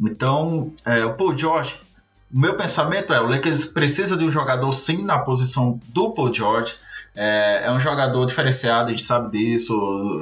Então, 0.00 0.72
é, 0.86 1.04
o 1.04 1.12
Paul 1.12 1.36
George 1.36 1.74
meu 2.30 2.54
pensamento 2.54 3.12
é: 3.12 3.20
o 3.20 3.26
Lakers 3.26 3.66
precisa 3.66 4.16
de 4.16 4.24
um 4.24 4.30
jogador 4.30 4.70
sim 4.72 5.04
na 5.04 5.18
posição 5.18 5.80
do 5.88 6.12
Paul 6.12 6.32
George. 6.32 6.74
É, 7.14 7.62
é 7.64 7.72
um 7.72 7.80
jogador 7.80 8.24
diferenciado, 8.26 8.88
a 8.88 8.90
gente 8.90 9.02
sabe 9.02 9.36
disso. 9.36 9.74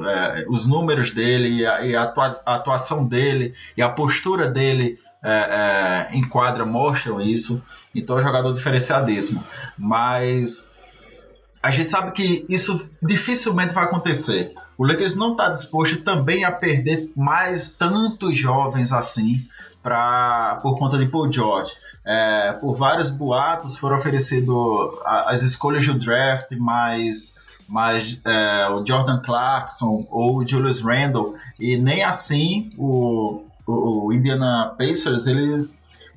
É, 0.06 0.46
os 0.48 0.66
números 0.66 1.10
dele 1.10 1.48
e 1.48 1.66
a, 1.66 1.80
e 1.82 1.96
a, 1.96 2.12
atuação 2.46 3.06
dele 3.06 3.54
e 3.76 3.82
a 3.82 3.88
postura 3.88 4.46
dele 4.48 4.98
é, 5.22 6.08
é, 6.12 6.16
em 6.16 6.22
quadra 6.22 6.64
mostram 6.64 7.20
isso. 7.20 7.62
Então 7.94 8.16
é 8.16 8.20
um 8.20 8.24
jogador 8.24 8.52
diferenciadíssimo. 8.52 9.44
Mas 9.76 10.75
a 11.66 11.70
gente 11.72 11.90
sabe 11.90 12.12
que 12.12 12.46
isso 12.48 12.88
dificilmente 13.02 13.74
vai 13.74 13.82
acontecer. 13.82 14.54
O 14.78 14.86
Lakers 14.86 15.16
não 15.16 15.32
está 15.32 15.48
disposto 15.48 15.96
também 15.96 16.44
a 16.44 16.52
perder 16.52 17.10
mais 17.16 17.70
tantos 17.70 18.36
jovens 18.38 18.92
assim 18.92 19.44
pra, 19.82 20.60
por 20.62 20.78
conta 20.78 20.96
de 20.96 21.06
Paul 21.06 21.32
George. 21.32 21.72
É, 22.04 22.52
por 22.60 22.76
vários 22.76 23.10
boatos 23.10 23.76
foram 23.78 23.96
oferecidas 23.96 24.54
as 25.04 25.42
escolhas 25.42 25.84
do 25.84 25.94
draft, 25.94 26.52
mais, 26.52 27.40
mais 27.68 28.16
é, 28.24 28.68
o 28.70 28.86
Jordan 28.86 29.20
Clarkson 29.20 30.06
ou 30.08 30.36
o 30.36 30.46
Julius 30.46 30.80
Randle, 30.80 31.34
e 31.58 31.76
nem 31.76 32.04
assim 32.04 32.70
o, 32.78 33.42
o, 33.66 34.06
o 34.06 34.12
Indiana 34.12 34.72
Pacers 34.78 35.26
ele 35.26 35.56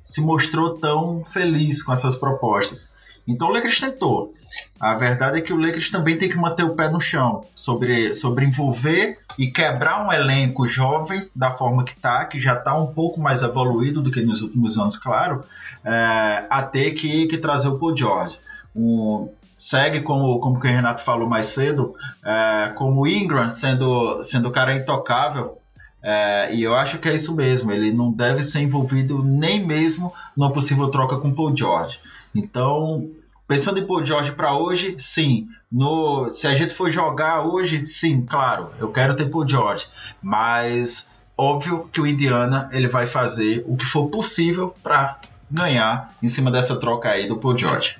se 0.03 0.21
mostrou 0.21 0.77
tão 0.77 1.23
feliz 1.23 1.81
com 1.81 1.91
essas 1.91 2.15
propostas. 2.15 2.93
Então 3.27 3.47
o 3.47 3.51
Lakers 3.51 3.79
tentou. 3.79 4.31
A 4.79 4.95
verdade 4.95 5.39
é 5.39 5.41
que 5.41 5.51
o 5.51 5.57
Lakers 5.57 5.89
também 5.89 6.17
tem 6.17 6.29
que 6.29 6.37
manter 6.37 6.63
o 6.63 6.73
pé 6.73 6.89
no 6.89 7.01
chão 7.01 7.45
sobre, 7.53 8.13
sobre 8.13 8.45
envolver 8.45 9.17
e 9.37 9.47
quebrar 9.47 10.07
um 10.07 10.11
elenco 10.11 10.65
jovem 10.65 11.29
da 11.35 11.51
forma 11.51 11.83
que 11.83 11.91
está, 11.91 12.23
que 12.25 12.39
já 12.39 12.53
está 12.53 12.77
um 12.77 12.87
pouco 12.87 13.19
mais 13.19 13.41
evoluído 13.41 14.01
do 14.01 14.09
que 14.09 14.21
nos 14.21 14.41
últimos 14.41 14.77
anos, 14.77 14.95
claro, 14.95 15.43
é, 15.83 16.45
a 16.49 16.63
ter 16.63 16.91
que, 16.91 17.27
que 17.27 17.37
trazer 17.37 17.67
o 17.67 17.77
Paul 17.77 17.95
George. 17.95 18.39
Um, 18.73 19.29
segue 19.57 19.99
como, 19.99 20.39
como 20.39 20.55
o 20.55 20.59
Renato 20.59 21.03
falou 21.03 21.27
mais 21.27 21.47
cedo, 21.47 21.93
é, 22.23 22.69
como 22.69 23.05
Ingram 23.05 23.49
sendo, 23.49 24.23
sendo 24.23 24.47
o 24.47 24.51
cara 24.51 24.73
intocável. 24.73 25.57
É, 26.01 26.55
e 26.55 26.63
eu 26.63 26.73
acho 26.75 26.97
que 26.99 27.09
é 27.09 27.13
isso 27.13 27.35
mesmo. 27.35 27.69
Ele 27.69 27.91
não 27.91 28.09
deve 28.09 28.41
ser 28.41 28.61
envolvido 28.61 29.21
nem 29.21 29.65
mesmo 29.65 30.13
numa 30.37 30.53
possível 30.53 30.87
troca 30.87 31.17
com 31.17 31.27
o 31.27 31.35
Paul 31.35 31.55
George. 31.55 31.99
Então, 32.33 33.09
pensando 33.49 33.79
em 33.79 33.85
Paul 33.85 34.05
George 34.05 34.31
para 34.33 34.55
hoje, 34.55 34.95
sim. 34.99 35.47
No, 35.71 36.31
se 36.31 36.45
a 36.47 36.55
gente 36.55 36.71
for 36.71 36.91
jogar 36.91 37.41
hoje, 37.41 37.85
sim, 37.87 38.21
claro, 38.21 38.69
eu 38.77 38.91
quero 38.91 39.15
ter 39.15 39.29
Paul 39.31 39.47
George. 39.47 39.87
Mas 40.21 41.15
óbvio 41.35 41.89
que 41.91 41.99
o 41.99 42.05
Indiana 42.05 42.69
ele 42.71 42.87
vai 42.87 43.07
fazer 43.07 43.65
o 43.67 43.75
que 43.75 43.85
for 43.85 44.07
possível 44.07 44.75
para 44.83 45.19
ganhar 45.49 46.13
em 46.21 46.27
cima 46.27 46.51
dessa 46.51 46.79
troca 46.79 47.09
aí 47.09 47.27
do 47.27 47.37
Paul 47.37 47.57
George. 47.57 47.97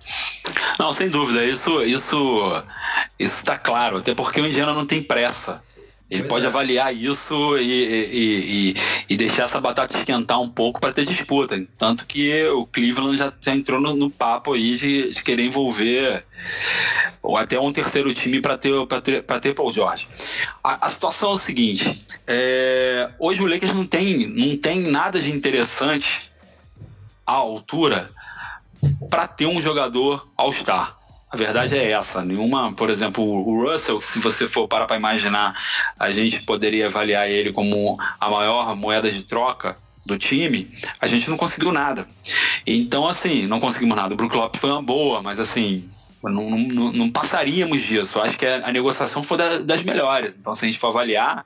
Não, 0.78 0.94
sem 0.94 1.10
dúvida, 1.10 1.44
isso 1.44 1.82
isso 1.82 2.64
isso 3.18 3.38
está 3.38 3.58
claro, 3.58 3.98
até 3.98 4.14
porque 4.14 4.40
o 4.40 4.48
Indiana 4.48 4.74
não 4.74 4.86
tem 4.86 5.02
pressa. 5.02 5.64
Ele 6.10 6.24
pois 6.24 6.30
pode 6.30 6.45
é. 6.45 6.48
avaliar 6.48 6.95
isso 6.95 7.56
e, 7.58 7.62
e, 7.62 8.74
e, 8.74 8.76
e, 9.10 9.17
deixar 9.17 9.43
essa 9.43 9.62
batata 9.62 9.95
esquentar 9.95 10.41
um 10.41 10.50
pouco 10.50 10.82
para 10.82 10.91
ter 10.91 11.06
disputa. 11.06 11.63
Tanto 11.78 12.08
que 12.08 12.48
o 12.48 12.65
Cleveland 12.65 13.15
já, 13.15 13.32
já 13.39 13.54
entrou 13.54 13.80
no, 13.80 13.95
no, 13.95 14.10
papo 14.10 14.54
aí 14.54 14.76
de, 14.76 15.13
de, 15.13 15.24
querer 15.24 15.45
envolver 15.45 16.26
ou 17.22 17.38
até 17.38 17.60
um 17.60 17.72
terceiro 17.72 18.12
time 18.12 18.41
para 18.41 18.57
ter, 18.57 18.74
ter, 19.03 19.22
ter 19.22 19.53
Paul 19.53 19.72
George. 19.72 20.07
A, 20.64 20.88
a 20.88 20.89
situação 20.89 21.32
é 21.32 21.34
o 21.34 21.38
seguinte: 21.38 22.03
é, 22.26 23.12
hoje 23.20 23.43
o 23.43 23.47
Lakers 23.47 23.76
não 23.76 23.86
tem, 23.86 24.26
não 24.26 24.57
tem 24.57 24.80
nada 24.80 25.20
de 25.20 25.32
interessante 25.32 26.32
à 27.26 27.34
altura 27.34 28.10
para 29.12 29.28
ter 29.28 29.45
um 29.45 29.62
jogador 29.62 30.28
All-Star. 30.36 30.99
A 31.32 31.38
verdade 31.38 31.77
é 31.77 31.91
essa. 31.91 32.25
Nenhuma, 32.25 32.73
por 32.73 32.89
exemplo, 32.89 33.23
o 33.23 33.63
Russell, 33.63 34.01
se 34.01 34.19
você 34.19 34.47
for 34.47 34.67
parar 34.67 34.88
para 34.88 34.97
imaginar, 34.97 35.55
a 35.99 36.11
gente 36.11 36.41
poderia 36.41 36.88
avaliar 36.88 37.30
ele 37.30 37.53
como 37.53 37.97
a 38.19 38.30
maior 38.30 38.75
moeda 38.75 39.11
de 39.11 39.23
troca 39.23 39.77
do 40.07 40.17
time, 40.17 40.67
a 40.99 41.07
gente 41.07 41.30
não 41.30 41.38
conseguiu 41.38 41.71
nada. 41.71 42.07
Então, 42.65 43.07
assim, 43.07 43.45
não 43.45 43.59
conseguimos 43.59 43.95
nada. 43.95 44.13
O 44.13 44.17
Brook 44.17 44.36
Lopes 44.36 44.59
foi 44.59 44.71
uma 44.71 44.82
boa, 44.82 45.21
mas 45.21 45.39
assim, 45.39 45.88
não, 46.23 46.49
não, 46.49 46.91
não, 46.91 47.11
passaríamos 47.11 47.82
disso. 47.82 48.19
Acho 48.19 48.38
que 48.38 48.45
a, 48.45 48.71
negociação 48.71 49.21
foi 49.21 49.38
da, 49.38 49.59
das 49.59 49.84
melhores. 49.84 50.38
Então, 50.39 50.55
se 50.55 50.65
a 50.65 50.67
gente 50.67 50.80
for 50.80 50.88
avaliar, 50.88 51.45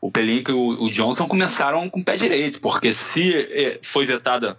o 0.00 0.10
Pelinka 0.10 0.52
e 0.52 0.54
o, 0.54 0.84
o, 0.84 0.90
Johnson 0.90 1.26
começaram 1.26 1.88
com 1.88 2.00
o 2.00 2.04
pé 2.04 2.16
direito, 2.16 2.60
porque 2.60 2.92
se 2.92 3.34
eh, 3.50 3.80
foi 3.82 4.04
vetada 4.04 4.58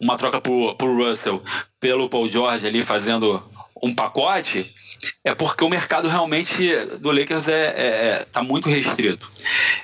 uma 0.00 0.16
troca 0.16 0.40
por, 0.40 0.76
Russell 0.80 1.42
pelo 1.80 2.08
Paul 2.08 2.28
George 2.28 2.66
ali 2.66 2.82
fazendo 2.82 3.42
um 3.82 3.94
pacote, 3.94 4.74
é 5.22 5.34
porque 5.34 5.64
o 5.64 5.68
mercado 5.68 6.08
realmente 6.08 6.74
do 7.00 7.10
Lakers 7.10 7.48
é, 7.48 7.52
é, 7.52 7.86
é 7.86 8.26
tá 8.30 8.42
muito 8.42 8.68
restrito. 8.68 9.30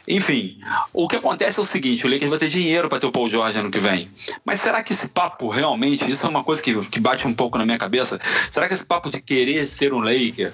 Enfim, 0.09 0.59
o 0.93 1.07
que 1.07 1.17
acontece 1.17 1.59
é 1.59 1.63
o 1.63 1.67
seguinte: 1.67 2.07
o 2.07 2.11
Lakers 2.11 2.31
vai 2.31 2.39
ter 2.39 2.49
dinheiro 2.49 2.89
para 2.89 2.99
ter 2.99 3.07
o 3.07 3.13
Paul 3.13 3.29
George 3.29 3.59
ano 3.59 3.71
que 3.71 3.79
vem. 3.79 4.11
Mas 4.45 4.61
será 4.61 4.83
que 4.83 4.93
esse 4.93 5.09
papo 5.09 5.49
realmente, 5.49 6.11
isso 6.11 6.27
é 6.27 6.29
uma 6.29 6.43
coisa 6.43 6.63
que, 6.63 6.75
que 6.87 7.01
bate 7.01 7.27
um 7.27 7.35
pouco 7.35 7.59
na 7.59 7.67
minha 7.67 7.79
cabeça, 7.79 8.19
será 8.51 8.67
que 8.67 8.75
esse 8.75 8.85
papo 8.85 9.11
de 9.11 9.21
querer 9.21 9.67
ser 9.67 9.93
um 9.93 10.01
Laker, 10.01 10.53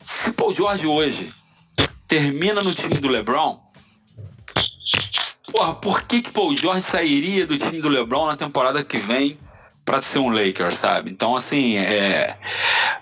se 0.00 0.32
Paul 0.32 0.54
George 0.54 0.86
hoje 0.86 1.32
termina 2.06 2.62
no 2.62 2.72
time 2.74 2.96
do 2.96 3.08
LeBron, 3.08 3.60
porra, 5.52 5.74
por 5.74 6.02
que 6.02 6.22
que 6.22 6.30
Paul 6.30 6.56
George 6.56 6.82
sairia 6.82 7.46
do 7.46 7.56
time 7.56 7.80
do 7.80 7.88
LeBron 7.88 8.26
na 8.26 8.36
temporada 8.36 8.84
que 8.84 8.98
vem 8.98 9.38
para 9.86 10.02
ser 10.02 10.18
um 10.18 10.30
Lakers, 10.30 10.74
sabe? 10.74 11.10
Então, 11.10 11.36
assim, 11.36 11.76
é, 11.78 12.36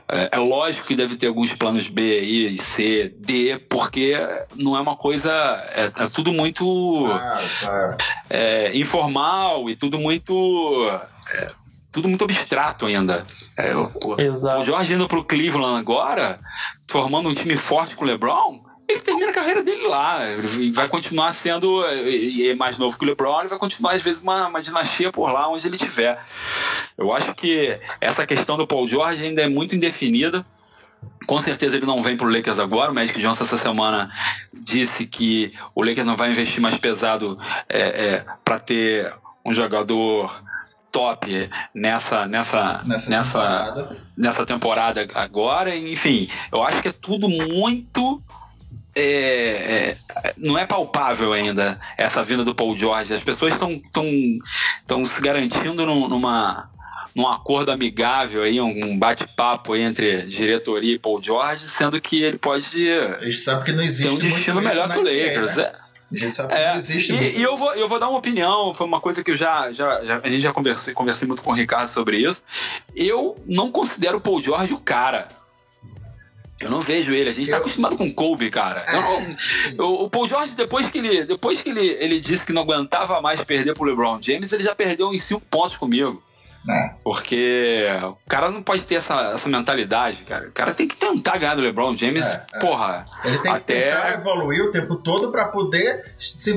é, 0.07 0.29
é, 0.33 0.39
lógico 0.39 0.89
que 0.89 0.95
deve 0.95 1.17
ter 1.17 1.29
alguns 1.29 1.55
planos 1.55 1.89
B 1.89 2.03
aí, 2.03 2.59
C, 2.59 3.09
D, 3.21 3.59
porque 3.71 4.15
não 4.55 4.77
é 4.77 4.81
uma 4.83 4.95
coisa. 4.95 5.33
É, 5.75 5.87
é 5.87 6.07
tudo 6.15 6.31
muito 6.31 7.07
claro. 7.61 7.97
É, 8.29 8.77
informal 8.77 9.71
e 9.71 9.75
tudo 9.75 9.99
muito. 9.99 10.87
É, 11.33 11.47
tudo 11.91 12.07
muito 12.07 12.25
abstrato 12.25 12.85
ainda. 12.85 13.27
É, 13.57 13.75
o, 13.75 13.91
o 14.61 14.65
Jorge 14.65 14.93
indo 14.93 15.09
pro 15.09 15.25
Cleveland 15.25 15.79
agora, 15.79 16.39
formando 16.87 17.31
um 17.31 17.35
time 17.35 17.57
forte 17.57 17.97
com 17.97 18.05
o 18.05 18.07
LeBron, 18.07 18.61
ele 18.87 19.01
termina 19.01 19.31
a 19.31 19.35
carreira 19.35 19.63
dele 19.63 19.87
lá. 19.87 20.27
Ele 20.29 20.73
vai 20.73 20.89
continuar 20.89 21.33
sendo. 21.33 21.85
E 21.93 22.51
é 22.51 22.55
mais 22.55 22.79
novo 22.79 22.99
que 22.99 23.05
o 23.05 23.09
LeBron, 23.09 23.41
ele 23.41 23.49
vai 23.49 23.59
continuar, 23.59 23.95
às 23.95 24.03
vezes, 24.03 24.23
uma, 24.23 24.49
uma 24.49 24.63
dinastia 24.63 25.11
por 25.11 25.33
lá 25.33 25.49
onde 25.49 25.67
ele 25.67 25.77
estiver. 25.77 26.23
Eu 26.97 27.13
acho 27.13 27.35
que 27.35 27.79
essa 28.01 28.27
questão 28.27 28.57
do 28.57 28.67
Paul 28.67 28.87
George 28.87 29.25
ainda 29.25 29.43
é 29.43 29.49
muito 29.49 29.75
indefinida. 29.75 30.45
Com 31.27 31.39
certeza 31.39 31.77
ele 31.77 31.87
não 31.87 32.03
vem 32.03 32.17
para 32.17 32.27
o 32.27 32.31
Lakers 32.31 32.59
agora. 32.59 32.91
O 32.91 32.95
Magic 32.95 33.19
Johnson 33.21 33.45
essa 33.45 33.57
semana 33.57 34.11
disse 34.53 35.07
que 35.07 35.53
o 35.75 35.83
Lakers 35.83 36.07
não 36.07 36.17
vai 36.17 36.31
investir 36.31 36.61
mais 36.61 36.79
pesado 36.79 37.39
é, 37.69 37.81
é, 37.81 38.27
para 38.45 38.59
ter 38.59 39.13
um 39.45 39.53
jogador 39.53 40.35
top 40.93 41.51
nessa 41.75 42.27
nessa 42.27 42.83
nessa, 42.87 43.11
nessa 43.11 43.41
temporada. 43.41 43.97
nessa 44.17 44.47
temporada 44.47 45.09
agora. 45.15 45.75
Enfim, 45.75 46.29
eu 46.53 46.63
acho 46.63 46.81
que 46.81 46.89
é 46.89 46.93
tudo 46.93 47.29
muito 47.29 48.23
é, 48.97 49.97
é, 50.23 50.35
não 50.37 50.59
é 50.59 50.67
palpável 50.67 51.33
ainda 51.33 51.81
essa 51.97 52.23
vinda 52.23 52.45
do 52.45 52.55
Paul 52.55 52.77
George. 52.77 53.13
As 53.13 53.25
pessoas 53.25 53.55
estão 53.55 55.05
se 55.05 55.21
garantindo 55.21 55.85
num, 55.87 56.09
numa 56.09 56.71
num 57.15 57.29
acordo 57.29 57.71
amigável 57.71 58.43
aí, 58.43 58.61
um 58.61 58.99
bate-papo 58.99 59.77
entre 59.77 60.23
diretoria 60.23 60.95
e 60.95 60.99
Paul 60.99 61.23
George, 61.23 61.67
sendo 61.69 62.01
que 62.01 62.21
ele 62.21 62.39
pode 62.39 62.65
sabe 63.33 63.65
que 63.65 63.73
não 63.73 63.85
existe 63.85 64.03
ter 64.03 64.09
um 64.09 64.19
destino 64.19 64.61
melhor 64.61 64.91
que 64.91 64.99
o 64.99 65.03
Lakers. 65.03 65.57
Né? 65.57 65.63
É. 65.63 65.85
É, 66.51 66.79
e, 66.79 67.39
e 67.39 67.43
eu, 67.43 67.57
vou, 67.57 67.75
eu 67.75 67.89
vou 67.89 67.99
dar 67.99 68.09
uma 68.09 68.19
opinião, 68.19 68.75
foi 68.75 68.87
uma 68.87 69.01
coisa 69.01 69.25
que 69.25 69.31
eu 69.31 69.37
já, 69.37 69.73
já, 69.73 70.05
já 70.05 70.21
a 70.23 70.29
gente 70.29 70.41
já 70.41 70.53
conversei, 70.53 70.95
conversei 70.95 71.27
muito 71.27 71.43
com 71.43 71.51
o 71.51 71.55
Ricardo 71.55 71.89
sobre 71.89 72.19
isso. 72.19 72.43
Eu 72.95 73.37
não 73.47 73.71
considero 73.71 74.19
o 74.19 74.21
Paul 74.21 74.43
George 74.43 74.75
o 74.75 74.79
cara. 74.79 75.29
Eu 76.61 76.71
não 76.71 76.81
vejo 76.81 77.13
ele. 77.13 77.31
A 77.31 77.33
gente 77.33 77.51
tá 77.51 77.57
eu... 77.57 77.61
acostumado 77.61 77.97
com 77.97 78.07
o 78.07 78.15
Kobe, 78.15 78.51
cara. 78.51 78.81
É. 78.81 79.83
o 79.83 80.09
Paul 80.09 80.29
George, 80.29 80.55
depois 80.55 80.91
que, 80.91 80.99
ele, 80.99 81.25
depois 81.25 81.63
que 81.63 81.71
ele, 81.71 81.87
ele 82.01 82.21
disse 82.21 82.47
que 82.47 82.53
não 82.53 82.63
aguentava 82.63 83.21
mais 83.21 83.45
perder 83.45 83.75
pro 83.75 83.85
LeBron 83.85 84.21
James, 84.23 84.53
ele 84.53 84.63
já 84.63 84.75
perdeu 84.75 85.13
em 85.13 85.19
cinco 85.19 85.43
pontos 85.51 85.77
comigo. 85.77 86.23
É. 86.69 86.95
Porque 87.03 87.87
o 88.03 88.29
cara 88.29 88.51
não 88.51 88.63
pode 88.63 88.87
ter 88.87 88.95
essa, 88.95 89.33
essa 89.35 89.49
mentalidade, 89.49 90.25
cara. 90.25 90.49
O 90.49 90.53
cara 90.53 90.73
tem 90.73 90.89
que 90.89 90.97
tentar 90.97 91.37
ganhar 91.37 91.55
do 91.55 91.63
LeBron 91.63 91.97
James, 91.97 92.27
é, 92.27 92.47
é. 92.55 92.59
porra. 92.59 93.05
Ele 93.25 93.39
tem 93.39 93.53
até... 93.53 93.75
que 93.75 93.85
tentar 93.91 94.15
evoluir 94.15 94.65
o 94.65 94.73
tempo 94.73 94.97
todo 94.97 95.31
para 95.31 95.47
poder 95.47 96.15
se 96.17 96.57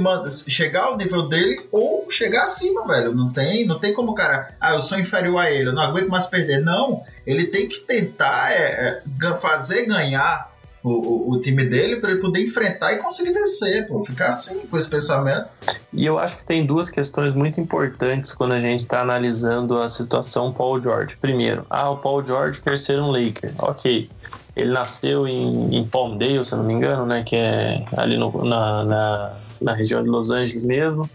chegar 0.50 0.86
ao 0.86 0.98
nível 0.98 1.28
dele 1.28 1.68
ou 1.72 2.10
chegar 2.10 2.44
acima, 2.44 2.88
velho. 2.88 3.14
Não 3.14 3.32
tem, 3.32 3.66
não 3.66 3.78
tem 3.78 3.94
como 3.94 4.12
o 4.12 4.16
cara, 4.16 4.56
ah, 4.62 4.74
eu 4.74 4.80
sou 4.80 4.98
inferior 4.98 5.40
a 5.40 5.52
ele, 5.52 5.70
eu 5.70 5.74
não 5.74 5.82
aguento 5.82 6.08
mais 6.08 6.28
perder. 6.28 6.62
Não, 6.62 7.04
ele 7.26 7.48
tem 7.48 7.68
que 7.68 7.80
tentar 7.80 8.52
é, 8.52 9.04
é 9.22 9.36
fazer 9.36 9.86
ganhar 9.86 10.57
o, 10.88 11.32
o, 11.32 11.40
time 11.40 11.66
dele 11.66 11.98
para 11.98 12.12
ele 12.12 12.20
poder 12.20 12.42
enfrentar 12.42 12.94
e 12.94 12.98
conseguir 12.98 13.32
vencer, 13.32 13.88
pô. 13.88 14.04
Ficar 14.04 14.30
assim 14.30 14.66
com 14.66 14.78
esse 14.78 14.90
pensamento. 14.90 15.52
E 15.94 16.06
eu 16.06 16.18
acho 16.18 16.38
que 16.38 16.46
tem 16.46 16.66
duas 16.66 16.90
questões 16.90 17.34
muito 17.34 17.60
importantes 17.60 18.34
quando 18.34 18.54
a 18.54 18.60
gente 18.60 18.82
está 18.82 19.02
analisando 19.02 19.82
a 19.82 19.88
situação 19.88 20.54
Paul 20.54 20.82
George. 20.82 21.16
Primeiro, 21.20 21.66
ah, 21.70 21.90
o 21.90 21.98
Paul 21.98 22.24
George 22.24 22.62
quer 22.62 22.80
ser 22.80 23.00
um 23.00 23.12
Laker. 23.12 23.54
Ok. 23.62 24.10
Ele 24.56 24.72
nasceu 24.72 25.28
em, 25.28 25.76
em 25.76 25.86
Palmdale, 25.86 26.44
se 26.44 26.56
não 26.56 26.64
me 26.64 26.74
engano, 26.74 27.06
né? 27.06 27.24
Que 27.24 27.36
é 27.36 27.86
ali 27.96 28.18
no, 28.18 28.32
na, 28.44 28.84
na, 28.84 29.38
na 29.62 29.74
região 29.74 30.02
de 30.02 30.10
Los 30.10 30.32
Angeles 30.32 30.64
mesmo. 30.64 31.10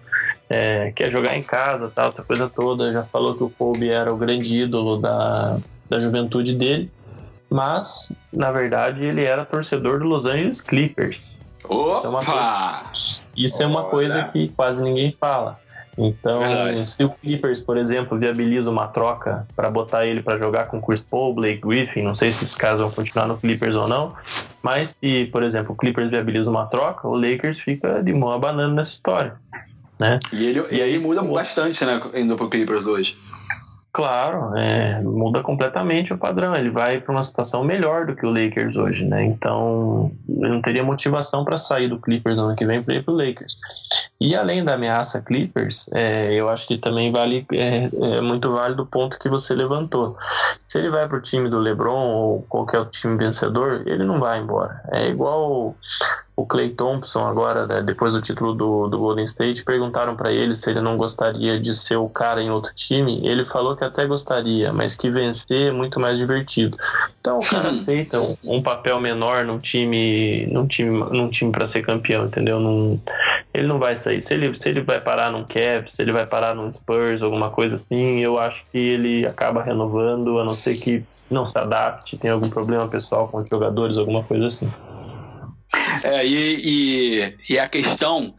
É, 0.49 0.93
quer 0.95 1.11
jogar 1.11 1.37
em 1.37 1.43
casa, 1.43 1.91
tal, 1.93 2.09
essa 2.09 2.23
coisa 2.23 2.49
toda. 2.49 2.93
Já 2.93 3.03
falou 3.03 3.35
que 3.35 3.43
o 3.43 3.51
Kobe 3.51 3.89
era 3.89 4.13
o 4.13 4.17
grande 4.17 4.55
ídolo 4.55 4.99
da, 4.99 5.59
da 5.89 6.01
juventude 6.01 6.55
dele 6.55 6.91
mas 7.53 8.13
na 8.33 8.51
verdade 8.51 9.05
ele 9.05 9.25
era 9.25 9.45
torcedor 9.45 9.99
do 9.99 10.07
Los 10.07 10.27
Angeles 10.27 10.61
Clippers. 10.61 11.41
Opa! 11.65 11.97
Isso 11.97 12.07
é 12.07 12.09
uma 12.09 12.25
coisa, 12.25 13.25
isso 13.37 13.63
é 13.63 13.67
uma 13.67 13.85
coisa 13.85 14.25
que 14.33 14.49
quase 14.49 14.83
ninguém 14.83 15.17
fala. 15.21 15.61
Então, 15.97 16.41
verdade. 16.41 16.89
se 16.89 17.05
o 17.05 17.11
Clippers, 17.11 17.61
por 17.61 17.77
exemplo, 17.77 18.19
viabiliza 18.19 18.71
uma 18.71 18.89
troca 18.89 19.47
para 19.55 19.71
botar 19.71 20.07
ele 20.07 20.23
para 20.23 20.39
jogar 20.39 20.67
com 20.67 20.81
Chris 20.81 21.03
Paul, 21.03 21.35
Blake 21.35 21.61
Griffin, 21.61 22.03
não 22.03 22.17
sei 22.17 22.31
se 22.31 22.45
esses 22.45 22.57
caras 22.57 22.81
vão 22.81 22.91
continuar 22.91 23.27
no 23.27 23.37
Clippers 23.37 23.75
ou 23.75 23.87
não, 23.87 24.15
mas 24.63 24.97
se, 24.99 25.27
por 25.27 25.43
exemplo, 25.43 25.75
o 25.75 25.77
Clippers 25.77 26.11
viabiliza 26.11 26.49
uma 26.49 26.67
troca, 26.67 27.07
o 27.07 27.15
Lakers 27.15 27.61
fica 27.61 28.03
de 28.03 28.13
mão 28.13 28.33
abanando 28.33 28.75
nessa 28.75 28.93
história. 28.93 29.35
Né? 29.99 30.19
E, 30.33 30.47
ele, 30.47 30.65
e 30.73 30.81
aí 30.81 30.99
muda 30.99 31.23
bastante, 31.23 31.85
né, 31.85 32.01
indo 32.15 32.37
pro 32.37 32.49
Clippers 32.49 32.87
hoje. 32.87 33.15
Claro, 33.95 34.57
é, 34.57 35.03
muda 35.03 35.43
completamente 35.43 36.15
o 36.15 36.19
padrão. 36.19 36.57
Ele 36.57 36.71
vai 36.71 36.99
para 36.99 37.13
uma 37.13 37.23
situação 37.23 37.63
melhor 37.63 38.07
do 38.07 38.17
que 38.17 38.25
o 38.25 38.31
Lakers 38.31 38.75
hoje, 38.75 39.05
né? 39.05 39.23
Então, 39.23 40.11
ele 40.27 40.49
não 40.49 40.63
teria 40.63 40.83
motivação 40.83 41.45
para 41.45 41.59
sair 41.59 41.89
do 41.89 42.01
Clippers 42.01 42.39
no 42.39 42.45
ano 42.45 42.57
que 42.57 42.65
vem 42.65 42.83
para 42.83 42.95
ir 42.95 43.05
para 43.05 43.13
o 43.13 43.17
Lakers. 43.17 43.59
E 44.23 44.37
além 44.37 44.65
da 44.65 44.75
ameaça 44.75 45.21
Clippers, 45.21 45.91
é, 45.93 46.33
eu 46.33 46.49
acho 46.49 46.69
que 46.69 46.79
também 46.79 47.11
vale 47.11 47.45
é, 47.53 47.91
é, 47.93 48.21
muito 48.21 48.53
válido 48.53 48.85
o 48.85 48.87
ponto 48.87 49.19
que 49.19 49.29
você 49.29 49.53
levantou. 49.53 50.17
Se 50.69 50.79
ele 50.79 50.91
vai 50.91 51.09
para 51.09 51.19
o 51.19 51.21
time 51.21 51.51
do 51.51 51.59
LeBron 51.59 52.07
ou 52.07 52.43
qualquer 52.43 52.87
time 52.87 53.19
vencedor, 53.19 53.83
ele 53.85 54.05
não 54.05 54.21
vai 54.21 54.39
embora. 54.39 54.81
É 54.93 55.09
igual 55.09 55.75
o 56.35 56.47
Clay 56.47 56.71
Thompson 56.71 57.27
agora, 57.27 57.67
né, 57.67 57.83
depois 57.83 58.13
do 58.13 58.23
título 58.23 58.55
do, 58.55 58.89
do 58.89 58.99
Golden 58.99 59.25
State, 59.27 59.65
perguntaram 59.65 60.17
para 60.17 60.33
ele 60.33 60.57
se 60.57 60.71
ele 60.71 60.81
não 60.81 60.97
gostaria 60.97 61.61
de 61.61 61.75
ser 61.75 61.97
o 61.97 62.09
cara 62.09 62.43
em 62.43 62.51
outro 62.51 62.73
time. 62.75 63.21
Ele 63.23 63.45
falou 63.45 63.77
que 63.77 63.85
até 63.85 64.07
gostaria, 64.07 64.73
mas 64.73 64.97
que 64.97 65.11
vencer 65.11 65.69
é 65.69 65.73
muito 65.73 66.01
mais 66.01 66.17
divertido. 66.17 66.77
Então 67.21 67.39
o 67.39 67.47
cara 67.47 67.69
aceita 67.71 68.19
um, 68.21 68.37
um, 68.45 68.63
papel 68.63 68.99
menor 68.99 69.45
num 69.45 69.59
time, 69.59 70.47
num 70.47 70.67
time, 70.67 71.05
num 71.11 71.29
time 71.29 71.53
para 71.53 71.67
ser 71.67 71.85
campeão, 71.85 72.25
entendeu? 72.25 72.59
Num, 72.59 72.99
ele 73.55 73.67
não 73.67 73.79
vai 73.79 73.97
sair. 73.97 74.21
Se 74.21 74.33
ele, 74.35 74.59
se 74.59 74.69
ele 74.69 74.81
vai 74.81 75.01
parar 75.01 75.31
num 75.31 75.45
Cavs, 75.45 75.95
se 75.95 76.03
ele 76.03 76.13
vai 76.13 76.27
parar 76.27 76.55
num 76.55 76.71
Spurs, 76.71 77.21
alguma 77.21 77.51
coisa 77.51 77.75
assim, 77.75 78.21
eu 78.21 78.39
acho 78.39 78.65
que 78.71 78.79
ele 78.79 79.27
acaba 79.27 79.63
renovando, 79.63 80.39
a 80.39 80.45
não 80.45 80.55
ser 80.55 80.77
que 80.77 81.05
não 81.31 81.45
se 81.45 81.59
adapte, 81.59 82.19
tenha 82.19 82.35
algum 82.35 82.49
problema 82.49 82.89
pessoal 82.89 83.29
com 83.29 83.39
os 83.39 83.49
jogadores, 83.49 83.99
alguma 83.99 84.23
coisa 84.25 84.47
assim. 84.47 84.73
É, 86.05 86.27
e, 86.27 86.61
e, 86.63 87.37
e 87.51 87.59
a 87.59 87.69
questão, 87.69 88.35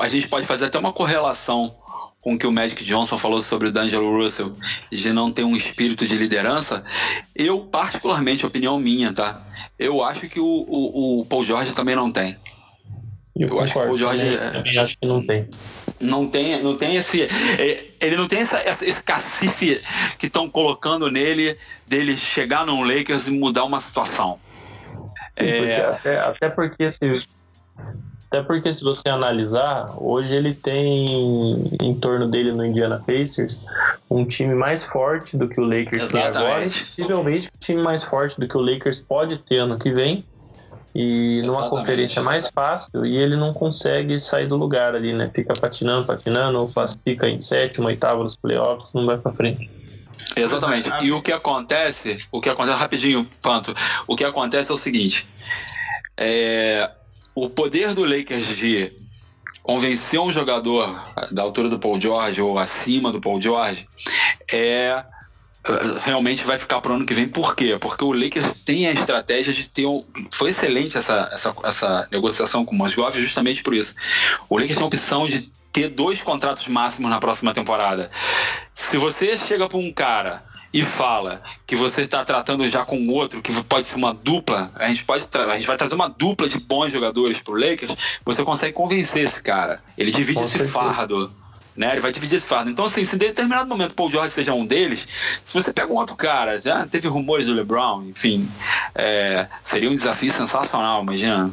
a 0.00 0.08
gente 0.08 0.28
pode 0.28 0.46
fazer 0.46 0.66
até 0.66 0.78
uma 0.78 0.92
correlação 0.92 1.74
com 2.20 2.34
o 2.34 2.38
que 2.38 2.46
o 2.46 2.52
Magic 2.52 2.84
Johnson 2.84 3.18
falou 3.18 3.40
sobre 3.40 3.68
o 3.68 3.72
D'Angelo 3.72 4.16
Russell, 4.16 4.56
de 4.90 5.12
não 5.12 5.30
ter 5.30 5.44
um 5.44 5.56
espírito 5.56 6.04
de 6.04 6.16
liderança. 6.16 6.84
Eu, 7.34 7.60
particularmente, 7.60 8.44
opinião 8.44 8.80
minha, 8.80 9.12
tá? 9.12 9.40
Eu 9.78 10.02
acho 10.02 10.28
que 10.28 10.40
o, 10.40 10.44
o, 10.44 11.20
o 11.20 11.26
Paul 11.26 11.44
George 11.44 11.72
também 11.72 11.94
não 11.94 12.10
tem. 12.10 12.36
Eu, 13.38 13.48
eu 13.48 13.60
acho 13.60 13.74
que 13.74 13.78
o 13.78 13.96
George. 13.96 14.24
Eu 14.24 14.52
também 14.52 14.78
acho 14.78 14.96
que 14.98 15.06
não 15.06 15.24
tem 15.24 15.46
não 16.00 16.28
tem, 16.28 16.62
não 16.62 16.74
tem 16.74 16.96
esse. 16.96 17.22
É, 17.22 17.88
ele 18.00 18.16
não 18.16 18.28
tem 18.28 18.40
essa, 18.40 18.60
esse 18.84 19.02
cacife 19.02 19.80
que 20.18 20.26
estão 20.26 20.48
colocando 20.48 21.10
nele 21.10 21.56
dele 21.86 22.16
chegar 22.16 22.66
num 22.66 22.82
Lakers 22.82 23.28
e 23.28 23.32
mudar 23.32 23.64
uma 23.64 23.80
situação. 23.80 24.38
É... 25.36 25.80
Até, 25.80 26.18
até, 26.18 26.48
porque 26.48 26.90
se, 26.90 27.18
até 28.30 28.42
porque 28.42 28.72
se 28.72 28.82
você 28.82 29.08
analisar, 29.08 29.94
hoje 29.96 30.34
ele 30.34 30.54
tem 30.54 31.70
em 31.80 31.94
torno 31.94 32.28
dele 32.28 32.52
no 32.52 32.64
Indiana 32.64 33.02
Pacers 33.06 33.60
um 34.10 34.24
time 34.24 34.54
mais 34.54 34.82
forte 34.82 35.36
do 35.36 35.48
que 35.48 35.60
o 35.60 35.64
Lakers 35.64 36.06
Exatamente. 36.06 36.32
tem 36.32 36.42
agora, 36.42 36.60
e 36.60 36.70
possivelmente 36.70 37.48
um 37.48 37.58
time 37.58 37.82
mais 37.82 38.02
forte 38.02 38.38
do 38.40 38.48
que 38.48 38.56
o 38.56 38.60
Lakers 38.60 39.00
pode 39.00 39.38
ter 39.38 39.58
ano 39.58 39.78
que 39.78 39.90
vem 39.90 40.24
e 40.98 41.42
numa 41.42 41.58
Exatamente. 41.58 41.70
conferência 41.70 42.22
mais 42.22 42.48
fácil 42.48 43.04
e 43.04 43.18
ele 43.18 43.36
não 43.36 43.52
consegue 43.52 44.18
sair 44.18 44.48
do 44.48 44.56
lugar 44.56 44.94
ali, 44.94 45.12
né? 45.12 45.30
Fica 45.34 45.52
patinando, 45.52 46.06
patinando, 46.06 46.58
ou 46.58 46.66
fica 47.04 47.28
em 47.28 47.38
sétimo, 47.38 47.88
oitavo 47.88 48.22
nos 48.22 48.34
playoffs, 48.34 48.88
não 48.94 49.04
vai 49.04 49.18
para 49.18 49.30
frente. 49.32 49.70
Exatamente. 50.34 50.88
E 51.02 51.12
o 51.12 51.20
que 51.20 51.32
acontece, 51.32 52.26
o 52.32 52.40
que 52.40 52.48
acontece 52.48 52.78
rapidinho, 52.78 53.28
Panto, 53.42 53.74
o 54.06 54.16
que 54.16 54.24
acontece 54.24 54.70
é 54.70 54.74
o 54.74 54.78
seguinte: 54.78 55.26
é, 56.16 56.90
o 57.34 57.50
poder 57.50 57.92
do 57.92 58.02
Lakers 58.02 58.56
de 58.56 58.90
convencer 59.62 60.18
um 60.18 60.32
jogador 60.32 60.96
da 61.30 61.42
altura 61.42 61.68
do 61.68 61.78
Paul 61.78 62.00
George 62.00 62.40
ou 62.40 62.58
acima 62.58 63.12
do 63.12 63.20
Paul 63.20 63.38
George 63.38 63.86
é 64.50 65.04
realmente 66.00 66.44
vai 66.44 66.58
ficar 66.58 66.80
para 66.80 66.92
o 66.92 66.94
ano 66.96 67.06
que 67.06 67.14
vem. 67.14 67.28
Por 67.28 67.54
quê? 67.54 67.76
Porque 67.80 68.04
o 68.04 68.12
Lakers 68.12 68.54
tem 68.64 68.86
a 68.86 68.92
estratégia 68.92 69.52
de 69.52 69.68
ter 69.68 69.86
um. 69.86 69.98
Foi 70.30 70.50
excelente 70.50 70.96
essa, 70.96 71.28
essa, 71.32 71.54
essa 71.64 72.08
negociação 72.10 72.64
com 72.64 72.74
o 72.74 72.78
Mosgov 72.78 73.18
justamente 73.18 73.62
por 73.62 73.74
isso. 73.74 73.94
O 74.48 74.58
Lakers 74.58 74.76
tem 74.76 74.84
a 74.84 74.86
opção 74.86 75.26
de 75.26 75.50
ter 75.72 75.88
dois 75.88 76.22
contratos 76.22 76.68
máximos 76.68 77.10
na 77.10 77.18
próxima 77.18 77.52
temporada. 77.52 78.10
Se 78.74 78.96
você 78.96 79.36
chega 79.36 79.68
para 79.68 79.78
um 79.78 79.92
cara 79.92 80.42
e 80.72 80.82
fala 80.82 81.42
que 81.66 81.76
você 81.76 82.02
está 82.02 82.24
tratando 82.24 82.66
já 82.68 82.84
com 82.84 83.08
outro, 83.08 83.42
que 83.42 83.52
pode 83.64 83.86
ser 83.86 83.96
uma 83.96 84.14
dupla, 84.14 84.70
a 84.74 84.88
gente, 84.88 85.04
pode 85.04 85.26
a 85.34 85.56
gente 85.56 85.66
vai 85.66 85.76
trazer 85.76 85.94
uma 85.94 86.08
dupla 86.08 86.48
de 86.48 86.58
bons 86.58 86.92
jogadores 86.92 87.40
para 87.40 87.54
o 87.54 87.58
Lakers, 87.58 87.94
você 88.24 88.44
consegue 88.44 88.72
convencer 88.72 89.24
esse 89.24 89.42
cara. 89.42 89.82
Ele 89.96 90.10
divide 90.10 90.42
esse 90.42 90.66
fardo 90.66 91.32
né? 91.76 91.92
Ele 91.92 92.00
vai 92.00 92.12
dividir 92.12 92.36
esse 92.36 92.48
fardo. 92.48 92.70
Então, 92.70 92.84
assim, 92.84 93.04
se 93.04 93.16
em 93.16 93.18
determinado 93.18 93.68
momento 93.68 93.94
Paul 93.94 94.10
George 94.10 94.30
seja 94.30 94.54
um 94.54 94.64
deles, 94.64 95.06
se 95.44 95.54
você 95.54 95.72
pega 95.72 95.92
um 95.92 95.96
outro 95.96 96.16
cara, 96.16 96.60
já 96.60 96.86
teve 96.86 97.08
rumores 97.08 97.46
do 97.46 97.52
LeBron, 97.52 98.04
enfim, 98.04 98.48
é, 98.94 99.46
seria 99.62 99.90
um 99.90 99.94
desafio 99.94 100.30
sensacional, 100.30 101.02
imagina. 101.02 101.52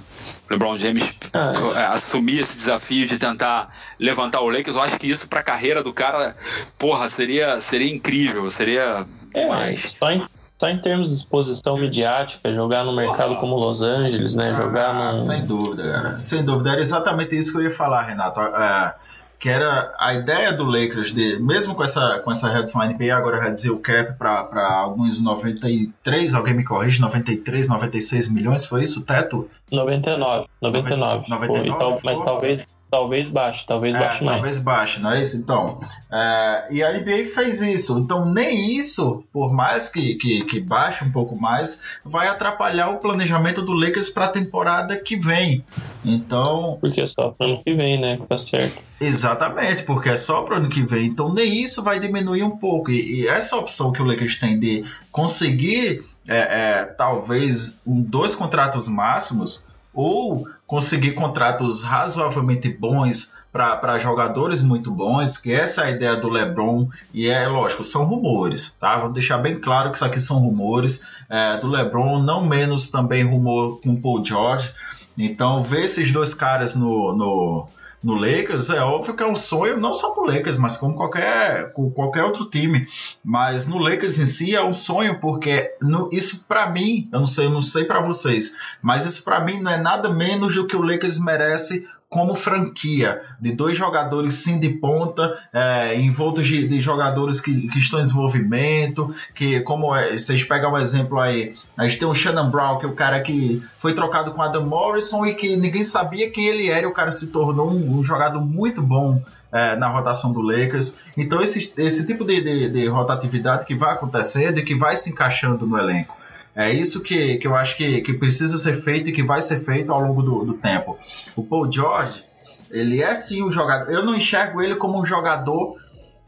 LeBron 0.50 0.78
James 0.78 1.16
ah, 1.34 1.52
é. 1.76 1.86
assumir 1.88 2.40
esse 2.40 2.58
desafio 2.58 3.06
de 3.06 3.18
tentar 3.18 3.70
levantar 4.00 4.40
o 4.42 4.50
Lakers, 4.50 4.76
eu 4.76 4.82
acho 4.82 5.00
que 5.00 5.08
isso 5.08 5.28
para 5.28 5.42
a 5.42 5.44
carreira 5.44 5.84
do 5.84 5.92
cara, 5.92 6.36
porra, 6.78 7.10
seria, 7.10 7.60
seria 7.60 7.94
incrível, 7.94 8.50
seria 8.50 9.06
é, 9.34 9.42
demais. 9.42 9.96
Só 10.00 10.12
em, 10.12 10.26
só 10.60 10.70
em 10.70 10.78
termos 10.80 11.10
de 11.10 11.16
exposição 11.16 11.78
midiática, 11.78 12.54
jogar 12.54 12.86
no 12.86 12.94
mercado 12.94 13.36
como 13.38 13.56
Los 13.56 13.82
Angeles, 13.82 14.36
né? 14.36 14.56
Jogar 14.56 14.92
ah, 14.92 15.10
no... 15.10 15.16
Sem 15.16 15.46
dúvida, 15.46 15.84
cara. 15.84 16.20
Sem 16.20 16.46
dúvida. 16.46 16.72
Era 16.72 16.82
exatamente 16.82 17.38
isso 17.38 17.52
que 17.52 17.58
eu 17.58 17.64
ia 17.64 17.72
falar, 17.72 18.04
Renato. 18.04 18.40
É, 18.40 18.96
que 19.44 19.50
era 19.50 19.94
a 20.00 20.14
ideia 20.14 20.54
do 20.54 20.64
Lakers 20.64 21.12
de, 21.12 21.38
mesmo 21.38 21.76
com 21.76 21.84
essa 21.84 22.18
com 22.20 22.32
essa 22.32 22.50
redução 22.50 22.82
NBA, 22.82 23.14
agora 23.14 23.44
reduzir 23.44 23.72
o 23.72 23.78
cap 23.78 24.18
para 24.18 24.66
alguns 24.74 25.22
93, 25.22 26.34
alguém 26.34 26.54
me 26.54 26.64
corrige, 26.64 27.02
93, 27.02 27.68
96 27.68 28.30
milhões, 28.30 28.66
foi 28.66 28.84
isso 28.84 29.02
o 29.02 29.04
teto? 29.04 29.50
99, 29.70 30.48
99. 30.62 31.26
99 31.28 31.46
foi, 31.46 31.68
então, 31.68 32.00
mas 32.06 32.24
talvez 32.24 32.66
Talvez 32.94 33.28
baixe, 33.28 33.66
talvez 33.66 33.96
é, 33.96 34.00
baixe 34.00 34.24
mais. 34.24 34.36
Talvez 34.38 34.60
baixe, 34.60 35.00
não 35.00 35.12
é 35.14 35.20
isso? 35.20 35.36
Então, 35.36 35.80
é, 36.12 36.68
e 36.70 36.84
a 36.84 36.92
NBA 36.94 37.26
fez 37.34 37.60
isso. 37.60 37.98
Então, 37.98 38.24
nem 38.24 38.78
isso, 38.78 39.24
por 39.34 39.52
mais 39.52 39.90
que, 39.90 40.14
que, 40.14 40.46
que 40.46 40.60
baixe 40.60 41.04
um 41.04 41.12
pouco 41.12 41.36
mais, 41.36 41.98
vai 42.06 42.28
atrapalhar 42.28 42.92
o 42.92 43.00
planejamento 43.00 43.64
do 43.64 43.74
Lakers 43.74 44.12
para 44.12 44.26
a 44.26 44.30
temporada 44.30 44.96
que 44.96 45.16
vem. 45.16 45.66
Então. 46.06 46.78
Porque 46.80 47.02
é 47.02 47.08
só 47.08 47.30
para 47.30 47.48
ano 47.48 47.64
que 47.64 47.74
vem, 47.74 48.00
né? 48.00 48.20
Tá 48.30 48.38
certo. 48.38 48.80
Exatamente, 49.02 49.82
porque 49.82 50.10
é 50.10 50.16
só 50.16 50.44
para 50.44 50.58
ano 50.58 50.70
que 50.70 50.84
vem. 50.84 51.08
Então, 51.08 51.34
nem 51.34 51.64
isso 51.64 51.82
vai 51.82 52.00
diminuir 52.00 52.44
um 52.44 52.58
pouco. 52.58 52.92
E, 52.92 53.22
e 53.22 53.28
essa 53.28 53.56
opção 53.56 53.92
que 53.92 54.04
o 54.04 54.06
Lakers 54.06 54.40
tem 54.40 54.60
de 54.60 54.86
conseguir, 55.12 56.06
é, 56.28 56.38
é 56.38 56.86
talvez, 56.86 57.80
um, 57.88 58.00
dois 58.00 58.36
contratos 58.36 58.88
máximos 58.88 59.73
ou 59.94 60.48
conseguir 60.66 61.12
contratos 61.12 61.82
razoavelmente 61.82 62.70
bons 62.70 63.36
para 63.52 64.00
jogadores 64.00 64.62
muito 64.64 64.90
bons, 64.90 65.38
que 65.38 65.54
essa 65.54 65.84
é 65.84 65.86
a 65.86 65.92
ideia 65.92 66.16
do 66.16 66.28
LeBron, 66.28 66.90
e 67.14 67.28
é 67.28 67.48
lógico, 67.48 67.84
são 67.84 68.06
rumores, 68.06 68.76
tá? 68.80 68.98
Vamos 68.98 69.14
deixar 69.14 69.38
bem 69.38 69.60
claro 69.60 69.92
que 69.92 69.98
isso 69.98 70.06
aqui 70.06 70.20
são 70.20 70.40
rumores 70.40 71.08
é, 71.30 71.58
do 71.58 71.68
LeBron, 71.68 72.20
não 72.20 72.44
menos 72.44 72.90
também 72.90 73.24
rumor 73.24 73.80
com 73.82 73.92
o 73.92 74.02
Paul 74.02 74.26
George. 74.26 74.74
Então, 75.16 75.62
ver 75.62 75.84
esses 75.84 76.12
dois 76.12 76.34
caras 76.34 76.74
no, 76.74 77.16
no 77.16 77.68
no 78.04 78.16
Lakers, 78.16 78.70
é 78.70 78.82
óbvio 78.82 79.16
que 79.16 79.24
é 79.24 79.26
um 79.26 79.36
sonho, 79.36 79.80
não 79.80 79.94
só 79.94 80.12
para 80.12 80.24
o 80.24 80.26
Lakers, 80.28 80.58
mas 80.58 80.76
como 80.76 80.96
qualquer, 80.96 81.72
qualquer 81.72 82.24
outro 82.24 82.46
time. 82.46 82.86
Mas 83.24 83.66
no 83.66 83.78
Lakers 83.78 84.20
em 84.20 84.26
si 84.26 84.56
é 84.56 84.64
um 84.64 84.74
sonho, 84.74 85.20
porque 85.20 85.74
no, 85.82 86.10
isso 86.12 86.46
para 86.48 86.70
mim, 86.70 87.08
eu 87.12 87.20
não 87.20 87.26
sei, 87.26 87.46
eu 87.46 87.52
não 87.52 87.62
sei 87.62 87.86
para 87.86 88.02
vocês, 88.02 88.56
mas 88.82 89.06
isso 89.06 89.24
para 89.24 89.40
mim 89.40 89.62
não 89.62 89.72
é 89.72 89.78
nada 89.78 90.10
menos 90.14 90.54
do 90.54 90.68
que 90.68 90.76
o 90.76 90.82
Lakers 90.82 91.18
merece 91.18 91.88
como 92.14 92.36
franquia, 92.36 93.24
de 93.40 93.54
dois 93.54 93.76
jogadores 93.76 94.36
sim 94.36 94.60
de 94.60 94.70
ponta, 94.70 95.36
é, 95.52 96.00
envoltos 96.00 96.46
de, 96.46 96.68
de 96.68 96.80
jogadores 96.80 97.42
que, 97.42 97.68
que, 97.70 97.80
estão 97.80 97.98
em 97.98 98.04
desenvolvimento, 98.04 99.12
que 99.34 99.62
como 99.62 99.96
é, 99.96 100.16
vocês 100.16 100.44
pegam 100.44 100.74
um 100.74 100.78
exemplo 100.78 101.20
aí, 101.20 101.56
a 101.76 101.88
gente 101.88 101.98
tem 101.98 102.08
o 102.08 102.14
Shannon 102.14 102.52
Brown, 102.52 102.78
que 102.78 102.86
é 102.86 102.88
o 102.88 102.94
cara 102.94 103.20
que 103.20 103.64
foi 103.80 103.96
trocado 103.96 104.32
com 104.32 104.44
Adam 104.44 104.64
Morrison 104.64 105.26
e 105.26 105.34
que 105.34 105.58
ninguém 105.58 105.84
sabia 105.84 106.30
quem 106.30 106.46
ele 106.46 106.70
era, 106.70 106.84
e 106.84 106.86
o 106.86 106.94
cara 106.94 107.12
se 107.12 107.32
tornou 107.32 107.72
um, 107.72 107.98
um 107.98 108.04
jogador 108.04 108.40
muito 108.40 108.80
bom 108.80 109.20
é, 109.52 109.76
na 109.76 109.90
rotação 109.90 110.32
do 110.32 110.40
Lakers. 110.40 111.00
Então 111.18 111.42
esse, 111.42 111.74
esse 111.78 112.06
tipo 112.06 112.24
de, 112.24 112.42
de, 112.42 112.70
de 112.70 112.88
rotatividade 112.88 113.66
que 113.66 113.74
vai 113.74 113.92
acontecendo 113.92 114.60
e 114.60 114.64
que 114.64 114.76
vai 114.76 114.96
se 114.96 115.10
encaixando 115.10 115.66
no 115.66 115.80
elenco. 115.80 116.16
É 116.56 116.72
isso 116.72 117.02
que, 117.02 117.38
que 117.38 117.48
eu 117.48 117.56
acho 117.56 117.76
que, 117.76 118.02
que 118.02 118.14
precisa 118.14 118.58
ser 118.58 118.74
feito 118.74 119.10
e 119.10 119.14
que 119.14 119.24
vai 119.24 119.42
ser 119.42 119.60
feito 119.60 119.92
ao 119.92 120.02
longo 120.02 120.22
do, 120.22 120.46
do 120.46 120.54
tempo. 120.54 120.98
O 121.36 121.44
Paul 121.44 121.72
George, 121.72 122.24
ele 122.70 123.02
é 123.02 123.16
sim 123.16 123.44
um 123.44 123.52
jogador. 123.52 123.92
Eu 123.92 124.06
não 124.06 124.16
enxergo 124.16 124.62
ele 124.62 124.76
como 124.76 125.02
um 125.02 125.06
jogador 125.06 125.78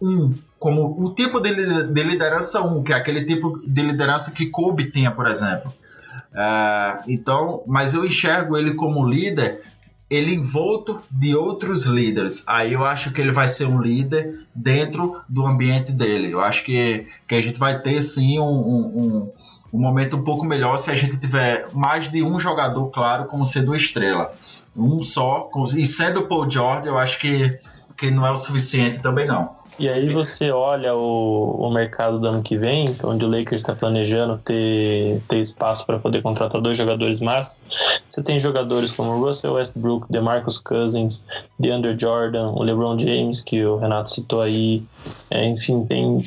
um, 0.01 0.33
como 0.59 0.99
o 0.99 1.13
tipo 1.13 1.39
de, 1.39 1.53
de 1.87 2.03
liderança 2.03 2.61
um, 2.61 2.83
que 2.83 2.91
é 2.91 2.95
aquele 2.95 3.23
tipo 3.23 3.61
de 3.65 3.81
liderança 3.81 4.31
que 4.31 4.47
Kobe 4.47 4.91
tinha, 4.91 5.11
por 5.11 5.27
exemplo. 5.27 5.71
Uh, 6.31 7.03
então, 7.07 7.63
mas 7.67 7.93
eu 7.93 8.05
enxergo 8.05 8.57
ele 8.57 8.73
como 8.73 9.07
líder, 9.07 9.61
ele 10.09 10.33
envolto 10.33 11.01
de 11.09 11.35
outros 11.35 11.85
líderes. 11.85 12.43
Aí 12.47 12.73
eu 12.73 12.83
acho 12.83 13.11
que 13.11 13.21
ele 13.21 13.31
vai 13.31 13.47
ser 13.47 13.65
um 13.65 13.81
líder 13.81 14.39
dentro 14.53 15.21
do 15.29 15.45
ambiente 15.45 15.91
dele. 15.91 16.31
Eu 16.31 16.41
acho 16.41 16.63
que, 16.63 17.05
que 17.27 17.35
a 17.35 17.41
gente 17.41 17.57
vai 17.57 17.79
ter 17.79 18.01
sim 18.01 18.39
um, 18.39 18.43
um, 18.43 18.81
um 18.97 19.31
momento 19.77 20.17
um 20.17 20.23
pouco 20.23 20.45
melhor 20.45 20.77
se 20.77 20.91
a 20.91 20.95
gente 20.95 21.17
tiver 21.17 21.67
mais 21.73 22.09
de 22.09 22.23
um 22.23 22.39
jogador, 22.39 22.87
claro, 22.89 23.25
como 23.25 23.45
sendo 23.45 23.75
estrela. 23.75 24.33
Um 24.75 25.01
só, 25.01 25.49
e 25.75 25.85
sendo 25.85 26.21
o 26.21 26.27
Paul 26.27 26.49
George, 26.49 26.87
eu 26.87 26.97
acho 26.97 27.19
que, 27.19 27.59
que 27.95 28.11
não 28.11 28.25
é 28.25 28.31
o 28.31 28.35
suficiente 28.35 28.99
também 28.99 29.25
não. 29.25 29.55
E 29.77 29.89
aí 29.89 30.09
você 30.09 30.51
olha 30.51 30.95
o, 30.95 31.67
o 31.67 31.73
mercado 31.73 32.19
do 32.19 32.27
ano 32.27 32.41
que 32.41 32.57
vem, 32.57 32.85
onde 33.03 33.25
o 33.25 33.27
Lakers 33.27 33.61
está 33.61 33.75
planejando 33.75 34.37
ter, 34.37 35.21
ter 35.27 35.39
espaço 35.39 35.85
para 35.85 35.99
poder 35.99 36.21
contratar 36.21 36.61
dois 36.61 36.77
jogadores 36.77 37.19
mais. 37.19 37.53
Você 38.11 38.23
tem 38.23 38.39
jogadores 38.39 38.91
como 38.91 39.17
Russell 39.17 39.53
Westbrook, 39.53 40.09
DeMarcus 40.09 40.57
Cousins, 40.59 41.21
DeAndre 41.59 41.97
Jordan, 41.99 42.51
o 42.51 42.63
LeBron 42.63 42.97
James, 42.97 43.41
que 43.41 43.65
o 43.65 43.75
Renato 43.75 44.11
citou 44.11 44.41
aí. 44.41 44.81
É, 45.29 45.45
enfim, 45.45 45.85
tem. 45.85 46.19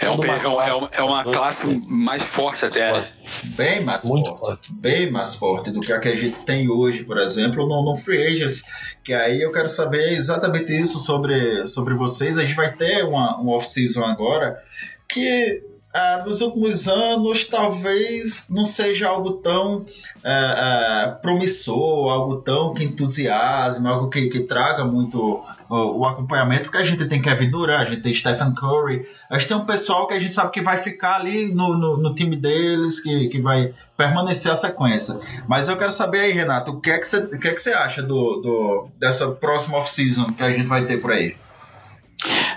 É, 0.00 0.10
um, 0.10 0.14
uma, 0.14 0.62
é, 0.66 0.74
uma, 0.74 0.90
é 0.92 1.02
uma 1.02 1.24
classe 1.24 1.82
mais 1.88 2.22
forte 2.22 2.66
até. 2.66 2.92
Né? 2.92 3.08
Bem 3.56 3.82
mais 3.82 4.04
Muito 4.04 4.28
forte, 4.28 4.40
forte. 4.40 4.72
Bem 4.74 5.10
mais 5.10 5.34
forte 5.34 5.70
do 5.70 5.80
que 5.80 5.92
a 5.92 5.98
que 5.98 6.08
a 6.08 6.14
gente 6.14 6.40
tem 6.40 6.68
hoje, 6.68 7.04
por 7.04 7.16
exemplo, 7.16 7.66
no, 7.66 7.82
no 7.82 7.96
Free 7.96 8.26
Agents. 8.26 8.64
Que 9.04 9.12
aí 9.12 9.42
eu 9.42 9.50
quero 9.50 9.68
saber 9.68 10.12
exatamente 10.12 10.72
isso 10.72 10.98
sobre, 10.98 11.66
sobre 11.66 11.94
vocês. 11.94 12.38
A 12.38 12.42
gente 12.42 12.54
vai 12.54 12.72
ter 12.72 13.04
uma, 13.04 13.40
um 13.40 13.48
off-season 13.48 14.04
agora 14.04 14.62
que 15.08 15.62
uh, 15.94 16.26
nos 16.26 16.40
últimos 16.40 16.88
anos 16.88 17.44
talvez 17.44 18.48
não 18.50 18.64
seja 18.64 19.08
algo 19.08 19.34
tão 19.34 19.78
uh, 19.78 19.84
uh, 19.84 21.20
promissor, 21.20 22.10
algo 22.10 22.36
tão 22.36 22.74
que 22.74 22.84
entusiasme, 22.84 23.86
algo 23.88 24.08
que, 24.08 24.28
que 24.28 24.40
traga 24.40 24.84
muito 24.84 25.42
o 25.74 26.04
acompanhamento, 26.04 26.64
porque 26.64 26.76
a 26.76 26.84
gente 26.84 27.06
tem 27.06 27.22
Kevin 27.22 27.48
Durant, 27.48 27.80
a 27.80 27.84
gente 27.86 28.02
tem 28.02 28.12
Stephen 28.12 28.54
Curry, 28.54 29.08
a 29.30 29.38
gente 29.38 29.48
tem 29.48 29.56
um 29.56 29.64
pessoal 29.64 30.06
que 30.06 30.12
a 30.12 30.18
gente 30.18 30.30
sabe 30.30 30.50
que 30.50 30.60
vai 30.60 30.76
ficar 30.76 31.14
ali 31.14 31.50
no, 31.54 31.78
no, 31.78 31.96
no 31.96 32.14
time 32.14 32.36
deles, 32.36 33.00
que, 33.00 33.28
que 33.30 33.40
vai 33.40 33.72
permanecer 33.96 34.52
a 34.52 34.54
sequência. 34.54 35.18
Mas 35.48 35.70
eu 35.70 35.76
quero 35.78 35.90
saber 35.90 36.20
aí, 36.20 36.32
Renato, 36.32 36.72
o 36.72 36.80
que 36.80 36.90
é 36.90 36.98
que 36.98 37.06
você, 37.06 37.20
o 37.20 37.40
que 37.40 37.48
é 37.48 37.54
que 37.54 37.62
você 37.62 37.72
acha 37.72 38.02
do, 38.02 38.42
do, 38.42 38.88
dessa 38.98 39.30
próxima 39.30 39.78
off-season 39.78 40.26
que 40.26 40.42
a 40.42 40.50
gente 40.50 40.66
vai 40.66 40.84
ter 40.84 41.00
por 41.00 41.10
aí? 41.10 41.36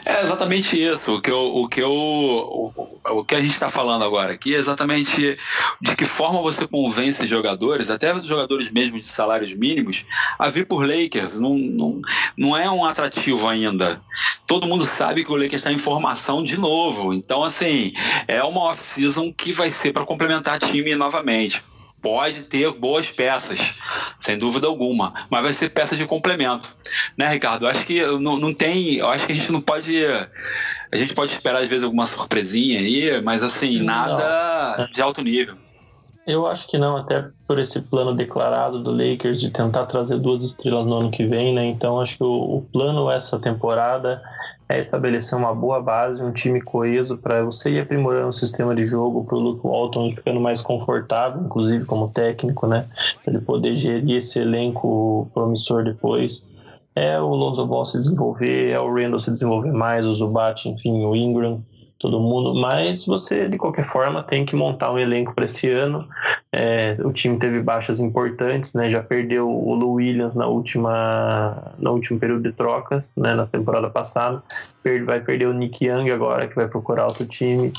É 0.06 0.24
exatamente 0.24 0.82
isso. 0.82 1.16
O 1.16 1.22
que, 1.22 1.32
eu, 1.32 1.56
o 1.56 1.68
que, 1.68 1.82
eu, 1.82 1.92
o, 1.92 2.72
o 3.10 3.24
que 3.24 3.34
a 3.34 3.42
gente 3.42 3.54
está 3.54 3.70
falando 3.70 4.04
agora 4.04 4.34
aqui 4.34 4.54
é 4.54 4.58
exatamente 4.60 5.38
de 5.82 5.96
que 5.96 6.06
forma 6.06 6.42
você 6.44 6.68
convence 6.68 7.26
jogadores, 7.26 7.90
até 7.90 8.14
os 8.14 8.24
jogadores 8.24 8.70
mesmo 8.70 9.00
de 9.00 9.08
salários 9.08 9.54
mínimos, 9.54 10.06
a 10.38 10.48
vir 10.50 10.68
por 10.68 10.88
Lakers. 10.88 11.40
Não, 11.40 11.56
não, 11.58 12.02
não 12.38 12.56
é 12.56 12.70
um 12.70 12.86
atrativo 12.86 13.48
ainda. 13.48 14.00
Todo 14.46 14.68
mundo 14.68 14.86
sabe 14.86 15.26
que 15.26 15.32
o 15.32 15.36
Lakers 15.36 15.56
está 15.56 15.72
em 15.72 15.78
formação 15.78 16.44
de 16.44 16.58
novo. 16.58 17.12
Então, 17.12 17.44
assim, 17.44 17.92
é 18.28 18.44
uma 18.44 18.62
off-season 18.70 19.34
que 19.34 19.52
vai 19.52 19.72
ser 19.72 19.92
para 19.92 20.06
complementar 20.06 20.60
time 20.60 20.94
novamente 20.96 21.64
pode 22.06 22.44
ter 22.44 22.72
boas 22.72 23.12
peças, 23.12 23.74
sem 24.20 24.38
dúvida 24.38 24.68
alguma, 24.68 25.12
mas 25.28 25.42
vai 25.42 25.52
ser 25.52 25.70
peça 25.70 25.96
de 25.96 26.06
complemento, 26.06 26.70
né, 27.18 27.28
Ricardo? 27.30 27.66
Eu 27.66 27.70
acho 27.70 27.84
que 27.84 28.00
não, 28.20 28.38
não 28.38 28.54
tem, 28.54 28.98
eu 28.98 29.10
acho 29.10 29.26
que 29.26 29.32
a 29.32 29.36
gente 29.36 29.52
não 29.52 29.60
pode, 29.60 29.92
a 30.06 30.96
gente 30.96 31.16
pode 31.16 31.32
esperar 31.32 31.64
às 31.64 31.68
vezes 31.68 31.84
alguma 31.84 32.06
surpresinha 32.06 32.80
aí, 32.80 33.20
mas 33.24 33.42
assim 33.42 33.82
nada 33.82 34.76
não. 34.78 34.88
de 34.92 35.02
alto 35.02 35.24
nível. 35.24 35.56
Eu 36.28 36.46
acho 36.46 36.68
que 36.68 36.78
não, 36.78 36.98
até 36.98 37.28
por 37.48 37.58
esse 37.58 37.82
plano 37.82 38.16
declarado 38.16 38.84
do 38.84 38.92
Lakers 38.92 39.42
de 39.42 39.50
tentar 39.50 39.88
trazer 39.88 40.20
duas 40.20 40.44
estrelas 40.44 40.86
no 40.86 40.98
ano 40.98 41.12
que 41.12 41.26
vem, 41.26 41.56
né? 41.56 41.66
Então 41.66 42.00
acho 42.00 42.18
que 42.18 42.24
o, 42.24 42.58
o 42.58 42.62
plano 42.72 43.10
essa 43.10 43.40
temporada 43.40 44.22
é 44.68 44.80
estabelecer 44.80 45.38
uma 45.38 45.54
boa 45.54 45.82
base, 45.82 46.24
um 46.24 46.32
time 46.32 46.60
coeso 46.60 47.18
para 47.18 47.44
você 47.44 47.70
ir 47.72 47.80
aprimorando 47.80 48.30
o 48.30 48.34
sistema 48.34 48.74
de 48.74 48.86
jogo 48.86 49.24
para 49.24 49.36
o 49.36 49.40
Luke 49.40 49.66
Walton 49.66 50.12
ficando 50.12 50.40
mais 50.40 50.62
confortável, 50.62 51.44
inclusive 51.44 51.86
como 51.86 52.10
técnico, 52.10 52.66
né? 52.66 52.88
Para 53.24 53.34
ele 53.34 53.44
poder 53.44 53.78
gerir 53.78 54.18
esse 54.18 54.40
elenco 54.40 55.30
promissor 55.34 55.84
depois. 55.84 56.44
É 56.96 57.20
o 57.20 57.28
Lonzo 57.28 57.66
Ball 57.66 57.86
se 57.86 57.98
desenvolver, 57.98 58.72
é 58.72 58.80
o 58.80 58.92
Randall 58.92 59.20
se 59.20 59.30
desenvolver 59.30 59.72
mais, 59.72 60.06
o 60.06 60.16
Zubat, 60.16 60.68
enfim, 60.68 61.06
o 61.06 61.16
Ingram 61.16 61.62
todo 62.00 62.20
mundo, 62.20 62.54
mas 62.54 63.06
você 63.06 63.48
de 63.48 63.58
qualquer 63.58 63.90
forma 63.90 64.22
tem 64.22 64.46
que 64.46 64.56
montar 64.56 64.92
um 64.92 65.00
elenco 65.00 65.34
para 65.34 65.46
esse 65.46 65.70
ano. 65.70 66.08
É, 66.52 66.98
o 67.04 67.12
time 67.12 67.38
teve 67.38 67.62
baixas 67.62 68.00
importantes, 68.00 68.74
né? 68.74 68.90
Já 68.90 69.02
perdeu 69.02 69.50
o 69.50 69.74
Lou 69.74 69.94
Williams 69.94 70.36
na 70.36 70.46
última, 70.46 71.74
no 71.78 71.94
último 71.94 72.20
período 72.20 72.44
de 72.44 72.52
trocas, 72.52 73.12
né? 73.16 73.34
Na 73.34 73.46
temporada 73.46 73.90
passada 73.90 74.42
vai 75.06 75.20
perder 75.20 75.48
o 75.48 75.54
Nick 75.54 75.84
Young 75.84 76.10
agora, 76.12 76.48
que 76.48 76.56
vai 76.56 76.68
procurar 76.68 77.06
outro 77.06 77.26
time. 77.26 77.72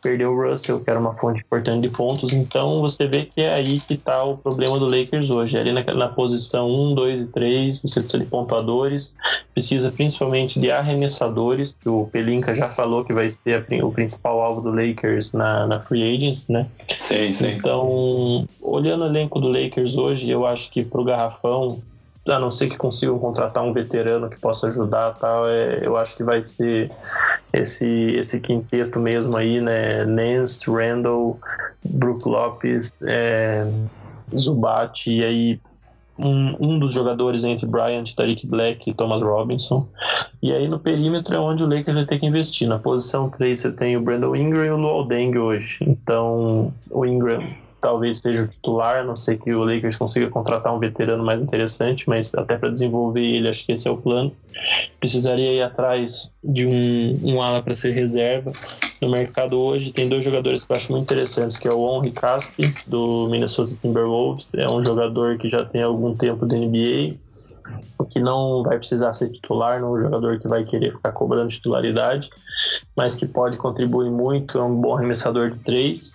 Perdeu 0.00 0.32
o 0.32 0.50
Russell, 0.50 0.80
que 0.80 0.90
era 0.90 0.98
uma 0.98 1.14
fonte 1.16 1.40
importante 1.40 1.88
de 1.88 1.94
pontos. 1.94 2.32
Então 2.32 2.80
você 2.80 3.06
vê 3.06 3.26
que 3.26 3.40
é 3.40 3.52
aí 3.52 3.80
que 3.80 3.94
está 3.94 4.22
o 4.24 4.36
problema 4.36 4.78
do 4.78 4.86
Lakers 4.86 5.30
hoje. 5.30 5.58
Ali 5.58 5.72
na, 5.72 5.82
na 5.82 6.08
posição 6.08 6.68
1, 6.68 6.94
2 6.94 7.20
e 7.20 7.26
3, 7.26 7.78
você 7.80 7.94
precisa 7.94 8.18
de 8.18 8.24
pontuadores, 8.26 9.14
precisa 9.54 9.90
principalmente 9.90 10.58
de 10.58 10.70
arremessadores, 10.70 11.76
que 11.80 11.88
o 11.88 12.08
Pelinka 12.12 12.54
já 12.54 12.68
falou 12.68 13.04
que 13.04 13.12
vai 13.12 13.28
ser 13.30 13.54
a, 13.54 13.84
o 13.84 13.92
principal 13.92 14.40
alvo 14.40 14.60
do 14.60 14.70
Lakers 14.70 15.32
na, 15.32 15.66
na 15.66 15.80
Free 15.80 16.16
Agents, 16.16 16.48
né? 16.48 16.66
Sim, 16.96 17.32
sim. 17.32 17.52
Então, 17.52 18.48
olhando 18.60 19.04
o 19.04 19.06
elenco 19.06 19.40
do 19.40 19.48
Lakers 19.48 19.96
hoje, 19.96 20.30
eu 20.30 20.46
acho 20.46 20.70
que 20.70 20.84
pro 20.84 21.04
Garrafão 21.04 21.80
a 22.26 22.38
não 22.38 22.50
ser 22.50 22.68
que 22.68 22.76
consigam 22.76 23.18
contratar 23.18 23.64
um 23.64 23.72
veterano 23.72 24.30
que 24.30 24.38
possa 24.38 24.68
ajudar 24.68 25.14
tal, 25.14 25.48
é, 25.48 25.80
eu 25.82 25.96
acho 25.96 26.16
que 26.16 26.22
vai 26.22 26.42
ser 26.44 26.90
esse, 27.52 28.12
esse 28.12 28.40
quinteto 28.40 29.00
mesmo 29.00 29.36
aí, 29.36 29.60
né? 29.60 30.04
Nance, 30.04 30.70
Randall, 30.70 31.38
Brook 31.84 32.28
Lopes, 32.28 32.92
é, 33.02 33.68
Zubat 34.34 35.10
e 35.10 35.24
aí 35.24 35.60
um, 36.18 36.56
um 36.60 36.78
dos 36.78 36.92
jogadores 36.92 37.42
entre 37.42 37.66
Bryant, 37.66 38.14
Tariq 38.14 38.46
Black 38.46 38.88
e 38.88 38.94
Thomas 38.94 39.20
Robinson. 39.20 39.88
E 40.40 40.52
aí 40.52 40.68
no 40.68 40.78
perímetro 40.78 41.34
é 41.34 41.40
onde 41.40 41.64
o 41.64 41.66
Lakers 41.66 41.96
vai 41.96 42.06
ter 42.06 42.18
que 42.18 42.26
investir. 42.26 42.68
Na 42.68 42.78
posição 42.78 43.28
3 43.30 43.58
você 43.58 43.72
tem 43.72 43.96
o 43.96 44.00
Brandon 44.00 44.36
Ingram 44.36 44.64
e 44.64 44.70
o 44.70 44.76
Luol 44.76 45.06
Deng 45.06 45.36
hoje. 45.36 45.78
Então 45.82 46.72
o 46.90 47.04
Ingram 47.04 47.42
talvez 47.82 48.18
seja 48.18 48.44
o 48.44 48.48
titular, 48.48 49.04
não 49.04 49.16
sei 49.16 49.36
que 49.36 49.52
o 49.52 49.64
Lakers 49.64 49.96
consiga 49.96 50.30
contratar 50.30 50.72
um 50.72 50.78
veterano 50.78 51.24
mais 51.24 51.42
interessante, 51.42 52.08
mas 52.08 52.32
até 52.34 52.56
para 52.56 52.70
desenvolver 52.70 53.20
ele, 53.20 53.48
acho 53.48 53.66
que 53.66 53.72
esse 53.72 53.88
é 53.88 53.90
o 53.90 53.96
plano. 53.96 54.32
Precisaria 55.00 55.52
ir 55.52 55.62
atrás 55.62 56.30
de 56.42 56.64
um, 56.64 57.34
um 57.34 57.42
ala 57.42 57.60
para 57.60 57.74
ser 57.74 57.90
reserva. 57.90 58.52
No 59.00 59.10
mercado 59.10 59.60
hoje 59.60 59.92
tem 59.92 60.08
dois 60.08 60.24
jogadores 60.24 60.64
que 60.64 60.72
eu 60.72 60.76
acho 60.76 60.92
muito 60.92 61.12
interessantes, 61.12 61.58
que 61.58 61.66
é 61.66 61.72
o 61.72 61.96
Henry 61.96 62.12
Caspi, 62.12 62.72
do 62.86 63.26
Minnesota 63.28 63.74
Timberwolves. 63.82 64.46
É 64.54 64.70
um 64.70 64.84
jogador 64.84 65.36
que 65.36 65.48
já 65.48 65.64
tem 65.64 65.82
algum 65.82 66.14
tempo 66.14 66.46
da 66.46 66.56
NBA, 66.56 67.16
que 68.10 68.20
não 68.20 68.62
vai 68.62 68.78
precisar 68.78 69.12
ser 69.12 69.30
titular, 69.30 69.80
não 69.80 69.88
é 69.88 69.90
um 69.92 69.98
jogador 69.98 70.38
que 70.38 70.46
vai 70.46 70.64
querer 70.64 70.92
ficar 70.92 71.10
cobrando 71.12 71.50
titularidade, 71.50 72.30
mas 72.96 73.16
que 73.16 73.26
pode 73.26 73.56
contribuir 73.56 74.10
muito, 74.10 74.58
é 74.58 74.62
um 74.62 74.80
bom 74.80 74.96
arremessador 74.96 75.50
de 75.50 75.58
três. 75.58 76.14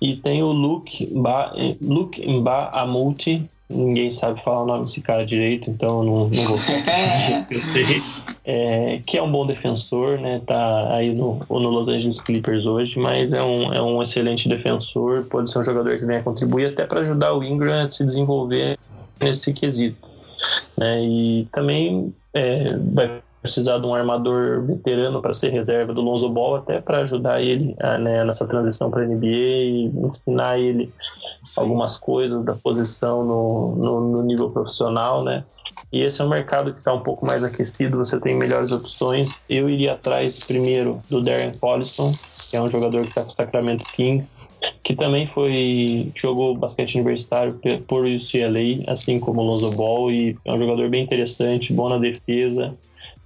E 0.00 0.16
tem 0.16 0.42
o 0.42 0.52
Luke, 0.52 1.06
ba, 1.14 1.54
Luke 1.80 2.26
Mbaamuti, 2.26 3.48
ninguém 3.68 4.10
sabe 4.10 4.42
falar 4.42 4.62
o 4.62 4.66
nome 4.66 4.84
desse 4.84 5.00
cara 5.00 5.24
direito, 5.24 5.70
então 5.70 5.88
eu 5.88 6.04
não, 6.04 6.28
não 6.28 6.42
vou 6.44 6.58
gostei. 7.50 8.02
É, 8.44 9.00
que 9.04 9.18
é 9.18 9.22
um 9.22 9.32
bom 9.32 9.46
defensor, 9.46 10.18
né? 10.18 10.40
Tá 10.46 10.94
aí 10.94 11.12
no, 11.12 11.40
no 11.48 11.58
Los 11.58 11.88
Angeles 11.88 12.20
Clippers 12.20 12.64
hoje, 12.64 12.98
mas 12.98 13.32
é 13.32 13.42
um, 13.42 13.72
é 13.72 13.82
um 13.82 14.00
excelente 14.00 14.48
defensor, 14.48 15.24
pode 15.24 15.50
ser 15.50 15.58
um 15.58 15.64
jogador 15.64 15.98
que 15.98 16.04
venha 16.04 16.22
contribuir 16.22 16.66
até 16.66 16.86
para 16.86 17.00
ajudar 17.00 17.34
o 17.34 17.42
Ingram 17.42 17.86
a 17.86 17.90
se 17.90 18.04
desenvolver 18.04 18.78
nesse 19.20 19.52
quesito. 19.52 20.08
Né? 20.76 21.04
E 21.04 21.48
também 21.50 22.14
é, 22.34 22.76
vai 22.92 23.20
precisar 23.46 23.78
de 23.78 23.86
um 23.86 23.94
armador 23.94 24.66
veterano 24.66 25.22
para 25.22 25.32
ser 25.32 25.50
reserva 25.50 25.94
do 25.94 26.00
Lonzo 26.00 26.28
Ball, 26.28 26.56
até 26.56 26.80
para 26.80 26.98
ajudar 26.98 27.40
ele 27.40 27.74
a, 27.80 27.96
né, 27.96 28.24
nessa 28.24 28.46
transição 28.46 28.90
para 28.90 29.02
a 29.02 29.06
NBA 29.06 29.26
e 29.26 29.92
ensinar 30.04 30.58
ele 30.58 30.92
Sim. 31.44 31.60
algumas 31.60 31.96
coisas 31.96 32.44
da 32.44 32.54
posição 32.54 33.24
no, 33.24 33.76
no, 33.76 34.00
no, 34.12 34.22
nível 34.22 34.50
profissional, 34.50 35.22
né? 35.22 35.44
E 35.92 36.02
esse 36.02 36.20
é 36.20 36.24
um 36.24 36.28
mercado 36.28 36.72
que 36.72 36.78
está 36.78 36.92
um 36.92 37.02
pouco 37.02 37.24
mais 37.24 37.44
aquecido, 37.44 37.96
você 37.96 38.18
tem 38.18 38.36
melhores 38.36 38.72
opções. 38.72 39.38
Eu 39.48 39.70
iria 39.70 39.92
atrás 39.92 40.44
primeiro 40.44 40.98
do 41.08 41.22
Darren 41.22 41.52
Collison, 41.60 42.10
que 42.50 42.56
é 42.56 42.60
um 42.60 42.68
jogador 42.68 43.02
que 43.02 43.08
está 43.08 43.22
com 43.22 43.30
o 43.30 43.34
Sacramento 43.34 43.84
Kings, 43.92 44.30
que 44.82 44.96
também 44.96 45.28
foi 45.28 46.10
jogou 46.14 46.56
basquete 46.56 46.96
universitário 46.96 47.60
por 47.86 48.04
UCLA, 48.04 48.82
assim 48.88 49.20
como 49.20 49.40
o 49.40 49.44
Lonzo 49.44 49.76
Ball, 49.76 50.10
e 50.10 50.36
é 50.44 50.52
um 50.52 50.58
jogador 50.58 50.88
bem 50.88 51.04
interessante, 51.04 51.72
bom 51.72 51.88
na 51.88 51.98
defesa, 51.98 52.74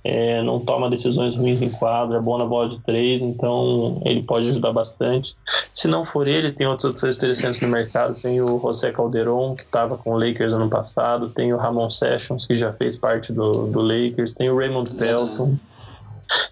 é, 0.02 0.42
não 0.42 0.60
toma 0.60 0.88
decisões 0.88 1.36
ruins 1.36 1.60
em 1.60 1.70
quadra, 1.70 2.18
é 2.18 2.20
bom 2.20 2.38
na 2.38 2.46
bola 2.46 2.70
de 2.70 2.78
três, 2.80 3.20
então 3.20 4.00
ele 4.04 4.22
pode 4.22 4.48
ajudar 4.48 4.72
bastante. 4.72 5.36
Se 5.74 5.86
não 5.86 6.06
for 6.06 6.26
ele, 6.26 6.52
tem 6.52 6.66
outras 6.66 6.94
opções 6.94 7.16
interessantes 7.16 7.60
no 7.60 7.68
mercado. 7.68 8.14
Tem 8.20 8.40
o 8.40 8.58
José 8.60 8.92
Calderon, 8.92 9.54
que 9.54 9.62
estava 9.62 9.98
com 9.98 10.12
o 10.12 10.18
Lakers 10.18 10.52
ano 10.52 10.70
passado, 10.70 11.28
tem 11.28 11.52
o 11.52 11.58
Ramon 11.58 11.90
Sessions, 11.90 12.46
que 12.46 12.56
já 12.56 12.72
fez 12.72 12.96
parte 12.96 13.32
do, 13.32 13.66
do 13.66 13.80
Lakers, 13.80 14.32
tem 14.32 14.48
o 14.48 14.56
Raymond 14.56 14.90
Felton. 14.98 15.54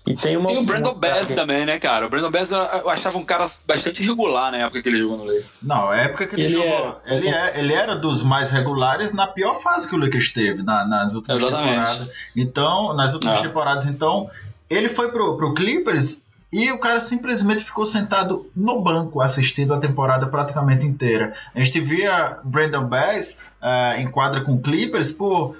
E 0.06 0.14
tem, 0.16 0.36
uma, 0.36 0.46
tem 0.46 0.58
o 0.58 0.62
Brandon 0.62 0.94
Bass 0.94 1.34
também, 1.34 1.64
né, 1.64 1.78
cara? 1.78 2.06
O 2.06 2.10
Brandon 2.10 2.30
Bass 2.30 2.50
eu 2.50 2.88
achava 2.88 3.18
um 3.18 3.24
cara 3.24 3.46
bastante 3.66 4.02
regular 4.02 4.50
na 4.50 4.58
época 4.58 4.82
que 4.82 4.88
ele 4.88 4.98
jogou 4.98 5.18
no 5.18 5.24
Lakers. 5.24 5.46
Não, 5.62 5.88
na 5.88 5.96
época 5.96 6.26
que 6.26 6.34
ele, 6.34 6.44
ele 6.44 6.52
jogou. 6.52 7.00
É, 7.04 7.16
ele, 7.16 7.28
é, 7.28 7.60
ele 7.60 7.72
era 7.72 7.94
dos 7.94 8.22
mais 8.22 8.50
regulares 8.50 9.12
na 9.12 9.26
pior 9.26 9.54
fase 9.54 9.88
que 9.88 9.94
o 9.94 9.98
Lakers 9.98 10.32
teve 10.32 10.62
na, 10.62 10.84
nas 10.86 11.14
últimas 11.14 11.42
Exatamente. 11.42 11.74
temporadas. 11.74 12.08
Então, 12.36 12.94
nas 12.94 13.14
últimas 13.14 13.38
é. 13.38 13.42
temporadas, 13.42 13.86
então, 13.86 14.30
ele 14.68 14.88
foi 14.88 15.10
pro, 15.10 15.36
pro 15.36 15.54
Clippers 15.54 16.24
e 16.50 16.72
o 16.72 16.78
cara 16.78 16.98
simplesmente 16.98 17.62
ficou 17.62 17.84
sentado 17.84 18.50
no 18.56 18.80
banco 18.80 19.20
assistindo 19.20 19.74
a 19.74 19.78
temporada 19.78 20.26
praticamente 20.26 20.86
inteira. 20.86 21.34
A 21.54 21.62
gente 21.62 21.80
via 21.80 22.38
Brandon 22.42 22.84
Bass 22.84 23.42
uh, 23.62 24.00
em 24.00 24.10
quadra 24.10 24.40
com 24.40 24.60
Clippers 24.60 25.12
por 25.12 25.56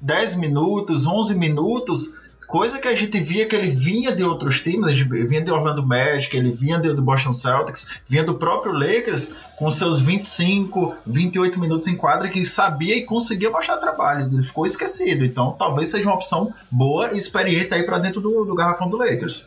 10 0.00 0.36
minutos, 0.36 1.06
11 1.06 1.34
minutos 1.36 2.17
Coisa 2.48 2.78
que 2.78 2.88
a 2.88 2.94
gente 2.94 3.20
via 3.20 3.44
que 3.44 3.54
ele 3.54 3.70
vinha 3.70 4.10
de 4.10 4.24
outros 4.24 4.62
times, 4.62 4.88
gente 4.88 5.04
vinha 5.26 5.42
de 5.42 5.50
Orlando 5.50 5.86
Magic, 5.86 6.34
ele 6.34 6.50
vinha 6.50 6.78
do 6.78 7.02
Boston 7.02 7.34
Celtics, 7.34 8.00
vinha 8.08 8.24
do 8.24 8.36
próprio 8.36 8.72
Lakers 8.72 9.36
com 9.54 9.70
seus 9.70 10.00
25, 10.00 10.96
28 11.06 11.60
minutos 11.60 11.88
em 11.88 11.94
quadra 11.94 12.30
que 12.30 12.42
sabia 12.46 12.96
e 12.96 13.04
conseguia 13.04 13.50
baixar 13.50 13.76
trabalho. 13.76 14.30
Ele 14.32 14.42
ficou 14.42 14.64
esquecido. 14.64 15.26
Então 15.26 15.54
talvez 15.58 15.90
seja 15.90 16.08
uma 16.08 16.14
opção 16.14 16.50
boa 16.70 17.12
e 17.12 17.18
experiente 17.18 17.74
aí 17.74 17.82
para 17.82 17.98
dentro 17.98 18.18
do, 18.18 18.46
do 18.46 18.54
garrafão 18.54 18.88
do 18.88 18.96
Lakers. 18.96 19.46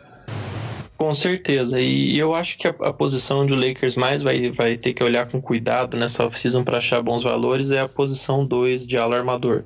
Com 1.01 1.15
certeza. 1.15 1.79
E 1.79 2.15
eu 2.15 2.35
acho 2.35 2.59
que 2.59 2.67
a, 2.67 2.75
a, 2.81 2.93
posição 2.93 3.39
onde 3.39 3.51
o 3.51 3.55
Lakers 3.55 3.95
mais 3.95 4.21
vai, 4.21 4.51
vai 4.51 4.77
ter 4.77 4.93
que 4.93 5.03
olhar 5.03 5.27
com 5.27 5.41
cuidado 5.41 5.97
nessa 5.97 6.23
off-season 6.23 6.63
para 6.63 6.77
achar 6.77 7.01
bons 7.01 7.23
valores 7.23 7.71
é 7.71 7.79
a 7.79 7.89
posição 7.89 8.45
2 8.45 8.85
de 8.85 8.99
ala 8.99 9.17
armador. 9.17 9.63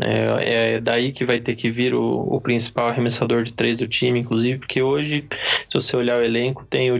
É, 0.00 0.76
é, 0.76 0.80
daí 0.80 1.12
que 1.12 1.26
vai 1.26 1.40
ter 1.40 1.56
que 1.56 1.70
vir 1.70 1.92
o, 1.94 2.02
o 2.02 2.40
principal 2.40 2.88
arremessador 2.88 3.42
de 3.42 3.52
três 3.52 3.76
do 3.76 3.86
time, 3.86 4.20
inclusive, 4.20 4.60
porque 4.60 4.80
hoje, 4.80 5.28
se 5.68 5.74
você 5.74 5.94
olhar 5.94 6.18
o 6.18 6.24
elenco, 6.24 6.64
tem 6.64 6.90
o 6.90 6.98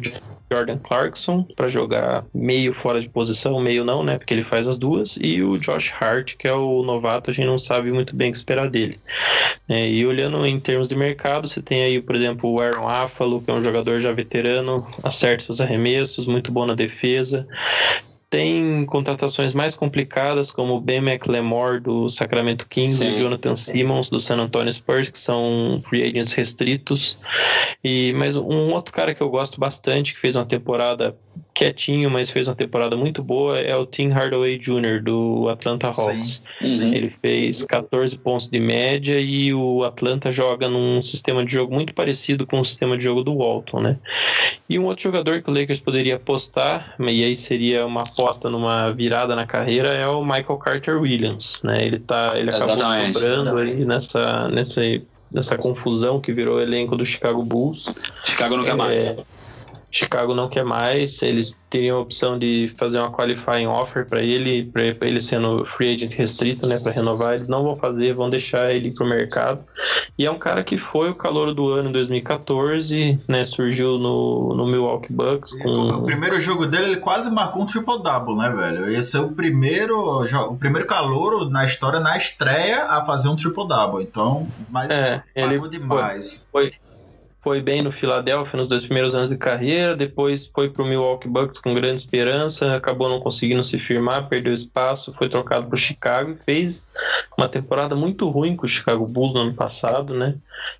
Jordan 0.52 0.78
Clarkson 0.78 1.46
para 1.56 1.68
jogar 1.68 2.24
meio 2.34 2.74
fora 2.74 3.00
de 3.00 3.08
posição, 3.08 3.58
meio 3.60 3.84
não, 3.84 4.02
né? 4.02 4.18
Porque 4.18 4.34
ele 4.34 4.44
faz 4.44 4.68
as 4.68 4.78
duas, 4.78 5.18
e 5.20 5.42
o 5.42 5.58
Josh 5.58 5.92
Hart, 5.98 6.36
que 6.36 6.46
é 6.46 6.52
o 6.52 6.82
novato, 6.82 7.30
a 7.30 7.32
gente 7.32 7.46
não 7.46 7.58
sabe 7.58 7.90
muito 7.90 8.14
bem 8.14 8.28
o 8.28 8.32
que 8.32 8.38
esperar 8.38 8.68
dele. 8.68 9.00
É, 9.68 9.88
e 9.88 10.04
olhando 10.04 10.44
em 10.46 10.60
termos 10.60 10.88
de 10.88 10.96
mercado, 10.96 11.48
você 11.48 11.62
tem 11.62 11.82
aí, 11.82 12.00
por 12.00 12.14
exemplo, 12.14 12.50
o 12.50 12.60
Aaron 12.60 12.88
Afalo, 12.88 13.40
que 13.40 13.50
é 13.50 13.54
um 13.54 13.62
jogador 13.62 14.00
já 14.00 14.12
veterano, 14.12 14.86
acerta 15.02 15.44
seus 15.44 15.60
arremessos, 15.60 16.26
muito 16.26 16.52
bom 16.52 16.66
na 16.66 16.74
defesa. 16.74 17.46
Tem 18.32 18.86
contratações 18.86 19.52
mais 19.52 19.76
complicadas, 19.76 20.50
como 20.50 20.76
o 20.76 20.80
Ben 20.80 21.06
McLemore 21.06 21.78
do 21.78 22.08
Sacramento 22.08 22.66
Kings 22.66 23.04
e 23.04 23.18
Jonathan 23.18 23.54
Simmons 23.54 24.08
do 24.08 24.18
San 24.18 24.38
Antonio 24.38 24.72
Spurs, 24.72 25.10
que 25.10 25.18
são 25.18 25.78
free 25.82 26.02
agents 26.02 26.32
restritos. 26.32 27.18
E 27.84 28.14
mas 28.14 28.34
um 28.34 28.72
outro 28.72 28.94
cara 28.94 29.14
que 29.14 29.22
eu 29.22 29.28
gosto 29.28 29.60
bastante, 29.60 30.14
que 30.14 30.20
fez 30.20 30.34
uma 30.34 30.46
temporada 30.46 31.14
quietinho, 31.54 32.10
mas 32.10 32.30
fez 32.30 32.48
uma 32.48 32.54
temporada 32.54 32.96
muito 32.96 33.22
boa, 33.22 33.58
é 33.58 33.76
o 33.76 33.86
Tim 33.86 34.08
Hardaway 34.08 34.58
Jr. 34.58 35.02
do 35.02 35.48
Atlanta 35.48 35.88
Hawks. 35.88 36.42
Uhum. 36.60 36.92
Ele 36.92 37.10
fez 37.10 37.64
14 37.64 38.16
pontos 38.18 38.48
de 38.48 38.58
média 38.58 39.20
e 39.20 39.52
o 39.52 39.84
Atlanta 39.84 40.32
joga 40.32 40.68
num 40.68 41.02
sistema 41.02 41.44
de 41.44 41.52
jogo 41.52 41.74
muito 41.74 41.94
parecido 41.94 42.46
com 42.46 42.60
o 42.60 42.64
sistema 42.64 42.96
de 42.96 43.04
jogo 43.04 43.22
do 43.22 43.36
Walton, 43.36 43.80
né? 43.80 43.96
E 44.68 44.78
um 44.78 44.86
outro 44.86 45.04
jogador 45.04 45.42
que 45.42 45.50
o 45.50 45.54
Lakers 45.54 45.80
poderia 45.80 46.16
apostar, 46.16 46.94
e 46.98 47.24
aí 47.24 47.36
seria 47.36 47.86
uma 47.86 48.02
aposta 48.02 48.48
numa 48.48 48.90
virada 48.90 49.36
na 49.36 49.46
carreira, 49.46 49.88
é 49.88 50.06
o 50.06 50.24
Michael 50.24 50.58
Carter 50.58 51.00
Williams, 51.00 51.60
né? 51.62 51.84
Ele 51.84 51.98
tá, 51.98 52.32
ele 52.34 52.50
acabou 52.50 52.74
exatamente, 52.74 53.12
sobrando 53.12 53.58
ali 53.58 53.84
nessa, 53.84 54.48
nessa, 54.48 54.80
nessa 55.30 55.58
confusão 55.58 56.20
que 56.20 56.32
virou 56.32 56.56
o 56.56 56.60
elenco 56.60 56.96
do 56.96 57.04
Chicago 57.04 57.42
Bulls. 57.44 58.22
Chicago 58.24 58.56
não 58.56 58.64
quer 58.64 58.70
é, 58.70 58.74
mais. 58.74 59.16
Chicago 59.92 60.34
não 60.34 60.48
quer 60.48 60.64
mais, 60.64 61.20
eles 61.22 61.54
teriam 61.68 61.98
a 61.98 62.00
opção 62.00 62.38
de 62.38 62.74
fazer 62.78 62.98
uma 62.98 63.12
qualifying 63.12 63.66
offer 63.66 64.06
para 64.06 64.22
ele, 64.22 64.64
para 64.64 65.06
ele 65.06 65.20
sendo 65.20 65.66
free 65.76 65.94
agent 65.94 66.14
restrito, 66.14 66.66
né, 66.66 66.80
para 66.80 66.92
renovar, 66.92 67.34
eles 67.34 67.48
não 67.48 67.62
vão 67.62 67.76
fazer, 67.76 68.14
vão 68.14 68.30
deixar 68.30 68.72
ele 68.72 68.90
para 68.90 69.04
o 69.04 69.08
mercado. 69.08 69.64
E 70.18 70.24
é 70.24 70.30
um 70.30 70.38
cara 70.38 70.64
que 70.64 70.78
foi 70.78 71.10
o 71.10 71.14
calor 71.14 71.54
do 71.54 71.68
ano 71.68 71.90
em 71.90 71.92
2014, 71.92 73.20
né, 73.28 73.44
surgiu 73.44 73.98
no, 73.98 74.54
no 74.54 74.66
Milwaukee 74.66 75.12
Bucks. 75.12 75.52
Com... 75.62 75.88
O 75.88 76.04
primeiro 76.04 76.40
jogo 76.40 76.66
dele, 76.66 76.92
ele 76.92 76.96
quase 76.96 77.30
marcou 77.30 77.62
um 77.62 77.66
triple-double, 77.66 78.36
né, 78.36 78.50
velho? 78.50 78.90
Esse 78.90 79.16
é 79.16 79.20
o 79.20 79.32
primeiro, 79.32 80.22
o 80.22 80.56
primeiro 80.56 80.86
calor 80.86 81.50
na 81.50 81.64
história, 81.64 82.00
na 82.00 82.16
estreia, 82.16 82.84
a 82.84 83.04
fazer 83.04 83.28
um 83.28 83.36
triple-double. 83.36 84.02
Então, 84.02 84.48
mas 84.70 84.90
é, 84.90 85.22
ele 85.34 85.58
demais. 85.68 86.46
Foi, 86.50 86.70
foi 86.70 86.91
foi 87.42 87.60
bem 87.60 87.82
no 87.82 87.90
Philadelphia 87.90 88.56
nos 88.56 88.68
dois 88.68 88.84
primeiros 88.84 89.14
anos 89.14 89.28
de 89.28 89.36
carreira, 89.36 89.96
depois 89.96 90.46
foi 90.46 90.70
para 90.70 90.82
o 90.82 90.86
Milwaukee 90.86 91.28
Bucks 91.28 91.60
com 91.60 91.74
grande 91.74 92.00
esperança, 92.00 92.74
acabou 92.74 93.08
não 93.08 93.20
conseguindo 93.20 93.64
se 93.64 93.78
firmar, 93.78 94.28
perdeu 94.28 94.54
espaço, 94.54 95.12
foi 95.18 95.28
trocado 95.28 95.66
para 95.66 95.76
o 95.76 95.80
Chicago 95.80 96.30
e 96.30 96.44
fez 96.44 96.86
uma 97.36 97.48
temporada 97.48 97.96
muito 97.96 98.28
ruim 98.28 98.54
com 98.54 98.66
o 98.66 98.68
Chicago 98.68 99.06
Bulls 99.06 99.34
no 99.34 99.40
ano 99.40 99.54
passado, 99.54 100.14
né? 100.14 100.36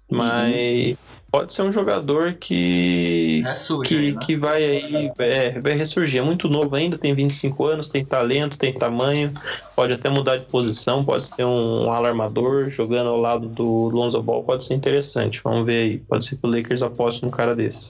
Uhum. 0.09 0.19
Mas 0.19 0.91
uhum 0.91 1.12
pode 1.33 1.55
ser 1.55 1.63
um 1.63 1.73
jogador 1.73 2.35
que 2.35 3.43
que, 3.87 3.97
aí, 3.97 4.13
né? 4.13 4.21
que 4.23 4.37
vai 4.37 4.63
aí 4.63 5.13
é, 5.19 5.59
vai 5.59 5.73
ressurgir. 5.73 6.21
É 6.21 6.23
muito 6.23 6.47
novo 6.47 6.77
ainda, 6.77 6.99
tem 6.99 7.15
25 7.15 7.65
anos, 7.65 7.89
tem 7.89 8.05
talento, 8.05 8.59
tem 8.59 8.75
tamanho, 8.75 9.33
pode 9.75 9.95
até 9.95 10.11
mudar 10.11 10.37
de 10.37 10.45
posição, 10.45 11.03
pode 11.03 11.35
ser 11.35 11.47
um 11.47 11.91
alarmador 11.91 12.69
jogando 12.71 13.09
ao 13.09 13.17
lado 13.17 13.49
do 13.49 13.65
Lonzo 13.89 14.23
Ball, 14.23 14.45
pode 14.45 14.63
ser 14.63 14.75
interessante. 14.75 15.41
Vamos 15.43 15.65
ver 15.65 15.83
aí. 15.83 15.99
Pode 16.01 16.27
ser 16.27 16.37
que 16.37 16.47
o 16.47 16.51
Lakers 16.51 16.83
aposte 16.83 17.25
num 17.25 17.31
cara 17.31 17.57
desse. 17.57 17.89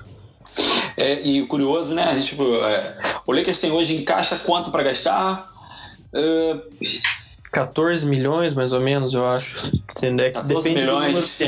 É, 0.96 1.20
e 1.20 1.44
curioso, 1.46 1.94
né? 1.94 2.04
A 2.04 2.14
gente, 2.14 2.28
tipo, 2.28 2.44
é, 2.44 2.96
o 3.26 3.32
Lakers 3.32 3.60
tem 3.60 3.72
hoje 3.72 3.96
em 3.96 4.04
caixa 4.04 4.36
quanto 4.36 4.70
para 4.70 4.84
gastar? 4.84 5.50
Uh... 6.12 6.62
14 7.50 8.06
milhões, 8.06 8.54
mais 8.54 8.72
ou 8.72 8.80
menos, 8.80 9.12
eu 9.12 9.26
acho. 9.26 9.56
14 10.30 10.70
milhões. 10.70 11.38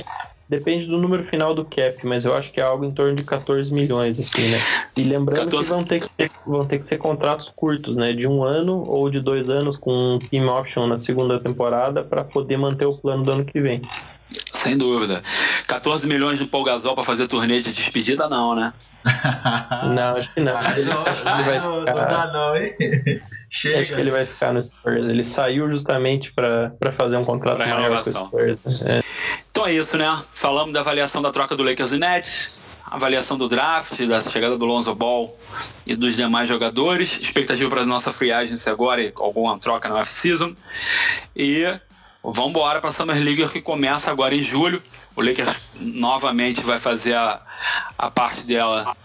Depende 0.49 0.87
do 0.87 0.99
número 0.99 1.25
final 1.25 1.55
do 1.55 1.65
cap, 1.65 2.07
mas 2.07 2.25
eu 2.25 2.35
acho 2.35 2.53
que 2.53 2.61
é 2.61 2.63
algo 2.63 2.85
em 2.85 2.91
torno 2.91 3.15
de 3.15 3.25
14 3.25 3.73
milhões, 3.73 4.19
assim, 4.19 4.51
né? 4.51 4.61
E 4.95 5.03
lembrando 5.03 5.51
14... 5.51 5.69
que 5.69 5.75
vão 5.75 5.85
ter 5.85 6.01
que, 6.01 6.09
ter, 6.11 6.31
vão 6.47 6.67
ter 6.67 6.79
que 6.81 6.87
ser 6.87 6.99
contratos 6.99 7.51
curtos, 7.57 7.97
né? 7.97 8.13
De 8.13 8.27
um 8.27 8.45
ano 8.45 8.85
ou 8.87 9.09
de 9.09 9.21
dois 9.21 9.49
anos 9.49 9.79
com 9.79 10.19
team 10.31 10.49
option 10.49 10.87
na 10.87 10.99
segunda 10.99 11.41
temporada 11.41 12.05
para 12.05 12.25
poder 12.25 12.59
manter 12.59 12.85
o 12.85 12.95
plano 12.95 13.25
do 13.25 13.33
ano 13.33 13.45
que 13.45 13.59
vem. 13.59 13.81
Sem 14.27 14.77
dúvida. 14.77 15.23
14 15.67 16.07
milhões 16.07 16.39
de 16.39 16.45
Paul 16.45 16.65
Gasol 16.65 16.95
para 16.95 17.05
fazer 17.05 17.27
turnê 17.27 17.61
de 17.61 17.73
despedida, 17.73 18.29
não, 18.29 18.55
né? 18.55 18.73
não, 19.95 20.17
acho 20.17 20.33
que 20.33 20.41
não. 20.41 20.61
Ele, 20.73 20.85
não, 20.85 21.07
ele 21.07 21.43
vai 21.43 21.59
não, 21.59 21.81
ficar... 21.81 21.95
não 21.95 22.09
dá 22.09 22.33
não, 22.33 22.57
hein? 22.57 22.73
Chega. 23.51 23.81
Acho 23.83 23.95
que 23.95 24.01
ele 24.01 24.11
vai 24.11 24.25
ficar 24.25 24.53
no 24.53 24.63
Spurs. 24.63 24.97
Ele 24.97 25.25
saiu 25.25 25.69
justamente 25.69 26.33
para 26.33 26.73
fazer 26.97 27.17
um 27.17 27.25
contrato 27.25 27.59
pra 27.59 27.67
maior 27.67 28.03
com 28.03 28.11
o 28.11 28.13
Spurs. 28.13 28.83
É. 28.83 29.03
Então 29.55 29.69
é 29.69 29.73
isso, 29.73 29.97
né? 29.97 30.21
Falamos 30.33 30.73
da 30.73 30.81
avaliação 30.81 31.23
da 31.23 31.31
troca 31.31 31.55
do 31.55 31.63
Lakers 31.63 31.93
e 31.93 31.97
Nets, 31.97 32.51
avaliação 32.91 33.39
do 33.39 33.49
draft, 33.49 33.97
da 34.05 34.21
chegada 34.21 34.59
do 34.59 34.65
Lonzo 34.65 34.93
Ball 34.97 35.39
e 35.87 35.95
dos 35.95 36.17
demais 36.17 36.49
jogadores, 36.49 37.21
expectativa 37.21 37.71
para 37.71 37.83
a 37.83 37.87
nossa 37.87 38.13
free 38.13 38.33
agency 38.33 38.69
agora 38.69 39.01
e 39.01 39.13
alguma 39.15 39.57
troca 39.61 39.89
na 39.89 40.01
off-season. 40.01 40.57
E 41.37 41.67
vamos 42.21 42.51
embora 42.51 42.81
para 42.81 42.91
a 42.91 42.93
Summer 42.93 43.17
League 43.17 43.49
que 43.51 43.61
começa 43.61 44.11
agora 44.11 44.35
em 44.35 44.43
julho. 44.43 44.83
O 45.15 45.23
Lakers 45.23 45.61
novamente 45.77 46.61
vai 46.63 46.81
fazer 46.81 47.15
a, 47.15 47.41
a 47.97 48.11
parte 48.11 48.45
dela 48.45 48.97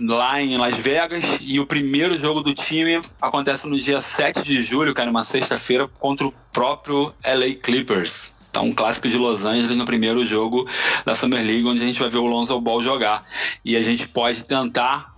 lá 0.00 0.40
em 0.40 0.56
Las 0.58 0.76
Vegas 0.76 1.38
e 1.40 1.58
o 1.58 1.66
primeiro 1.66 2.16
jogo 2.16 2.40
do 2.40 2.54
time 2.54 3.02
acontece 3.20 3.66
no 3.66 3.76
dia 3.76 4.00
7 4.00 4.44
de 4.44 4.62
julho, 4.62 4.94
cara, 4.94 5.10
uma 5.10 5.24
sexta-feira, 5.24 5.88
contra 5.98 6.24
o 6.24 6.32
próprio 6.52 7.12
LA 7.24 7.56
Clippers. 7.60 8.38
Então, 8.50 8.64
um 8.64 8.72
clássico 8.72 9.08
de 9.08 9.16
Los 9.16 9.44
Angeles 9.44 9.76
no 9.76 9.86
primeiro 9.86 10.26
jogo 10.26 10.68
da 11.04 11.14
Summer 11.14 11.40
League, 11.40 11.64
onde 11.64 11.82
a 11.82 11.86
gente 11.86 12.00
vai 12.00 12.08
ver 12.08 12.18
o 12.18 12.26
Lonzo 12.26 12.60
Ball 12.60 12.82
jogar. 12.82 13.24
E 13.64 13.76
a 13.76 13.82
gente 13.82 14.08
pode 14.08 14.44
tentar, 14.44 15.14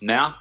né, 0.00 0.34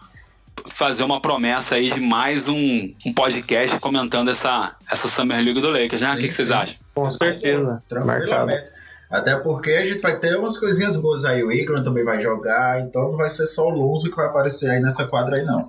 fazer 0.67 1.03
uma 1.03 1.21
promessa 1.21 1.75
aí 1.75 1.89
de 1.89 2.01
mais 2.01 2.49
um, 2.49 2.93
um 3.05 3.13
podcast 3.13 3.79
comentando 3.79 4.29
essa, 4.29 4.75
essa 4.91 5.07
Summer 5.07 5.41
League 5.41 5.61
do 5.61 5.71
Lakers, 5.71 6.01
né? 6.01 6.11
Sim, 6.11 6.17
o 6.17 6.19
que, 6.19 6.27
que 6.27 6.33
vocês 6.33 6.51
acham? 6.51 6.75
Com 6.93 7.09
certeza. 7.09 7.81
Tranquilamente. 7.87 8.69
Até 9.09 9.35
porque 9.37 9.71
a 9.71 9.85
gente 9.85 10.01
vai 10.01 10.17
ter 10.17 10.37
umas 10.37 10.57
coisinhas 10.57 10.95
boas 10.95 11.25
aí. 11.25 11.43
O 11.43 11.51
Igor 11.51 11.83
também 11.83 12.03
vai 12.03 12.21
jogar, 12.21 12.81
então 12.81 13.11
não 13.11 13.17
vai 13.17 13.29
ser 13.29 13.45
só 13.45 13.67
o 13.67 13.69
Lonzo 13.69 14.09
que 14.09 14.15
vai 14.15 14.27
aparecer 14.27 14.69
aí 14.69 14.79
nessa 14.79 15.05
quadra 15.05 15.33
aí, 15.37 15.45
não. 15.45 15.67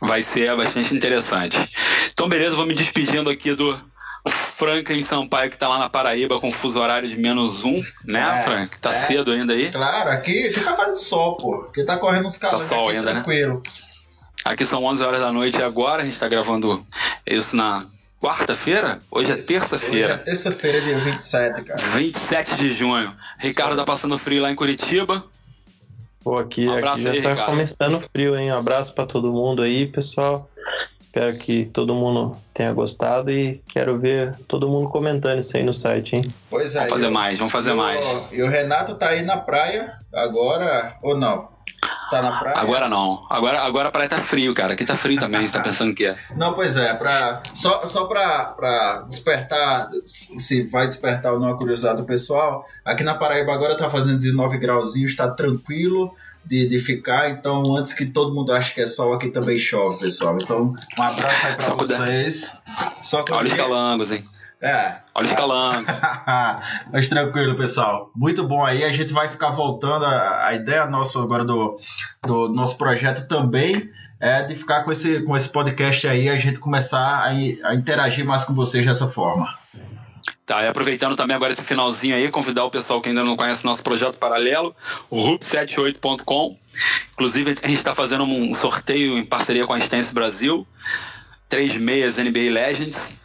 Vai 0.00 0.22
ser 0.22 0.54
bastante 0.56 0.94
interessante. 0.94 1.58
Então, 2.12 2.28
beleza, 2.28 2.54
vou 2.54 2.66
me 2.66 2.74
despedindo 2.74 3.28
aqui 3.28 3.54
do, 3.54 3.78
Franklin 4.56 5.02
Sampaio, 5.02 5.50
que 5.50 5.58
tá 5.58 5.66
lá 5.66 5.78
na 5.78 5.88
Paraíba 5.88 6.38
com 6.38 6.50
fuso 6.52 6.80
horário 6.80 7.08
de 7.08 7.16
menos 7.16 7.64
um, 7.64 7.82
né, 8.04 8.20
é, 8.20 8.42
Frank? 8.44 8.78
Tá 8.78 8.90
é, 8.90 8.92
cedo 8.92 9.32
ainda 9.32 9.52
aí? 9.52 9.72
Claro, 9.72 10.10
aqui, 10.10 10.46
aqui 10.46 10.60
tá 10.60 10.76
fazendo 10.76 10.96
sol, 10.96 11.36
pô. 11.36 11.66
Aqui 11.68 11.82
tá 11.82 11.96
correndo 11.98 12.26
uns 12.26 12.38
calores. 12.38 12.62
Tá 12.62 12.76
sol 12.76 12.88
ainda, 12.88 13.02
né? 13.02 13.12
tranquilo. 13.14 13.54
né? 13.54 13.60
Aqui 14.44 14.64
são 14.64 14.84
11 14.84 15.02
horas 15.02 15.20
da 15.20 15.32
noite 15.32 15.60
agora, 15.60 16.02
a 16.02 16.04
gente 16.04 16.18
tá 16.18 16.28
gravando 16.28 16.86
isso 17.26 17.56
na 17.56 17.84
quarta-feira? 18.20 19.02
Hoje 19.10 19.32
é 19.32 19.36
terça-feira. 19.36 20.14
Hoje 20.14 20.20
é 20.22 20.24
terça-feira, 20.24 20.80
dia 20.80 21.00
27, 21.00 21.62
cara. 21.64 21.82
27 21.82 22.56
de 22.56 22.72
junho. 22.72 23.12
Ricardo 23.38 23.74
tá 23.76 23.84
passando 23.84 24.16
frio 24.16 24.40
lá 24.40 24.52
em 24.52 24.54
Curitiba. 24.54 25.24
Pô, 26.22 26.38
aqui, 26.38 26.68
um 26.68 26.74
aqui 26.74 27.02
já 27.02 27.10
aí, 27.10 27.22
tá 27.22 27.30
Ricardo. 27.30 27.50
começando 27.50 28.04
frio, 28.12 28.38
hein? 28.38 28.52
Um 28.52 28.58
abraço 28.58 28.94
para 28.94 29.04
todo 29.04 29.32
mundo 29.32 29.62
aí, 29.62 29.86
pessoal. 29.88 30.48
Espero 31.14 31.38
que 31.38 31.66
todo 31.66 31.94
mundo 31.94 32.36
tenha 32.52 32.72
gostado 32.72 33.30
e 33.30 33.62
quero 33.68 33.96
ver 34.00 34.34
todo 34.48 34.68
mundo 34.68 34.88
comentando 34.88 35.38
isso 35.38 35.56
aí 35.56 35.62
no 35.62 35.72
site, 35.72 36.16
hein? 36.16 36.22
Pois 36.50 36.74
é. 36.74 36.80
Vamos 36.80 36.92
fazer 36.92 37.06
eu, 37.06 37.10
mais, 37.12 37.38
vamos 37.38 37.52
fazer 37.52 37.70
eu, 37.70 37.76
mais. 37.76 38.04
E 38.32 38.42
o 38.42 38.48
Renato 38.48 38.96
tá 38.96 39.10
aí 39.10 39.22
na 39.22 39.36
praia 39.36 39.96
agora, 40.12 40.96
ou 41.00 41.16
não? 41.16 41.50
Tá 42.10 42.20
na 42.20 42.36
praia? 42.36 42.58
Agora 42.58 42.88
não. 42.88 43.24
Agora, 43.30 43.60
agora 43.62 43.88
a 43.90 43.92
praia 43.92 44.08
tá 44.08 44.20
frio, 44.20 44.52
cara. 44.54 44.72
Aqui 44.72 44.84
tá 44.84 44.96
frio 44.96 45.20
também, 45.20 45.46
você 45.46 45.56
tá 45.56 45.62
pensando 45.62 45.94
que 45.94 46.04
é. 46.04 46.16
Não, 46.34 46.52
pois 46.52 46.76
é. 46.76 46.92
Pra, 46.94 47.44
só 47.54 47.86
só 47.86 48.06
pra, 48.06 48.46
pra 48.46 49.02
despertar, 49.02 49.90
se 50.08 50.64
vai 50.64 50.88
despertar 50.88 51.32
ou 51.32 51.38
não 51.38 51.46
a 51.46 51.56
curiosidade 51.56 51.98
do 51.98 52.04
pessoal, 52.04 52.66
aqui 52.84 53.04
na 53.04 53.14
Paraíba 53.14 53.54
agora 53.54 53.76
tá 53.76 53.88
fazendo 53.88 54.18
19 54.18 54.58
grauzinhos, 54.58 55.14
tá 55.14 55.30
tranquilo 55.30 56.12
de, 56.46 56.66
de 56.68 56.78
ficar. 56.78 57.30
Então, 57.30 57.62
antes 57.76 57.92
que 57.92 58.06
todo 58.06 58.34
mundo 58.34 58.52
ache 58.52 58.74
que 58.74 58.80
é 58.80 58.86
sol, 58.86 59.14
aqui 59.14 59.28
também 59.28 59.58
chove, 59.58 59.98
pessoal. 59.98 60.38
Então, 60.40 60.74
um 60.98 61.02
abraço 61.02 61.46
aí 61.46 61.52
pra 61.52 61.60
Só 61.60 61.76
vocês. 61.76 62.62
Só 63.02 63.22
que 63.22 63.32
Olha 63.32 63.46
os 63.46 63.54
calangos, 63.54 64.12
hein? 64.12 64.24
É. 64.60 64.96
Olha 65.14 65.26
escalando. 65.26 65.86
Mas 66.90 67.08
tranquilo, 67.08 67.54
pessoal. 67.54 68.10
Muito 68.16 68.46
bom 68.46 68.64
aí. 68.64 68.82
A 68.82 68.92
gente 68.92 69.12
vai 69.12 69.28
ficar 69.28 69.50
voltando. 69.50 70.06
A, 70.06 70.46
a 70.46 70.54
ideia 70.54 70.86
nossa 70.86 71.22
agora 71.22 71.44
do, 71.44 71.78
do 72.22 72.48
nosso 72.48 72.78
projeto 72.78 73.28
também 73.28 73.90
é 74.18 74.42
de 74.42 74.54
ficar 74.54 74.82
com 74.82 74.90
esse, 74.90 75.20
com 75.20 75.36
esse 75.36 75.50
podcast 75.50 76.08
aí, 76.08 76.30
a 76.30 76.38
gente 76.38 76.58
começar 76.58 76.98
a, 76.98 77.26
a 77.28 77.74
interagir 77.74 78.24
mais 78.24 78.42
com 78.42 78.54
vocês 78.54 78.86
dessa 78.86 79.06
forma. 79.06 79.54
Tá, 80.46 80.62
e 80.62 80.68
aproveitando 80.68 81.16
também 81.16 81.34
agora 81.34 81.54
esse 81.54 81.64
finalzinho 81.64 82.14
aí, 82.14 82.30
convidar 82.30 82.64
o 82.64 82.70
pessoal 82.70 83.00
que 83.00 83.08
ainda 83.08 83.24
não 83.24 83.34
conhece 83.34 83.64
nosso 83.64 83.82
projeto 83.82 84.18
paralelo, 84.18 84.76
o 85.08 85.16
RUP78.com. 85.16 86.58
Inclusive, 87.14 87.54
a 87.62 87.66
gente 87.66 87.78
está 87.78 87.94
fazendo 87.94 88.24
um 88.24 88.52
sorteio 88.52 89.16
em 89.16 89.24
parceria 89.24 89.66
com 89.66 89.72
a 89.72 89.78
Stance 89.78 90.12
Brasil. 90.12 90.66
Três 91.48 91.76
meias 91.78 92.18
NBA 92.18 92.50
Legends, 92.50 93.20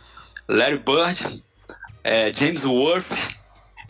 Larry 0.48 0.78
Bird, 0.78 1.44
é, 2.06 2.34
James 2.34 2.64
Worth 2.64 3.12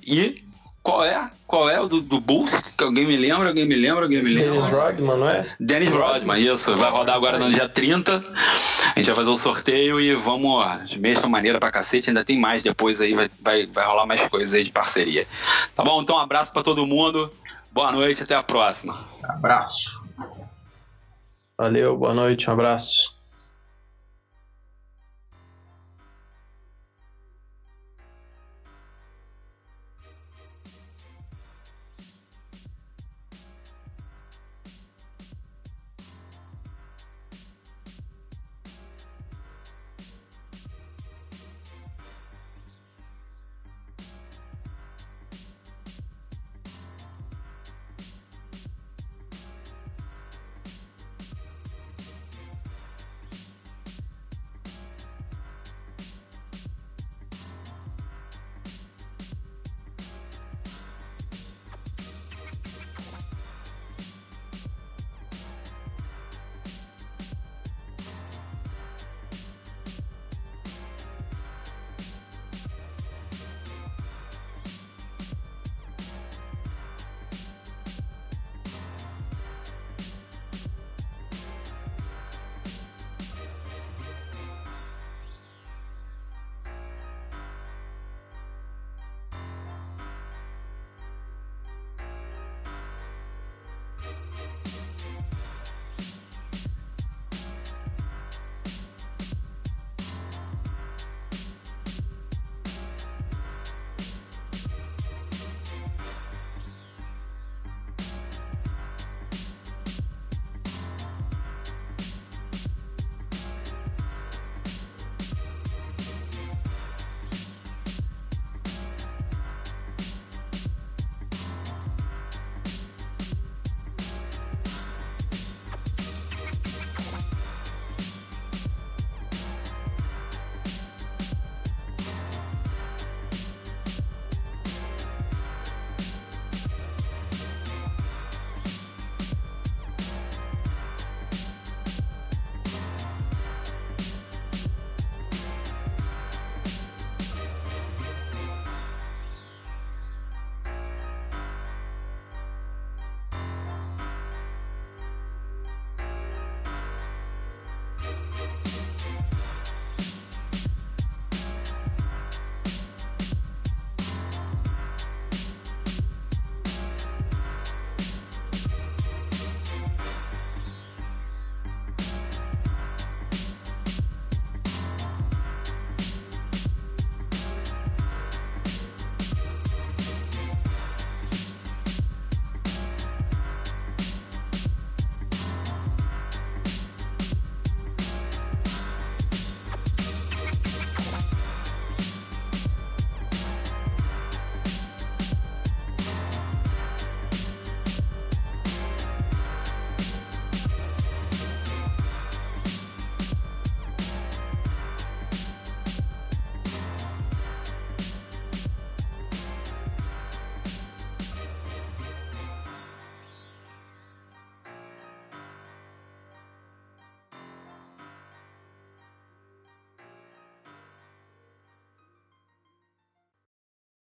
e 0.02 0.44
qual 0.82 1.04
é? 1.04 1.32
Qual 1.46 1.70
é 1.70 1.80
o 1.80 1.88
do, 1.88 2.02
do 2.02 2.20
Bulls? 2.20 2.62
Que 2.78 2.84
alguém 2.84 3.06
me 3.06 3.18
lembra? 3.18 3.48
Alguém 3.48 3.66
me 3.66 3.76
lembra? 3.76 4.04
Alguém 4.04 4.22
me 4.22 4.34
lembra? 4.34 4.62
Dennis 4.62 4.72
Rodman, 4.72 5.18
não 5.18 5.30
é? 5.30 5.56
Dennis 5.60 5.90
Rodman, 5.90 6.40
isso. 6.40 6.78
Vai 6.78 6.92
rodar 6.92 7.16
agora 7.16 7.38
no 7.38 7.52
dia 7.52 7.68
30. 7.68 8.18
A 8.18 9.00
gente 9.00 9.08
vai 9.08 9.16
fazer 9.16 9.30
o 9.30 9.38
sorteio 9.38 10.00
e 10.00 10.14
vamos. 10.16 10.90
De 10.90 11.00
mesma 11.00 11.28
maneira 11.28 11.60
pra 11.60 11.72
cacete. 11.72 12.10
Ainda 12.10 12.24
tem 12.24 12.40
mais 12.40 12.62
depois 12.62 13.02
aí. 13.02 13.14
Vai, 13.14 13.30
vai, 13.42 13.66
vai 13.66 13.86
rolar 13.86 14.06
mais 14.06 14.28
coisas 14.28 14.54
aí 14.54 14.64
de 14.64 14.72
parceria. 14.72 15.26
Tá 15.76 15.84
bom? 15.84 16.02
Então, 16.02 16.16
um 16.16 16.20
abraço 16.20 16.54
pra 16.54 16.64
todo 16.64 16.86
mundo. 16.86 17.32
Boa 17.72 17.92
noite. 17.92 18.24
Até 18.24 18.36
a 18.36 18.44
próxima. 18.44 18.98
Abraço. 19.24 20.08
Valeu, 21.58 21.98
boa 21.98 22.14
noite. 22.14 22.50
Um 22.50 22.54
abraço. 22.54 23.19